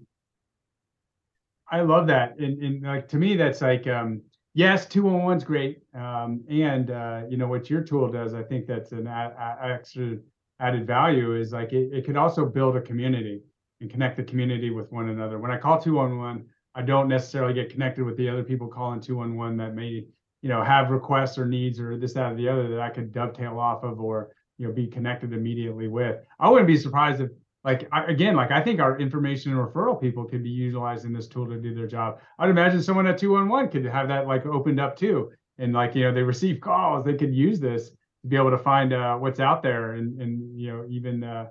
I 1.69 1.81
love 1.81 2.07
that. 2.07 2.37
And, 2.39 2.61
and 2.63 2.83
like 2.83 3.07
to 3.09 3.17
me, 3.17 3.35
that's 3.35 3.61
like, 3.61 3.87
um, 3.87 4.21
yes, 4.53 4.85
211's 4.87 5.43
great. 5.43 5.79
Um, 5.93 6.43
and 6.49 6.91
uh, 6.91 7.21
you 7.29 7.37
know 7.37 7.47
what 7.47 7.69
your 7.69 7.81
tool 7.81 8.09
does, 8.11 8.33
I 8.33 8.43
think 8.43 8.67
that's 8.67 8.91
an 8.91 9.07
a, 9.07 9.33
a- 9.37 9.73
extra 9.73 10.17
added 10.59 10.87
value 10.87 11.35
is 11.35 11.51
like 11.51 11.73
it, 11.73 11.93
it 11.93 12.05
could 12.05 12.17
also 12.17 12.45
build 12.45 12.75
a 12.77 12.81
community 12.81 13.41
and 13.81 13.91
connect 13.91 14.17
the 14.17 14.23
community 14.23 14.71
with 14.71 14.91
one 14.91 15.09
another. 15.09 15.37
When 15.37 15.51
I 15.51 15.57
call 15.57 15.79
211, 15.79 16.45
I 16.77 16.83
don't 16.83 17.07
necessarily 17.07 17.55
get 17.55 17.71
connected 17.71 18.05
with 18.05 18.17
the 18.17 18.29
other 18.29 18.43
people 18.43 18.67
calling 18.67 19.01
211 19.01 19.57
that 19.57 19.73
may, 19.73 20.05
you 20.43 20.49
know, 20.49 20.63
have 20.63 20.91
requests 20.91 21.35
or 21.39 21.47
needs 21.47 21.79
or 21.79 21.97
this, 21.97 22.13
that, 22.13 22.33
or 22.33 22.35
the 22.35 22.47
other 22.47 22.69
that 22.69 22.79
I 22.79 22.91
could 22.91 23.11
dovetail 23.11 23.59
off 23.59 23.83
of 23.83 23.99
or, 23.99 24.29
you 24.59 24.67
know, 24.67 24.73
be 24.73 24.85
connected 24.85 25.33
immediately 25.33 25.87
with. 25.87 26.17
I 26.39 26.49
wouldn't 26.49 26.67
be 26.67 26.77
surprised 26.77 27.19
if 27.19 27.31
like 27.63 27.87
I, 27.91 28.05
again, 28.05 28.35
like 28.35 28.51
I 28.51 28.61
think 28.61 28.79
our 28.79 28.99
information 28.99 29.51
and 29.51 29.59
referral 29.59 29.99
people 29.99 30.23
could 30.25 30.43
be 30.43 30.51
utilizing 30.51 31.11
this 31.11 31.27
tool 31.27 31.47
to 31.47 31.57
do 31.57 31.73
their 31.73 31.87
job. 31.87 32.19
I'd 32.37 32.51
imagine 32.51 32.83
someone 32.83 33.07
at 33.07 33.17
211 33.17 33.71
could 33.71 33.91
have 33.91 34.07
that 34.09 34.27
like 34.27 34.45
opened 34.45 34.79
up 34.79 34.95
too. 34.95 35.31
And 35.57 35.73
like, 35.73 35.95
you 35.95 36.03
know, 36.03 36.13
they 36.13 36.21
receive 36.21 36.61
calls, 36.61 37.03
they 37.03 37.15
could 37.15 37.33
use 37.33 37.59
this 37.59 37.89
to 37.89 38.27
be 38.27 38.35
able 38.35 38.51
to 38.51 38.57
find 38.59 38.93
uh, 38.93 39.17
what's 39.17 39.39
out 39.39 39.63
there 39.63 39.93
and, 39.93 40.21
and, 40.21 40.59
you 40.59 40.71
know, 40.71 40.85
even, 40.87 41.23
uh, 41.23 41.47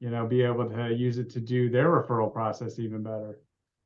you 0.00 0.08
know, 0.08 0.26
be 0.26 0.40
able 0.40 0.66
to 0.70 0.94
use 0.94 1.18
it 1.18 1.28
to 1.30 1.40
do 1.40 1.68
their 1.68 1.90
referral 1.90 2.32
process 2.32 2.78
even 2.78 3.02
better. 3.02 3.38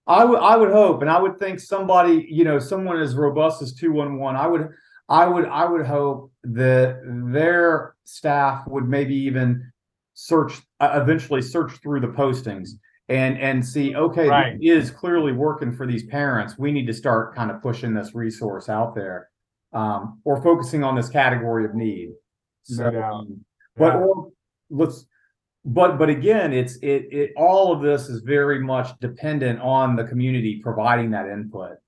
I 0.06 0.24
would 0.24 0.38
I 0.38 0.56
would 0.56 0.70
hope, 0.70 1.00
and 1.00 1.10
I 1.10 1.20
would 1.20 1.38
think 1.38 1.58
somebody, 1.60 2.26
you 2.30 2.44
know, 2.44 2.58
someone 2.58 3.00
as 3.00 3.14
robust 3.14 3.62
as 3.62 3.72
two 3.72 3.92
one 3.92 4.18
one. 4.18 4.36
I 4.36 4.46
would 4.46 4.68
I 5.08 5.26
would 5.26 5.46
I 5.46 5.64
would 5.64 5.86
hope 5.86 6.30
that 6.44 7.00
their 7.32 7.94
staff 8.04 8.66
would 8.66 8.86
maybe 8.88 9.14
even 9.14 9.70
search 10.14 10.60
uh, 10.80 11.00
eventually 11.02 11.40
search 11.42 11.72
through 11.82 12.00
the 12.00 12.08
postings 12.08 12.70
and 13.08 13.38
and 13.38 13.66
see 13.66 13.94
okay 13.96 14.28
Right. 14.28 14.58
this 14.60 14.84
is 14.84 14.90
clearly 14.90 15.32
working 15.32 15.72
for 15.72 15.86
these 15.86 16.04
parents. 16.04 16.58
We 16.58 16.70
need 16.70 16.86
to 16.86 16.94
start 16.94 17.34
kind 17.34 17.50
of 17.50 17.60
pushing 17.62 17.94
this 17.94 18.14
resource 18.14 18.68
out 18.68 18.94
there, 18.94 19.30
um, 19.72 20.20
or 20.24 20.42
focusing 20.42 20.84
on 20.84 20.94
this 20.96 21.08
category 21.08 21.64
of 21.64 21.74
need. 21.74 22.10
No 22.70 22.90
doubt. 22.90 23.12
um, 23.14 23.44
but 23.76 23.94
Yeah. 23.94 24.00
or, 24.00 24.30
let's 24.70 25.06
but 25.64 25.98
but 25.98 26.10
again 26.10 26.52
it's 26.52 26.76
it 26.76 27.08
it 27.12 27.32
all 27.36 27.72
of 27.72 27.80
this 27.80 28.08
is 28.08 28.20
very 28.20 28.58
much 28.58 28.98
dependent 29.00 29.60
on 29.60 29.96
the 29.96 30.04
community 30.04 30.60
providing 30.62 31.10
that 31.10 31.26
input 31.26 31.78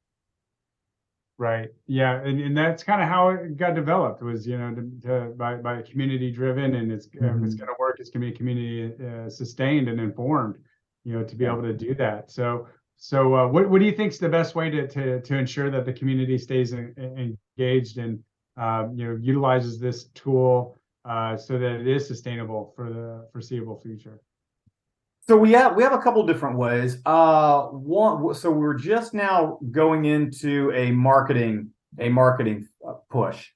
Right. 1.38 1.68
Yeah, 1.86 2.22
and, 2.22 2.40
and 2.40 2.56
that's 2.56 2.82
kind 2.82 3.02
of 3.02 3.08
how 3.08 3.28
it 3.28 3.58
got 3.58 3.74
developed 3.74 4.22
was 4.22 4.46
you 4.46 4.56
know 4.56 4.74
to, 4.74 5.00
to, 5.02 5.34
by 5.36 5.56
by 5.56 5.82
community 5.82 6.30
driven 6.30 6.76
and 6.76 6.90
it's 6.90 7.06
if 7.12 7.44
it's 7.44 7.54
going 7.54 7.68
to 7.68 7.74
work 7.78 7.98
it's 8.00 8.08
going 8.08 8.24
to 8.24 8.30
be 8.30 8.36
community 8.36 8.94
uh, 9.04 9.28
sustained 9.28 9.88
and 9.88 10.00
informed 10.00 10.56
you 11.04 11.12
know 11.12 11.22
to 11.22 11.36
be 11.36 11.44
able 11.44 11.62
to 11.62 11.74
do 11.74 11.94
that. 11.96 12.30
So 12.30 12.68
so 12.96 13.34
uh, 13.34 13.48
what 13.48 13.68
what 13.68 13.80
do 13.80 13.84
you 13.84 13.92
think 13.92 14.12
is 14.12 14.18
the 14.18 14.30
best 14.30 14.54
way 14.54 14.70
to 14.70 14.88
to 14.88 15.20
to 15.20 15.36
ensure 15.36 15.70
that 15.70 15.84
the 15.84 15.92
community 15.92 16.38
stays 16.38 16.72
en- 16.72 16.94
en- 16.96 17.36
engaged 17.58 17.98
and 17.98 18.18
uh, 18.56 18.86
you 18.94 19.04
know 19.04 19.18
utilizes 19.20 19.78
this 19.78 20.04
tool 20.14 20.75
uh, 21.08 21.36
so 21.36 21.58
that 21.58 21.80
it 21.80 21.86
is 21.86 22.06
sustainable 22.06 22.72
for 22.76 22.90
the 22.90 23.28
foreseeable 23.32 23.78
future? 23.80 24.20
so 25.28 25.36
we 25.36 25.52
have 25.52 25.74
we 25.74 25.82
have 25.82 25.92
a 25.92 25.98
couple 25.98 26.24
different 26.24 26.56
ways. 26.56 26.98
Uh 27.04 27.62
one 27.64 28.34
so 28.34 28.50
we're 28.50 28.74
just 28.74 29.12
now 29.12 29.58
going 29.70 30.04
into 30.04 30.70
a 30.72 30.92
marketing 30.92 31.70
a 31.98 32.08
marketing 32.08 32.68
uh, 32.86 32.94
push. 33.10 33.48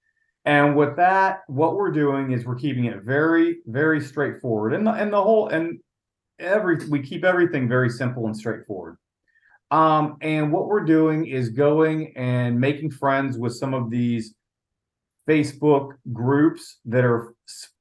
And 0.45 0.77
with 0.77 0.97
that 0.97 1.43
what 1.47 1.77
we're 1.77 1.93
doing 1.93 2.33
is 2.33 2.45
we're 2.45 2.57
keeping 2.57 2.87
it 2.87 3.03
very 3.03 3.59
very 3.67 4.01
straightforward. 4.01 4.75
And 4.75 4.87
the 4.87 4.93
and 4.93 5.13
the 5.13 5.23
whole 5.23 5.49
and 5.49 5.79
every 6.39 6.79
we 6.89 7.03
keep 7.03 7.25
everything 7.25 7.69
very 7.69 7.91
simple 7.91 8.27
and 8.27 8.37
straightforward. 8.37 8.97
Um 9.71 10.17
and 10.23 10.53
what 10.53 10.67
we're 10.67 10.85
doing 10.85 11.27
is 11.27 11.51
going 11.51 12.13
and 12.17 12.59
making 12.59 12.91
friends 12.91 13.39
with 13.39 13.55
some 13.55 13.75
of 13.75 13.91
these 13.91 14.35
facebook 15.31 15.93
groups 16.13 16.79
that 16.85 17.05
are 17.05 17.35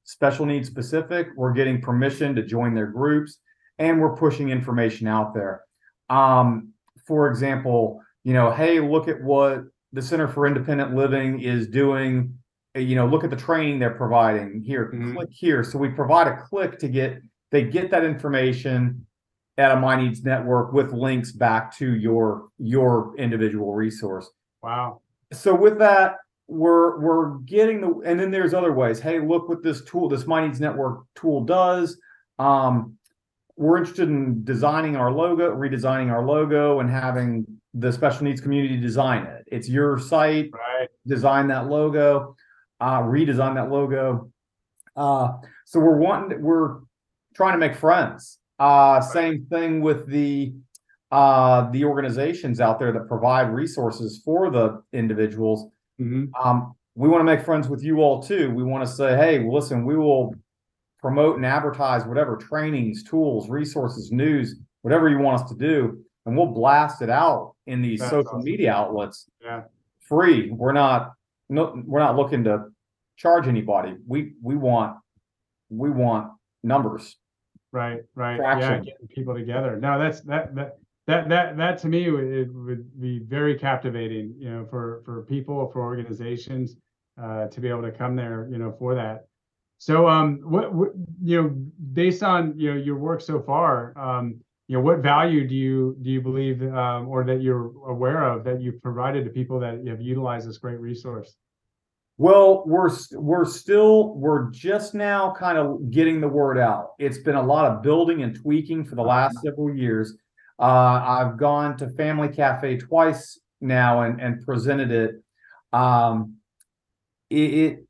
special 0.04 0.46
needs 0.46 0.68
specific 0.68 1.28
we're 1.36 1.52
getting 1.52 1.80
permission 1.80 2.34
to 2.34 2.42
join 2.44 2.74
their 2.74 2.86
groups 2.86 3.38
and 3.78 4.00
we're 4.00 4.14
pushing 4.14 4.50
information 4.50 5.06
out 5.08 5.32
there. 5.32 5.62
Um, 6.10 6.74
for 7.06 7.30
example, 7.30 8.02
you 8.24 8.34
know, 8.34 8.50
hey, 8.52 8.78
look 8.78 9.08
at 9.08 9.22
what 9.22 9.62
the 9.94 10.02
Center 10.02 10.28
for 10.28 10.46
Independent 10.46 10.94
Living 10.94 11.40
is 11.40 11.66
doing. 11.66 12.34
Uh, 12.76 12.80
You 12.80 12.94
know, 12.96 13.06
look 13.06 13.24
at 13.24 13.30
the 13.30 13.36
training 13.36 13.78
they're 13.78 13.94
providing 14.04 14.60
here. 14.60 14.90
Mhm. 14.92 15.14
Click 15.14 15.30
here. 15.32 15.64
So 15.64 15.78
we 15.78 15.88
provide 15.88 16.26
a 16.28 16.36
click 16.42 16.78
to 16.80 16.88
get 16.88 17.22
they 17.52 17.64
get 17.64 17.90
that 17.90 18.04
information 18.04 19.06
at 19.56 19.72
a 19.72 19.80
My 19.80 19.96
Needs 19.96 20.22
network 20.22 20.72
with 20.74 20.92
links 20.92 21.32
back 21.32 21.74
to 21.78 21.86
your 21.96 22.48
your 22.58 23.14
individual 23.16 23.72
resource 23.74 24.30
Wow. 24.62 25.00
so 25.32 25.54
with 25.54 25.78
that 25.78 26.16
we're 26.50 26.98
we're 27.00 27.38
getting 27.38 27.80
the 27.80 27.88
and 28.04 28.18
then 28.18 28.30
there's 28.30 28.52
other 28.54 28.72
ways 28.72 28.98
hey 29.00 29.20
look 29.20 29.48
what 29.48 29.62
this 29.62 29.82
tool 29.84 30.08
this 30.08 30.26
my 30.26 30.44
needs 30.44 30.60
network 30.60 31.04
tool 31.14 31.44
does 31.44 31.98
um 32.38 32.96
we're 33.56 33.76
interested 33.78 34.08
in 34.08 34.42
designing 34.44 34.96
our 34.96 35.12
logo 35.12 35.54
redesigning 35.54 36.10
our 36.10 36.24
logo 36.26 36.80
and 36.80 36.90
having 36.90 37.46
the 37.74 37.92
special 37.92 38.24
needs 38.24 38.40
community 38.40 38.76
design 38.76 39.24
it 39.26 39.44
it's 39.46 39.68
your 39.68 39.98
site 39.98 40.50
Right. 40.52 40.88
design 41.06 41.46
that 41.48 41.68
logo 41.68 42.34
uh 42.80 43.00
redesign 43.00 43.54
that 43.54 43.70
logo 43.70 44.30
Uh, 44.96 45.28
so 45.64 45.78
we're 45.78 45.96
wanting, 45.96 46.42
we're 46.42 46.80
trying 47.34 47.54
to 47.54 47.58
make 47.58 47.76
friends. 47.76 48.38
Uh, 48.58 49.00
same 49.00 49.46
thing 49.46 49.80
with 49.82 50.06
the 50.08 50.52
uh, 51.12 51.70
the 51.70 51.84
organizations 51.84 52.60
out 52.60 52.78
there 52.80 52.92
that 52.92 53.06
provide 53.08 53.48
resources 53.62 54.20
for 54.24 54.50
the 54.50 54.82
individuals. 54.92 55.58
Mhm. 56.00 56.30
Um, 56.42 56.72
we 56.94 57.08
want 57.08 57.20
to 57.20 57.24
make 57.24 57.44
friends 57.44 57.68
with 57.68 57.82
you 57.82 57.98
all 58.00 58.22
too. 58.22 58.50
We 58.54 58.62
want 58.64 58.86
to 58.86 58.92
say, 58.92 59.16
hey, 59.16 59.38
listen, 59.46 59.84
we 59.84 59.96
will 59.96 60.34
promote 60.98 61.36
and 61.36 61.46
advertise 61.46 62.04
whatever 62.06 62.36
trainings, 62.36 63.02
tools, 63.04 63.48
resources, 63.48 64.10
news, 64.12 64.56
whatever 64.82 65.08
you 65.08 65.18
want 65.18 65.42
us 65.42 65.48
to 65.50 65.56
do, 65.56 66.04
and 66.26 66.36
we'll 66.36 66.46
blast 66.46 67.00
it 67.02 67.10
out 67.10 67.54
in 67.66 67.80
these 67.82 68.00
That's 68.00 68.10
social 68.10 68.28
awesome. 68.32 68.44
media 68.44 68.72
outlets 68.72 69.28
Yeah. 69.42 69.62
free. 70.00 70.50
We're 70.50 70.72
not 70.72 71.12
no, 71.48 71.82
we're 71.84 71.98
not 72.00 72.16
looking 72.16 72.44
to 72.44 72.66
charge 73.16 73.48
anybody. 73.48 73.96
We 74.06 74.34
we 74.42 74.56
want 74.56 74.96
we 75.68 75.90
want 75.90 76.32
numbers. 76.62 77.16
Right, 77.72 78.02
right. 78.14 78.38
Yeah, 78.38 78.78
getting 78.78 79.06
people 79.08 79.34
together. 79.34 79.76
No, 79.76 79.98
that's 79.98 80.20
that 80.22 80.54
that 80.54 80.78
that 81.10 81.28
that 81.28 81.56
that 81.56 81.78
to 81.78 81.88
me 81.88 82.10
would 82.10 82.24
it 82.24 82.54
would 82.54 83.00
be 83.00 83.18
very 83.18 83.58
captivating, 83.58 84.34
you 84.38 84.50
know, 84.50 84.66
for 84.66 85.02
for 85.04 85.22
people, 85.22 85.70
for 85.72 85.82
organizations, 85.82 86.76
uh, 87.20 87.46
to 87.48 87.60
be 87.60 87.68
able 87.68 87.82
to 87.82 87.92
come 87.92 88.16
there, 88.16 88.48
you 88.50 88.58
know, 88.58 88.74
for 88.78 88.94
that. 88.94 89.26
So, 89.78 90.08
um, 90.08 90.40
what, 90.42 90.74
what 90.74 90.90
you 91.22 91.42
know, 91.42 91.48
based 91.92 92.22
on 92.22 92.58
you 92.58 92.72
know 92.72 92.80
your 92.80 92.98
work 92.98 93.20
so 93.20 93.40
far, 93.40 93.96
um, 93.98 94.40
you 94.68 94.76
know, 94.76 94.82
what 94.82 94.98
value 94.98 95.48
do 95.48 95.54
you 95.54 95.96
do 96.02 96.10
you 96.10 96.20
believe, 96.20 96.62
um, 96.62 97.08
or 97.08 97.24
that 97.24 97.40
you're 97.40 97.72
aware 97.88 98.22
of 98.22 98.44
that 98.44 98.60
you've 98.60 98.80
provided 98.82 99.24
to 99.24 99.30
people 99.30 99.58
that 99.60 99.84
have 99.86 100.00
utilized 100.00 100.48
this 100.48 100.58
great 100.58 100.78
resource? 100.78 101.34
Well, 102.18 102.64
we're 102.66 102.90
we're 103.12 103.46
still 103.46 104.14
we're 104.14 104.50
just 104.50 104.94
now 104.94 105.32
kind 105.32 105.56
of 105.56 105.90
getting 105.90 106.20
the 106.20 106.28
word 106.28 106.58
out. 106.58 106.90
It's 106.98 107.18
been 107.18 107.36
a 107.36 107.42
lot 107.42 107.64
of 107.64 107.82
building 107.82 108.22
and 108.22 108.34
tweaking 108.34 108.84
for 108.84 108.94
the 108.94 109.02
last 109.02 109.40
several 109.42 109.74
years. 109.74 110.14
Uh, 110.60 111.02
I've 111.06 111.38
gone 111.38 111.76
to 111.78 111.88
Family 111.90 112.28
Cafe 112.28 112.76
twice 112.76 113.40
now 113.62 114.02
and 114.02 114.20
and 114.20 114.44
presented 114.44 114.90
it. 114.90 115.22
Um, 115.72 116.36
it, 117.30 117.54
it 117.54 117.84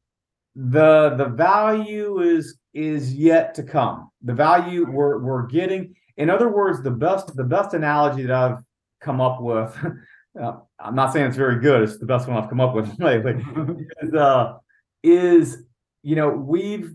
the 0.55 1.15
the 1.17 1.27
value 1.27 2.21
is 2.21 2.59
is 2.73 3.13
yet 3.13 3.55
to 3.55 3.65
come. 3.65 4.11
The 4.23 4.35
value 4.35 4.89
we're 4.89 5.19
we're 5.19 5.47
getting. 5.47 5.95
In 6.17 6.31
other 6.31 6.49
words, 6.49 6.83
the 6.83 6.91
best 6.91 7.35
the 7.35 7.45
best 7.45 7.75
analogy 7.75 8.23
that 8.23 8.37
I've 8.37 8.59
come 9.01 9.21
up 9.21 9.41
with. 9.41 9.77
uh, 10.41 10.53
I'm 10.79 10.95
not 10.95 11.13
saying 11.13 11.27
it's 11.27 11.37
very 11.37 11.61
good. 11.61 11.83
It's 11.83 11.99
the 11.99 12.07
best 12.07 12.29
one 12.29 12.37
I've 12.37 12.49
come 12.49 12.61
up 12.61 12.75
with 12.75 12.89
lately 13.01 13.45
is, 14.03 14.15
uh, 14.15 14.55
is 15.03 15.65
you 16.03 16.15
know 16.15 16.29
we've 16.29 16.95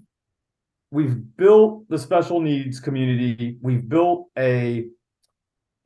we've 0.91 1.17
built 1.35 1.89
the 1.89 1.97
special 1.97 2.39
needs 2.39 2.79
community 2.79 3.57
we've 3.61 3.89
built 3.89 4.27
a 4.37 4.85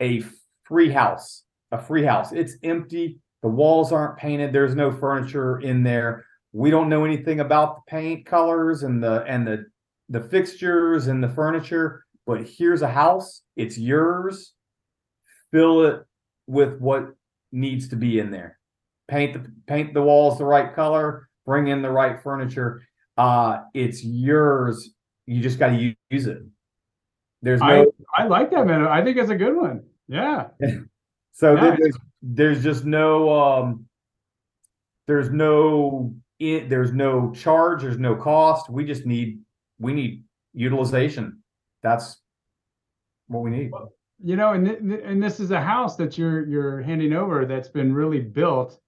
a 0.02 0.24
free 0.64 0.90
house 0.90 1.44
a 1.72 1.78
free 1.78 2.04
house 2.04 2.32
it's 2.32 2.56
empty 2.64 3.20
the 3.42 3.48
walls 3.48 3.92
aren't 3.92 4.18
painted 4.18 4.52
there's 4.52 4.76
no 4.76 4.92
furniture 4.92 5.60
in 5.60 5.84
there 5.84 6.26
we 6.52 6.70
don't 6.70 6.90
know 6.90 7.06
anything 7.06 7.40
about 7.40 7.76
the 7.76 7.82
paint 7.92 8.26
colors 8.26 8.84
and 8.84 9.04
the 9.04 9.24
and 9.24 9.46
the 9.46 9.66
the 10.10 10.22
fixtures 10.22 11.08
and 11.08 11.24
the 11.24 11.30
furniture 11.30 12.04
but 12.26 12.42
here's 12.42 12.82
a 12.82 12.88
house 12.88 13.42
it's 13.56 13.78
yours 13.78 14.54
fill 15.52 15.86
it 15.86 16.04
with 16.48 16.80
what 16.80 17.14
needs 17.52 17.90
to 17.90 17.96
be 17.96 18.20
in 18.20 18.32
there 18.32 18.60
paint 19.10 19.34
the 19.34 19.52
paint 19.68 19.94
the 19.94 20.02
walls 20.02 20.38
the 20.38 20.46
right 20.46 20.74
color, 20.74 21.28
bring 21.46 21.68
in 21.68 21.82
the 21.82 21.90
right 21.90 22.22
furniture. 22.22 22.82
Uh, 23.18 23.62
it's 23.74 24.04
yours. 24.04 24.92
You 25.26 25.42
just 25.42 25.60
got 25.60 25.70
to 25.70 25.96
use 26.10 26.28
it. 26.28 26.42
There's 27.42 27.62
I 27.62 27.84
no 27.84 27.92
I 28.18 28.28
like 28.28 28.52
that 28.52 28.66
man. 28.66 28.88
I 28.88 29.04
think 29.04 29.18
it's 29.18 29.30
a 29.30 29.36
good 29.36 29.56
one. 29.56 29.84
Yeah. 30.10 30.48
so 31.32 31.56
there- 31.56 31.78
there's 31.80 31.98
there's 32.22 32.62
just 32.64 32.84
no 32.84 33.32
um 33.34 33.86
there's 35.08 35.30
no 35.30 36.14
it, 36.40 36.70
there's 36.70 36.92
no 36.94 37.32
charge. 37.32 37.82
There's 37.82 37.98
no 37.98 38.16
cost. 38.16 38.70
We 38.70 38.84
just 38.86 39.06
need 39.06 39.40
we 39.80 39.94
need 39.94 40.24
utilization. 40.54 41.42
That's 41.84 42.18
what 43.28 43.42
we 43.44 43.52
need. 43.52 43.72
you 44.22 44.36
know 44.36 44.52
and 44.54 44.66
th- 44.66 45.02
and 45.06 45.22
this 45.24 45.40
is 45.40 45.52
a 45.52 45.62
house 45.62 45.96
that 45.98 46.18
you're 46.18 46.46
you're 46.48 46.82
handing 46.82 47.14
over 47.14 47.46
that's 47.46 47.70
been 47.70 47.94
really 47.94 48.20
built 48.20 48.80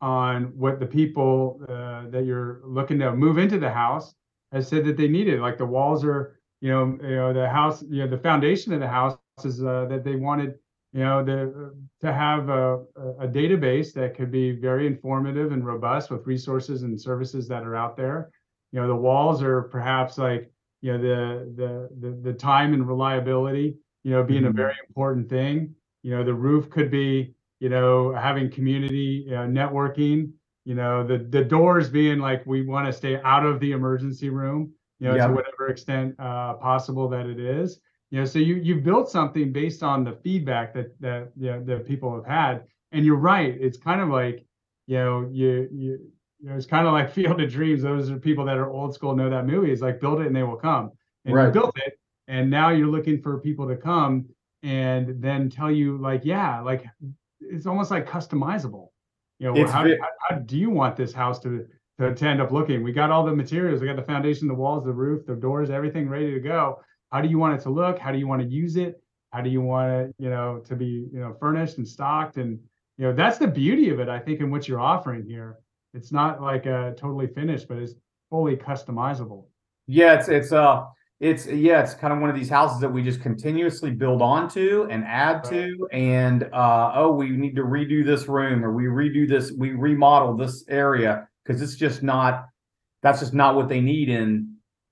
on 0.00 0.44
what 0.56 0.80
the 0.80 0.86
people 0.86 1.60
uh, 1.68 2.08
that 2.10 2.24
you're 2.24 2.60
looking 2.64 2.98
to 2.98 3.12
move 3.14 3.36
into 3.38 3.58
the 3.58 3.70
house 3.70 4.14
has 4.52 4.66
said 4.66 4.84
that 4.86 4.96
they 4.96 5.06
needed 5.06 5.38
like 5.40 5.58
the 5.58 5.66
walls 5.66 6.04
are 6.04 6.40
you 6.60 6.70
know 6.70 6.98
you 7.02 7.14
know 7.16 7.32
the 7.32 7.48
house 7.48 7.82
you 7.88 8.02
know 8.02 8.08
the 8.08 8.18
foundation 8.18 8.72
of 8.72 8.80
the 8.80 8.88
house 8.88 9.16
is 9.44 9.62
uh, 9.62 9.84
that 9.90 10.02
they 10.02 10.16
wanted 10.16 10.54
you 10.94 11.00
know 11.00 11.24
the 11.24 11.74
to 12.02 12.12
have 12.12 12.50
a, 12.50 12.78
a 12.96 13.10
a 13.26 13.28
database 13.28 13.94
that 13.94 14.16
could 14.16 14.32
be 14.32 14.52
very 14.52 14.86
informative 14.88 15.52
and 15.52 15.66
robust 15.66 16.10
with 16.10 16.26
resources 16.26 16.84
and 16.84 17.00
services 17.00 17.48
that 17.48 17.64
are 17.64 17.76
out 17.76 17.96
there 17.96 18.30
you 18.72 18.80
know 18.80 18.88
the 18.88 18.96
walls 18.96 19.42
are 19.42 19.64
perhaps 19.64 20.18
like 20.18 20.50
you 20.82 20.92
know 20.92 20.98
the 20.98 21.52
the 21.56 22.08
the, 22.08 22.16
the 22.22 22.34
time 22.34 22.74
and 22.74 22.88
reliability 22.88 23.76
you 24.04 24.12
know 24.12 24.24
being 24.24 24.46
a 24.46 24.50
Mhm. 24.50 24.52
very 24.52 24.74
important 24.88 25.30
thing 25.30 25.74
you 26.02 26.12
know 26.16 26.24
the 26.24 26.34
roof 26.34 26.70
could 26.70 26.90
be 26.90 27.34
you 27.60 27.70
know 27.70 28.14
having 28.14 28.50
community 28.50 29.26
uh, 29.30 29.46
networking 29.46 30.30
you 30.66 30.74
know 30.76 31.06
the 31.06 31.18
the 31.18 31.44
doors 31.44 31.90
being 31.90 32.18
like 32.18 32.44
we 32.46 32.62
want 32.66 32.86
to 32.86 32.92
stay 32.92 33.20
out 33.24 33.46
of 33.46 33.60
the 33.60 33.72
emergency 33.72 34.30
room 34.30 34.72
you 35.00 35.08
know 35.08 35.18
Yeah. 35.18 35.20
to 35.20 35.30
whatever 35.32 35.68
extent 35.68 36.16
uh, 36.20 36.54
possible 36.54 37.08
that 37.08 37.26
it 37.26 37.40
is 37.40 37.80
you 38.10 38.18
know 38.18 38.24
so 38.24 38.38
you 38.38 38.56
you 38.56 38.76
built 38.76 39.08
something 39.08 39.52
based 39.52 39.82
on 39.82 40.04
the 40.04 40.12
feedback 40.12 40.74
that 40.74 41.00
that 41.00 41.30
you 41.38 41.50
know, 41.50 41.62
that 41.64 41.86
people 41.86 42.14
have 42.14 42.26
had. 42.26 42.64
And 42.92 43.04
you're 43.04 43.16
right 43.16 43.56
it's 43.60 43.78
kind 43.78 44.00
of 44.00 44.08
like 44.08 44.44
you 44.86 44.96
know 44.96 45.28
you 45.30 45.68
you 45.72 46.10
you 46.40 46.48
know 46.48 46.56
it's 46.56 46.66
kind 46.66 46.86
of 46.86 46.92
like 46.92 47.12
field 47.14 47.40
of 47.40 47.50
dreams. 47.50 47.82
Those 47.82 48.10
are 48.10 48.18
people 48.18 48.44
that 48.46 48.58
are 48.58 48.68
old 48.68 48.94
school 48.94 49.14
know 49.14 49.30
that 49.30 49.46
movie. 49.46 49.70
It's 49.70 49.82
like 49.82 50.00
build 50.00 50.20
it 50.20 50.26
and 50.26 50.34
they 50.34 50.42
will 50.42 50.56
come. 50.56 50.90
And 51.24 51.34
you 51.36 51.52
built 51.52 51.76
it 51.86 51.98
and 52.26 52.50
now 52.50 52.70
you're 52.70 52.88
looking 52.88 53.20
for 53.20 53.38
people 53.38 53.68
to 53.68 53.76
come 53.76 54.26
and 54.62 55.22
then 55.22 55.48
tell 55.48 55.70
you 55.70 55.96
like 55.98 56.22
yeah 56.24 56.60
like 56.60 56.84
it's 57.40 57.66
almost 57.66 57.90
like 57.90 58.08
customizable. 58.08 58.88
You 59.38 59.52
know 59.52 59.66
how, 59.66 59.84
how, 59.84 60.08
how 60.28 60.36
do 60.36 60.58
you 60.58 60.68
want 60.68 60.96
this 60.96 61.14
house 61.14 61.38
to, 61.40 61.66
to 61.98 62.14
to 62.14 62.26
end 62.26 62.40
up 62.40 62.50
looking? 62.50 62.82
We 62.82 62.92
got 62.92 63.10
all 63.10 63.24
the 63.24 63.34
materials. 63.34 63.80
We 63.80 63.86
got 63.86 63.96
the 63.96 64.02
foundation 64.02 64.48
the 64.48 64.54
walls 64.54 64.84
the 64.84 64.92
roof 64.92 65.26
the 65.26 65.36
doors 65.36 65.70
everything 65.70 66.08
ready 66.08 66.32
to 66.32 66.40
go 66.40 66.80
how 67.10 67.20
do 67.20 67.28
you 67.28 67.38
want 67.38 67.54
it 67.54 67.62
to 67.64 67.70
look? 67.70 67.98
How 67.98 68.12
do 68.12 68.18
you 68.18 68.26
want 68.26 68.42
to 68.42 68.48
use 68.48 68.76
it? 68.76 69.02
How 69.30 69.40
do 69.40 69.50
you 69.50 69.60
want 69.60 69.92
it 69.92 70.14
you 70.18 70.30
know 70.30 70.62
to 70.66 70.76
be 70.76 71.08
you 71.12 71.20
know 71.20 71.36
furnished 71.38 71.78
and 71.78 71.86
stocked? 71.86 72.36
And 72.36 72.58
you 72.96 73.06
know 73.06 73.12
that's 73.12 73.38
the 73.38 73.46
beauty 73.46 73.88
of 73.88 73.98
it 73.98 74.10
i 74.10 74.18
think 74.18 74.40
in 74.40 74.50
what 74.50 74.68
you're 74.68 74.80
offering 74.80 75.24
here. 75.24 75.58
It's 75.92 76.12
not 76.12 76.40
like 76.40 76.66
a 76.66 76.94
totally 76.96 77.26
finished 77.26 77.68
but 77.68 77.78
it's 77.78 77.94
fully 78.30 78.56
customizable. 78.56 79.44
Yeah, 79.86 80.14
it's 80.14 80.28
it's 80.28 80.52
uh 80.52 80.84
it's 81.20 81.46
yeah, 81.46 81.82
it's 81.82 81.92
kind 81.92 82.12
of 82.14 82.20
one 82.20 82.30
of 82.30 82.36
these 82.36 82.48
houses 82.48 82.80
that 82.80 82.88
we 82.88 83.02
just 83.02 83.20
continuously 83.20 83.90
build 83.90 84.22
onto 84.22 84.86
and 84.90 85.04
add 85.04 85.44
to, 85.44 85.86
and 85.92 86.44
uh 86.44 86.92
oh, 86.94 87.10
we 87.12 87.30
need 87.30 87.54
to 87.56 87.62
redo 87.62 88.04
this 88.04 88.26
room 88.26 88.64
or 88.64 88.72
we 88.72 88.84
redo 88.84 89.28
this, 89.28 89.52
we 89.52 89.72
remodel 89.72 90.34
this 90.34 90.64
area 90.68 91.28
because 91.44 91.60
it's 91.60 91.74
just 91.74 92.02
not 92.02 92.46
that's 93.02 93.20
just 93.20 93.34
not 93.34 93.54
what 93.54 93.68
they 93.68 93.80
need 93.80 94.08
in 94.08 94.49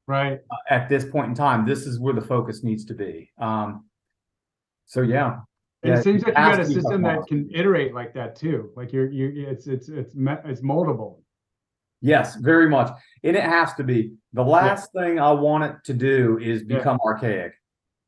right 0.09 0.41
at 0.71 0.89
this 0.89 1.05
point 1.05 1.29
in 1.29 1.35
time. 1.35 1.65
This 1.65 1.87
is 1.87 2.01
where 2.01 2.15
the 2.15 2.21
focus 2.23 2.65
needs 2.65 2.85
to 2.87 2.95
be. 2.95 3.31
Um 3.39 3.85
so 4.87 5.03
yeah. 5.03 5.41
And 5.85 5.93
Yeah, 5.93 5.99
it 5.99 6.03
seems 6.03 6.23
like 6.25 6.29
you 6.31 6.35
got 6.35 6.59
a 6.59 6.65
system 6.67 7.03
that 7.03 7.25
can 7.29 7.49
iterate 7.55 7.95
like 7.95 8.13
that 8.15 8.35
too. 8.35 8.71
Like 8.75 8.93
you're 8.93 9.09
you 9.11 9.47
it's 9.47 9.69
it's 9.69 9.89
it's 9.89 10.15
it's 10.17 10.61
moldable. 10.63 11.21
Yes, 12.01 12.37
very 12.37 12.69
much. 12.69 12.91
And 13.25 13.37
it 13.37 13.43
has 13.43 13.75
to 13.75 13.85
be. 13.85 14.13
The 14.33 14.43
last 14.43 14.91
thing 14.93 15.19
I 15.21 15.31
want 15.33 15.65
it 15.65 15.77
to 15.85 15.95
do 15.95 16.39
is 16.39 16.65
Yeah. 16.67 16.79
become 16.79 16.99
archaic. 17.05 17.53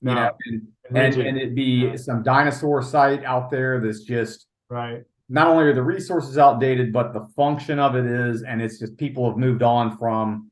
You 0.01 0.15
know, 0.15 0.31
and 0.47 0.69
and, 0.97 1.15
and 1.17 1.37
it 1.39 1.55
be 1.55 1.87
Yeah. 1.89 1.97
some 1.97 2.23
dinosaur 2.23 2.83
site 2.83 3.23
out 3.25 3.51
there 3.51 3.79
that's 3.81 4.01
just 4.05 4.47
right. 4.71 5.03
not 5.29 5.47
only 5.49 5.65
are 5.65 5.75
the 5.75 5.83
resources 5.83 6.39
outdated, 6.39 6.93
but 6.93 7.13
the 7.13 7.27
function 7.37 7.79
of 7.79 7.95
it 7.95 8.07
is, 8.07 8.43
and 8.43 8.63
it's 8.63 8.79
just 8.79 8.97
people 8.97 9.29
have 9.29 9.37
moved 9.37 9.63
on 9.63 9.97
from 9.99 10.50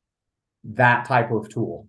that 0.75 1.07
type 1.07 1.31
of 1.31 1.49
tool. 1.49 1.89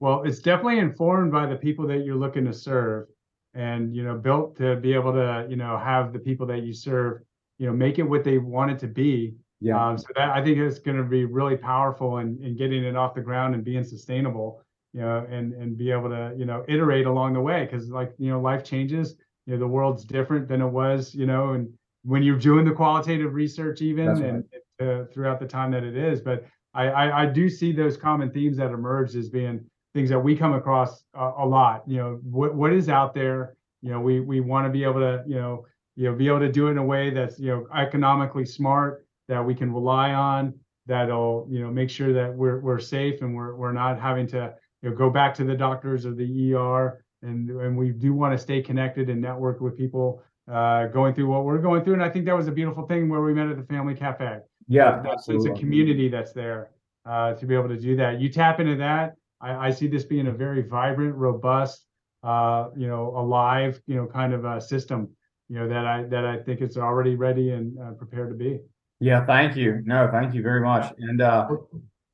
Well, 0.00 0.22
it's 0.24 0.40
definitely 0.40 0.78
informed 0.78 1.32
by 1.32 1.46
the 1.46 1.56
people 1.56 1.86
that 1.88 2.04
you're 2.04 2.16
looking 2.16 2.44
to 2.46 2.52
serve 2.52 3.06
and 3.54 3.94
you 3.94 4.02
know 4.02 4.16
built 4.16 4.56
to 4.56 4.76
be 4.76 4.92
able 4.92 5.12
to 5.12 5.46
you 5.48 5.56
know 5.56 5.78
have 5.78 6.12
the 6.12 6.18
people 6.18 6.46
that 6.46 6.62
you 6.64 6.72
serve 6.72 7.22
you 7.58 7.66
know 7.66 7.72
make 7.72 7.98
it 7.98 8.02
what 8.02 8.24
they 8.24 8.38
want 8.38 8.70
it 8.70 8.78
to 8.80 8.88
be 8.88 9.34
Yeah. 9.60 9.90
um, 9.90 9.96
so 9.96 10.06
that 10.16 10.30
i 10.30 10.42
think 10.42 10.58
it's 10.58 10.80
going 10.80 10.96
to 10.96 11.04
be 11.04 11.24
really 11.24 11.56
powerful 11.56 12.18
in, 12.18 12.38
in 12.42 12.56
getting 12.56 12.84
it 12.84 12.96
off 12.96 13.14
the 13.14 13.20
ground 13.20 13.54
and 13.54 13.64
being 13.64 13.84
sustainable 13.84 14.60
you 14.92 15.00
know 15.00 15.24
and 15.30 15.52
and 15.52 15.76
be 15.78 15.90
able 15.90 16.08
to 16.10 16.34
you 16.36 16.44
know 16.46 16.64
iterate 16.68 17.06
along 17.06 17.34
the 17.34 17.40
way 17.40 17.64
because 17.64 17.90
like 17.90 18.12
you 18.18 18.28
know 18.28 18.40
life 18.40 18.64
changes 18.64 19.14
you 19.46 19.52
know 19.52 19.58
the 19.60 19.66
world's 19.66 20.04
different 20.04 20.48
than 20.48 20.60
it 20.60 20.66
was 20.68 21.14
you 21.14 21.26
know 21.26 21.52
and 21.52 21.72
when 22.02 22.22
you're 22.22 22.38
doing 22.38 22.64
the 22.64 22.72
qualitative 22.72 23.34
research 23.34 23.80
even 23.82 24.08
right. 24.08 24.22
and 24.24 24.44
uh, 24.80 25.04
throughout 25.12 25.38
the 25.38 25.46
time 25.46 25.70
that 25.70 25.84
it 25.84 25.96
is 25.96 26.20
but 26.20 26.44
I, 26.74 26.88
I, 26.88 27.22
I 27.22 27.26
do 27.26 27.48
see 27.48 27.72
those 27.72 27.96
common 27.96 28.30
themes 28.30 28.56
that 28.56 28.70
emerge 28.70 29.14
as 29.14 29.28
being 29.28 29.64
things 29.94 30.10
that 30.10 30.18
we 30.18 30.36
come 30.36 30.54
across 30.54 31.04
a, 31.14 31.32
a 31.38 31.46
lot. 31.46 31.82
You 31.86 31.98
know, 31.98 32.20
what 32.22 32.54
what 32.54 32.72
is 32.72 32.88
out 32.88 33.14
there? 33.14 33.56
You 33.80 33.90
know, 33.90 34.00
we 34.00 34.20
we 34.20 34.40
want 34.40 34.66
to 34.66 34.70
be 34.70 34.82
able 34.82 35.00
to 35.00 35.22
you 35.26 35.36
know 35.36 35.66
you 35.96 36.10
know 36.10 36.16
be 36.16 36.26
able 36.26 36.40
to 36.40 36.50
do 36.50 36.68
it 36.68 36.72
in 36.72 36.78
a 36.78 36.84
way 36.84 37.10
that's 37.10 37.38
you 37.38 37.48
know 37.48 37.66
economically 37.76 38.44
smart 38.44 39.06
that 39.28 39.44
we 39.44 39.54
can 39.54 39.72
rely 39.72 40.12
on 40.12 40.54
that'll 40.86 41.46
you 41.50 41.60
know 41.60 41.70
make 41.70 41.88
sure 41.88 42.12
that 42.12 42.34
we're 42.34 42.60
we're 42.60 42.80
safe 42.80 43.22
and 43.22 43.34
we're 43.34 43.54
we're 43.54 43.72
not 43.72 44.00
having 44.00 44.26
to 44.26 44.54
you 44.82 44.90
know 44.90 44.96
go 44.96 45.08
back 45.08 45.34
to 45.34 45.44
the 45.44 45.54
doctors 45.54 46.04
or 46.04 46.14
the 46.14 46.54
ER 46.54 47.04
and 47.22 47.48
and 47.50 47.76
we 47.76 47.90
do 47.90 48.12
want 48.12 48.32
to 48.32 48.38
stay 48.38 48.60
connected 48.60 49.08
and 49.08 49.20
network 49.20 49.60
with 49.60 49.76
people 49.76 50.22
uh, 50.52 50.86
going 50.88 51.14
through 51.14 51.26
what 51.26 51.44
we're 51.44 51.58
going 51.58 51.82
through 51.82 51.94
and 51.94 52.02
I 52.02 52.10
think 52.10 52.26
that 52.26 52.36
was 52.36 52.48
a 52.48 52.52
beautiful 52.52 52.86
thing 52.86 53.08
where 53.08 53.22
we 53.22 53.32
met 53.32 53.48
at 53.48 53.56
the 53.56 53.64
family 53.64 53.94
cafe 53.94 54.38
Yeah, 54.68 55.02
that 55.02 55.22
sense 55.22 55.46
of 55.46 55.56
community 55.58 56.08
that's 56.08 56.32
there 56.32 56.70
uh, 57.06 57.34
to 57.34 57.46
be 57.46 57.54
able 57.54 57.68
to 57.68 57.78
do 57.78 57.96
that 57.96 58.20
you 58.20 58.28
tap 58.30 58.60
into 58.60 58.76
that 58.76 59.14
I, 59.40 59.66
I 59.68 59.70
see 59.70 59.86
this 59.88 60.04
being 60.04 60.26
a 60.28 60.32
very 60.32 60.62
vibrant 60.62 61.14
robust 61.14 61.84
uh, 62.22 62.68
you 62.76 62.86
know 62.88 63.12
alive 63.16 63.80
you 63.86 63.96
know 63.96 64.06
kind 64.06 64.32
of 64.32 64.44
a 64.44 64.60
system 64.60 65.08
you 65.48 65.56
know 65.58 65.68
that 65.68 65.84
I 65.86 66.04
that 66.04 66.24
I 66.24 66.38
think 66.38 66.60
it's 66.62 66.76
already 66.78 67.14
ready 67.16 67.50
and 67.50 67.78
uh, 67.78 67.92
prepared 67.92 68.30
to 68.30 68.34
be 68.36 68.60
Yeah, 69.00 69.26
thank 69.26 69.54
you. 69.56 69.82
No, 69.84 70.08
thank 70.10 70.34
you 70.34 70.42
very 70.42 70.60
much. 70.62 70.92
And 70.98 71.20
uh 71.20 71.48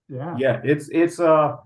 yeah 0.08 0.34
yeah, 0.38 0.60
it's 0.64 0.88
it's 0.90 1.20
uh 1.20 1.56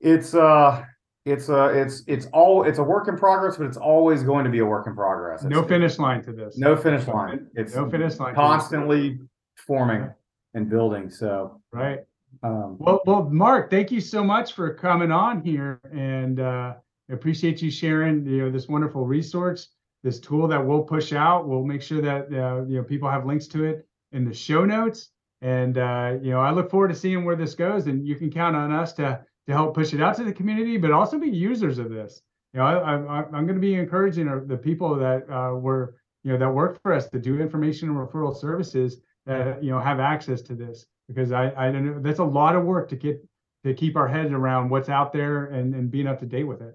it's 0.00 0.34
uh 0.34 0.84
it's 1.24 1.48
uh 1.48 1.72
it's 1.74 2.04
it's 2.06 2.26
all 2.32 2.62
it's 2.62 2.78
a 2.78 2.84
work 2.84 3.08
in 3.08 3.16
progress, 3.16 3.56
but 3.56 3.66
it's 3.66 3.76
always 3.76 4.22
going 4.22 4.44
to 4.44 4.50
be 4.50 4.60
a 4.60 4.64
work 4.64 4.86
in 4.86 4.94
progress. 4.94 5.42
no 5.42 5.58
It's- 5.58 5.68
finish 5.68 5.98
line 5.98 6.22
to 6.22 6.32
this 6.32 6.56
No 6.56 6.76
finish 6.76 7.08
line. 7.08 7.48
It's 7.56 7.74
no 7.74 7.90
finish 7.90 8.16
line 8.20 8.34
to 8.34 8.40
this. 8.40 8.46
constantly 8.48 9.18
forming 9.56 10.10
and 10.54 10.68
building. 10.68 11.10
So 11.10 11.60
right 11.72 12.00
um 12.42 12.76
Well, 12.78 13.00
well, 13.06 13.24
Mark, 13.30 13.70
thank 13.70 13.90
you 13.90 14.00
so 14.00 14.22
much 14.22 14.52
for 14.52 14.72
coming 14.74 15.10
on 15.10 15.42
here, 15.42 15.80
and 15.92 16.40
uh, 16.40 16.74
I 17.08 17.12
appreciate 17.12 17.62
you 17.62 17.70
sharing 17.70 18.26
you 18.26 18.44
know 18.44 18.50
this 18.50 18.68
wonderful 18.68 19.06
resource, 19.06 19.68
this 20.02 20.20
tool 20.20 20.48
that 20.48 20.64
we'll 20.64 20.82
push 20.82 21.12
out. 21.12 21.48
We'll 21.48 21.64
make 21.64 21.82
sure 21.82 22.00
that 22.02 22.32
uh, 22.32 22.64
you 22.66 22.76
know 22.76 22.82
people 22.82 23.08
have 23.08 23.26
links 23.26 23.46
to 23.48 23.64
it 23.64 23.86
in 24.12 24.24
the 24.24 24.34
show 24.34 24.64
notes, 24.64 25.10
and 25.40 25.78
uh, 25.78 26.16
you 26.20 26.30
know 26.30 26.40
I 26.40 26.50
look 26.50 26.70
forward 26.70 26.88
to 26.88 26.94
seeing 26.94 27.24
where 27.24 27.36
this 27.36 27.54
goes. 27.54 27.86
And 27.86 28.06
you 28.06 28.16
can 28.16 28.30
count 28.30 28.56
on 28.56 28.72
us 28.72 28.92
to 28.94 29.24
to 29.46 29.52
help 29.52 29.74
push 29.74 29.94
it 29.94 30.00
out 30.02 30.16
to 30.16 30.24
the 30.24 30.32
community, 30.32 30.76
but 30.76 30.90
also 30.90 31.18
be 31.18 31.30
users 31.30 31.78
of 31.78 31.90
this. 31.90 32.22
You 32.52 32.60
know, 32.60 32.66
I, 32.66 32.94
I, 32.96 33.24
I'm 33.24 33.46
going 33.46 33.54
to 33.54 33.60
be 33.60 33.74
encouraging 33.74 34.28
uh, 34.28 34.40
the 34.44 34.56
people 34.56 34.96
that 34.96 35.30
uh, 35.30 35.54
were 35.54 35.96
you 36.22 36.32
know 36.32 36.38
that 36.38 36.50
work 36.50 36.82
for 36.82 36.92
us 36.92 37.08
to 37.10 37.18
do 37.18 37.40
information 37.40 37.88
and 37.88 37.96
referral 37.96 38.36
services 38.36 38.98
that 39.26 39.62
you 39.62 39.70
know 39.70 39.80
have 39.80 40.00
access 40.00 40.42
to 40.42 40.54
this 40.54 40.86
because 41.08 41.32
I 41.32 41.52
I 41.56 41.72
don't 41.72 41.84
know 41.86 42.00
that's 42.00 42.20
a 42.20 42.24
lot 42.24 42.56
of 42.56 42.64
work 42.64 42.88
to 42.90 42.96
get 42.96 43.22
to 43.64 43.74
keep 43.74 43.96
our 43.96 44.08
heads 44.08 44.32
around 44.32 44.70
what's 44.70 44.88
out 44.88 45.12
there 45.12 45.46
and 45.46 45.74
and 45.74 45.90
being 45.90 46.06
up 46.06 46.20
to 46.20 46.26
date 46.26 46.44
with 46.44 46.62
it. 46.62 46.74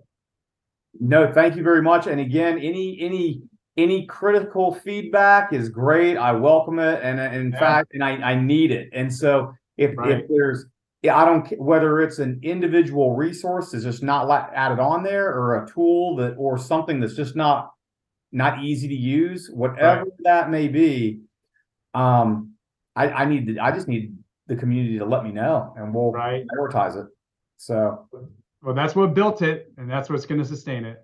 no, 0.99 1.31
thank 1.33 1.55
you 1.55 1.63
very 1.63 1.81
much. 1.81 2.07
And 2.07 2.19
again, 2.19 2.59
any 2.59 2.97
any 2.99 3.41
any 3.77 4.05
critical 4.05 4.73
feedback 4.73 5.53
is 5.53 5.69
great. 5.69 6.17
I 6.17 6.33
welcome 6.33 6.79
it. 6.79 6.99
And 7.01 7.19
uh, 7.19 7.23
in 7.23 7.51
Yeah. 7.53 7.59
fact, 7.59 7.93
and 7.93 8.03
I, 8.03 8.11
I 8.17 8.35
need 8.35 8.71
it. 8.71 8.89
And 8.93 9.13
so 9.13 9.53
if 9.77 9.95
Right. 9.97 10.23
if 10.23 10.27
there's 10.29 10.65
yeah, 11.01 11.17
I 11.17 11.25
don't 11.25 11.47
whether 11.59 12.01
it's 12.01 12.19
an 12.19 12.39
individual 12.43 13.15
resource 13.15 13.71
that's 13.71 13.85
just 13.85 14.03
not 14.03 14.29
added 14.53 14.79
on 14.79 15.03
there 15.03 15.27
or 15.33 15.63
a 15.63 15.67
tool 15.67 16.15
that 16.17 16.35
or 16.37 16.57
something 16.57 16.99
that's 16.99 17.15
just 17.15 17.35
not 17.35 17.71
not 18.31 18.63
easy 18.63 18.87
to 18.87 18.95
use, 18.95 19.49
whatever 19.53 20.05
that 20.23 20.49
may 20.49 20.67
be. 20.67 21.21
Um, 21.93 22.53
I, 22.95 23.09
I 23.09 23.25
need 23.25 23.47
to, 23.47 23.59
I 23.59 23.71
just 23.71 23.87
need 23.87 24.15
the 24.47 24.55
community 24.55 24.97
to 24.99 25.05
let 25.05 25.23
me 25.23 25.31
know 25.31 25.73
and 25.77 25.93
we'll 25.93 26.11
Right. 26.11 26.45
prioritize 26.47 27.01
it. 27.01 27.07
So 27.57 28.07
Well, 28.61 28.75
that's 28.75 28.95
what 28.95 29.13
built 29.13 29.41
it, 29.41 29.71
and 29.77 29.89
that's 29.89 30.09
what's 30.09 30.25
going 30.25 30.39
to 30.41 30.45
sustain 30.47 30.85
it. 30.85 31.03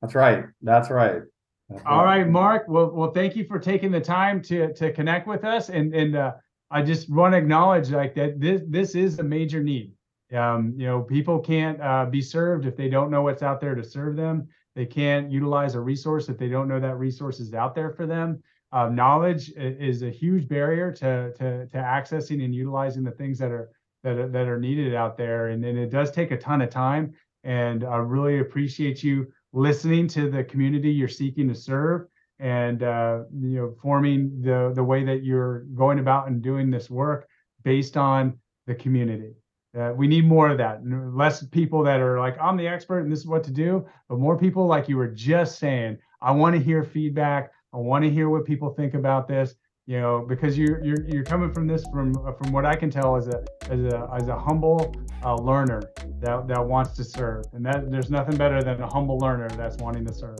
that's 0.00 0.14
right. 0.14 0.44
That's 0.62 0.90
right. 0.90 1.22
That's 1.68 1.82
All 1.86 2.04
right, 2.04 2.28
Mark. 2.28 2.64
Well, 2.68 2.90
well, 2.90 3.12
thank 3.12 3.36
you 3.36 3.44
for 3.44 3.58
taking 3.58 3.92
the 3.92 4.00
time 4.00 4.42
to 4.42 4.72
to 4.74 4.92
connect 4.92 5.26
with 5.28 5.44
us, 5.44 5.68
and 5.68 5.94
and 5.94 6.16
uh, 6.16 6.32
I 6.70 6.82
just 6.82 7.08
want 7.10 7.32
to 7.34 7.38
acknowledge 7.38 7.90
like 7.90 8.14
that 8.16 8.40
this 8.40 8.62
this 8.66 8.94
is 8.96 9.18
a 9.20 9.22
major 9.22 9.62
need. 9.62 9.92
Um, 10.34 10.74
you 10.76 10.86
know, 10.86 11.02
people 11.02 11.38
can't 11.38 11.80
uh, 11.80 12.06
be 12.06 12.22
served 12.22 12.66
if 12.66 12.76
they 12.76 12.88
don't 12.88 13.10
know 13.10 13.22
what's 13.22 13.42
out 13.42 13.60
there 13.60 13.74
to 13.76 13.84
serve 13.84 14.16
them. 14.16 14.48
They 14.74 14.86
can't 14.86 15.30
utilize 15.30 15.74
a 15.76 15.80
resource 15.80 16.28
if 16.28 16.38
they 16.38 16.48
don't 16.48 16.66
know 16.68 16.80
that 16.80 16.96
resource 16.98 17.38
is 17.40 17.52
out 17.54 17.74
there 17.74 17.90
for 17.90 18.06
them. 18.06 18.42
Uh, 18.72 18.88
knowledge 18.88 19.52
is 19.56 20.02
a 20.02 20.10
huge 20.10 20.48
barrier 20.48 20.92
to 20.92 21.32
to 21.34 21.66
to 21.66 21.76
accessing 21.76 22.44
and 22.44 22.54
utilizing 22.54 23.02
the 23.02 23.10
things 23.10 23.38
that 23.38 23.50
are 23.50 23.70
that 24.04 24.16
are, 24.16 24.28
that 24.28 24.46
are 24.46 24.58
needed 24.58 24.94
out 24.94 25.16
there, 25.16 25.48
and, 25.48 25.64
and 25.64 25.78
it 25.78 25.90
does 25.90 26.10
take 26.10 26.30
a 26.30 26.36
ton 26.36 26.62
of 26.62 26.70
time. 26.70 27.12
And 27.44 27.84
I 27.84 27.96
really 27.96 28.38
appreciate 28.38 29.02
you 29.02 29.32
listening 29.52 30.06
to 30.08 30.30
the 30.30 30.44
community 30.44 30.90
you're 30.90 31.08
seeking 31.08 31.48
to 31.48 31.54
serve 31.54 32.06
and 32.38 32.82
uh, 32.82 33.20
you 33.32 33.56
know 33.56 33.74
forming 33.82 34.40
the 34.42 34.72
the 34.74 34.84
way 34.84 35.04
that 35.04 35.24
you're 35.24 35.60
going 35.74 35.98
about 35.98 36.28
and 36.28 36.42
doing 36.42 36.70
this 36.70 36.88
work 36.88 37.28
based 37.64 37.96
on 37.96 38.38
the 38.66 38.74
community. 38.74 39.34
Uh, 39.78 39.92
we 39.94 40.08
need 40.08 40.26
more 40.26 40.48
of 40.48 40.58
that. 40.58 40.80
Less 40.84 41.44
people 41.46 41.82
that 41.84 42.00
are 42.00 42.18
like 42.18 42.36
i'm 42.40 42.56
the 42.56 42.66
expert 42.66 43.00
and 43.00 43.12
this 43.12 43.20
is 43.20 43.26
what 43.26 43.44
to 43.44 43.50
do 43.50 43.86
but 44.08 44.18
more 44.18 44.38
people 44.38 44.66
like 44.66 44.88
you 44.88 44.96
were 44.96 45.08
just 45.08 45.58
saying 45.58 45.96
i 46.20 46.30
want 46.30 46.54
to 46.54 46.62
hear 46.62 46.82
feedback 46.82 47.52
i 47.72 47.76
want 47.76 48.04
to 48.04 48.10
hear 48.10 48.28
what 48.28 48.44
people 48.44 48.70
think 48.70 48.94
about 48.94 49.28
this 49.28 49.54
you 49.86 50.00
know 50.00 50.24
because 50.28 50.56
you're 50.56 50.84
you're, 50.84 51.08
you're 51.08 51.24
coming 51.24 51.52
from 51.52 51.66
this 51.66 51.84
from 51.92 52.12
from 52.12 52.52
what 52.52 52.64
i 52.64 52.74
can 52.74 52.90
tell 52.90 53.16
as 53.16 53.28
a 53.28 53.44
as 53.70 53.80
a 53.80 54.08
as 54.14 54.28
a 54.28 54.38
humble 54.38 54.94
uh, 55.24 55.34
learner 55.34 55.82
that 56.20 56.46
that 56.46 56.64
wants 56.64 56.92
to 56.96 57.04
serve 57.04 57.44
and 57.52 57.64
that 57.64 57.90
there's 57.90 58.10
nothing 58.10 58.36
better 58.36 58.62
than 58.62 58.80
a 58.82 58.92
humble 58.92 59.18
learner 59.18 59.48
that's 59.50 59.76
wanting 59.78 60.04
to 60.04 60.14
serve 60.14 60.38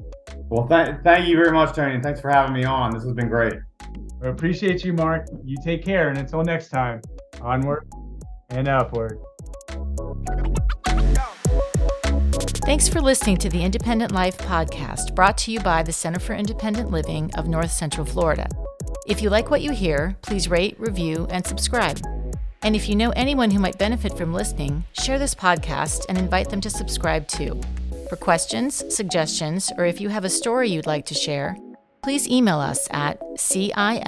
Well, 0.50 0.66
thank 0.66 1.02
thank 1.04 1.28
you 1.28 1.36
very 1.36 1.52
much, 1.52 1.76
Tony, 1.76 1.94
and 1.94 2.02
thanks 2.02 2.20
for 2.20 2.28
having 2.28 2.52
me 2.52 2.64
on. 2.64 2.92
This 2.92 3.04
has 3.04 3.12
been 3.12 3.28
great. 3.28 3.54
I 4.22 4.28
appreciate 4.28 4.84
you, 4.84 4.92
Mark. 4.92 5.28
You 5.44 5.56
take 5.62 5.84
care, 5.84 6.08
and 6.08 6.18
until 6.18 6.42
next 6.42 6.70
time, 6.70 7.00
onward 7.40 7.86
and 8.50 8.66
upward. 8.68 9.18
Thanks 12.70 12.88
for 12.88 13.00
listening 13.00 13.36
to 13.38 13.48
the 13.48 13.64
Independent 13.64 14.12
Life 14.12 14.38
podcast 14.38 15.16
brought 15.16 15.36
to 15.38 15.50
you 15.50 15.58
by 15.58 15.82
the 15.82 15.92
Center 15.92 16.20
for 16.20 16.34
Independent 16.34 16.92
Living 16.92 17.28
of 17.34 17.48
North 17.48 17.72
Central 17.72 18.06
Florida. 18.06 18.46
If 19.08 19.20
you 19.20 19.28
like 19.28 19.50
what 19.50 19.60
you 19.60 19.72
hear, 19.72 20.16
please 20.22 20.46
rate, 20.46 20.78
review, 20.78 21.26
and 21.30 21.44
subscribe. 21.44 22.00
And 22.62 22.76
if 22.76 22.88
you 22.88 22.94
know 22.94 23.10
anyone 23.16 23.50
who 23.50 23.58
might 23.58 23.76
benefit 23.76 24.16
from 24.16 24.32
listening, 24.32 24.84
share 24.92 25.18
this 25.18 25.34
podcast 25.34 26.06
and 26.08 26.16
invite 26.16 26.48
them 26.48 26.60
to 26.60 26.70
subscribe 26.70 27.26
too. 27.26 27.60
For 28.08 28.14
questions, 28.14 28.84
suggestions, 28.94 29.72
or 29.76 29.84
if 29.84 30.00
you 30.00 30.08
have 30.08 30.24
a 30.24 30.30
story 30.30 30.70
you'd 30.70 30.86
like 30.86 31.06
to 31.06 31.14
share, 31.14 31.56
please 32.04 32.28
email 32.28 32.60
us 32.60 32.86
at 32.92 33.20
cilncf.org 33.36 34.04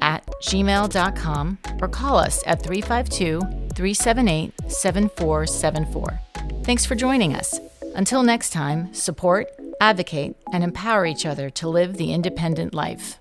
at 0.00 0.26
gmail.com 0.42 1.58
or 1.80 1.88
call 1.88 2.16
us 2.16 2.42
at 2.46 2.62
352 2.62 3.40
378 3.74 4.52
7474. 4.70 6.20
Thanks 6.64 6.84
for 6.84 6.94
joining 6.94 7.34
us. 7.34 7.58
Until 7.94 8.22
next 8.22 8.50
time, 8.50 8.92
support, 8.92 9.48
advocate, 9.80 10.36
and 10.52 10.62
empower 10.62 11.06
each 11.06 11.26
other 11.26 11.50
to 11.50 11.68
live 11.68 11.96
the 11.96 12.12
independent 12.12 12.74
life. 12.74 13.18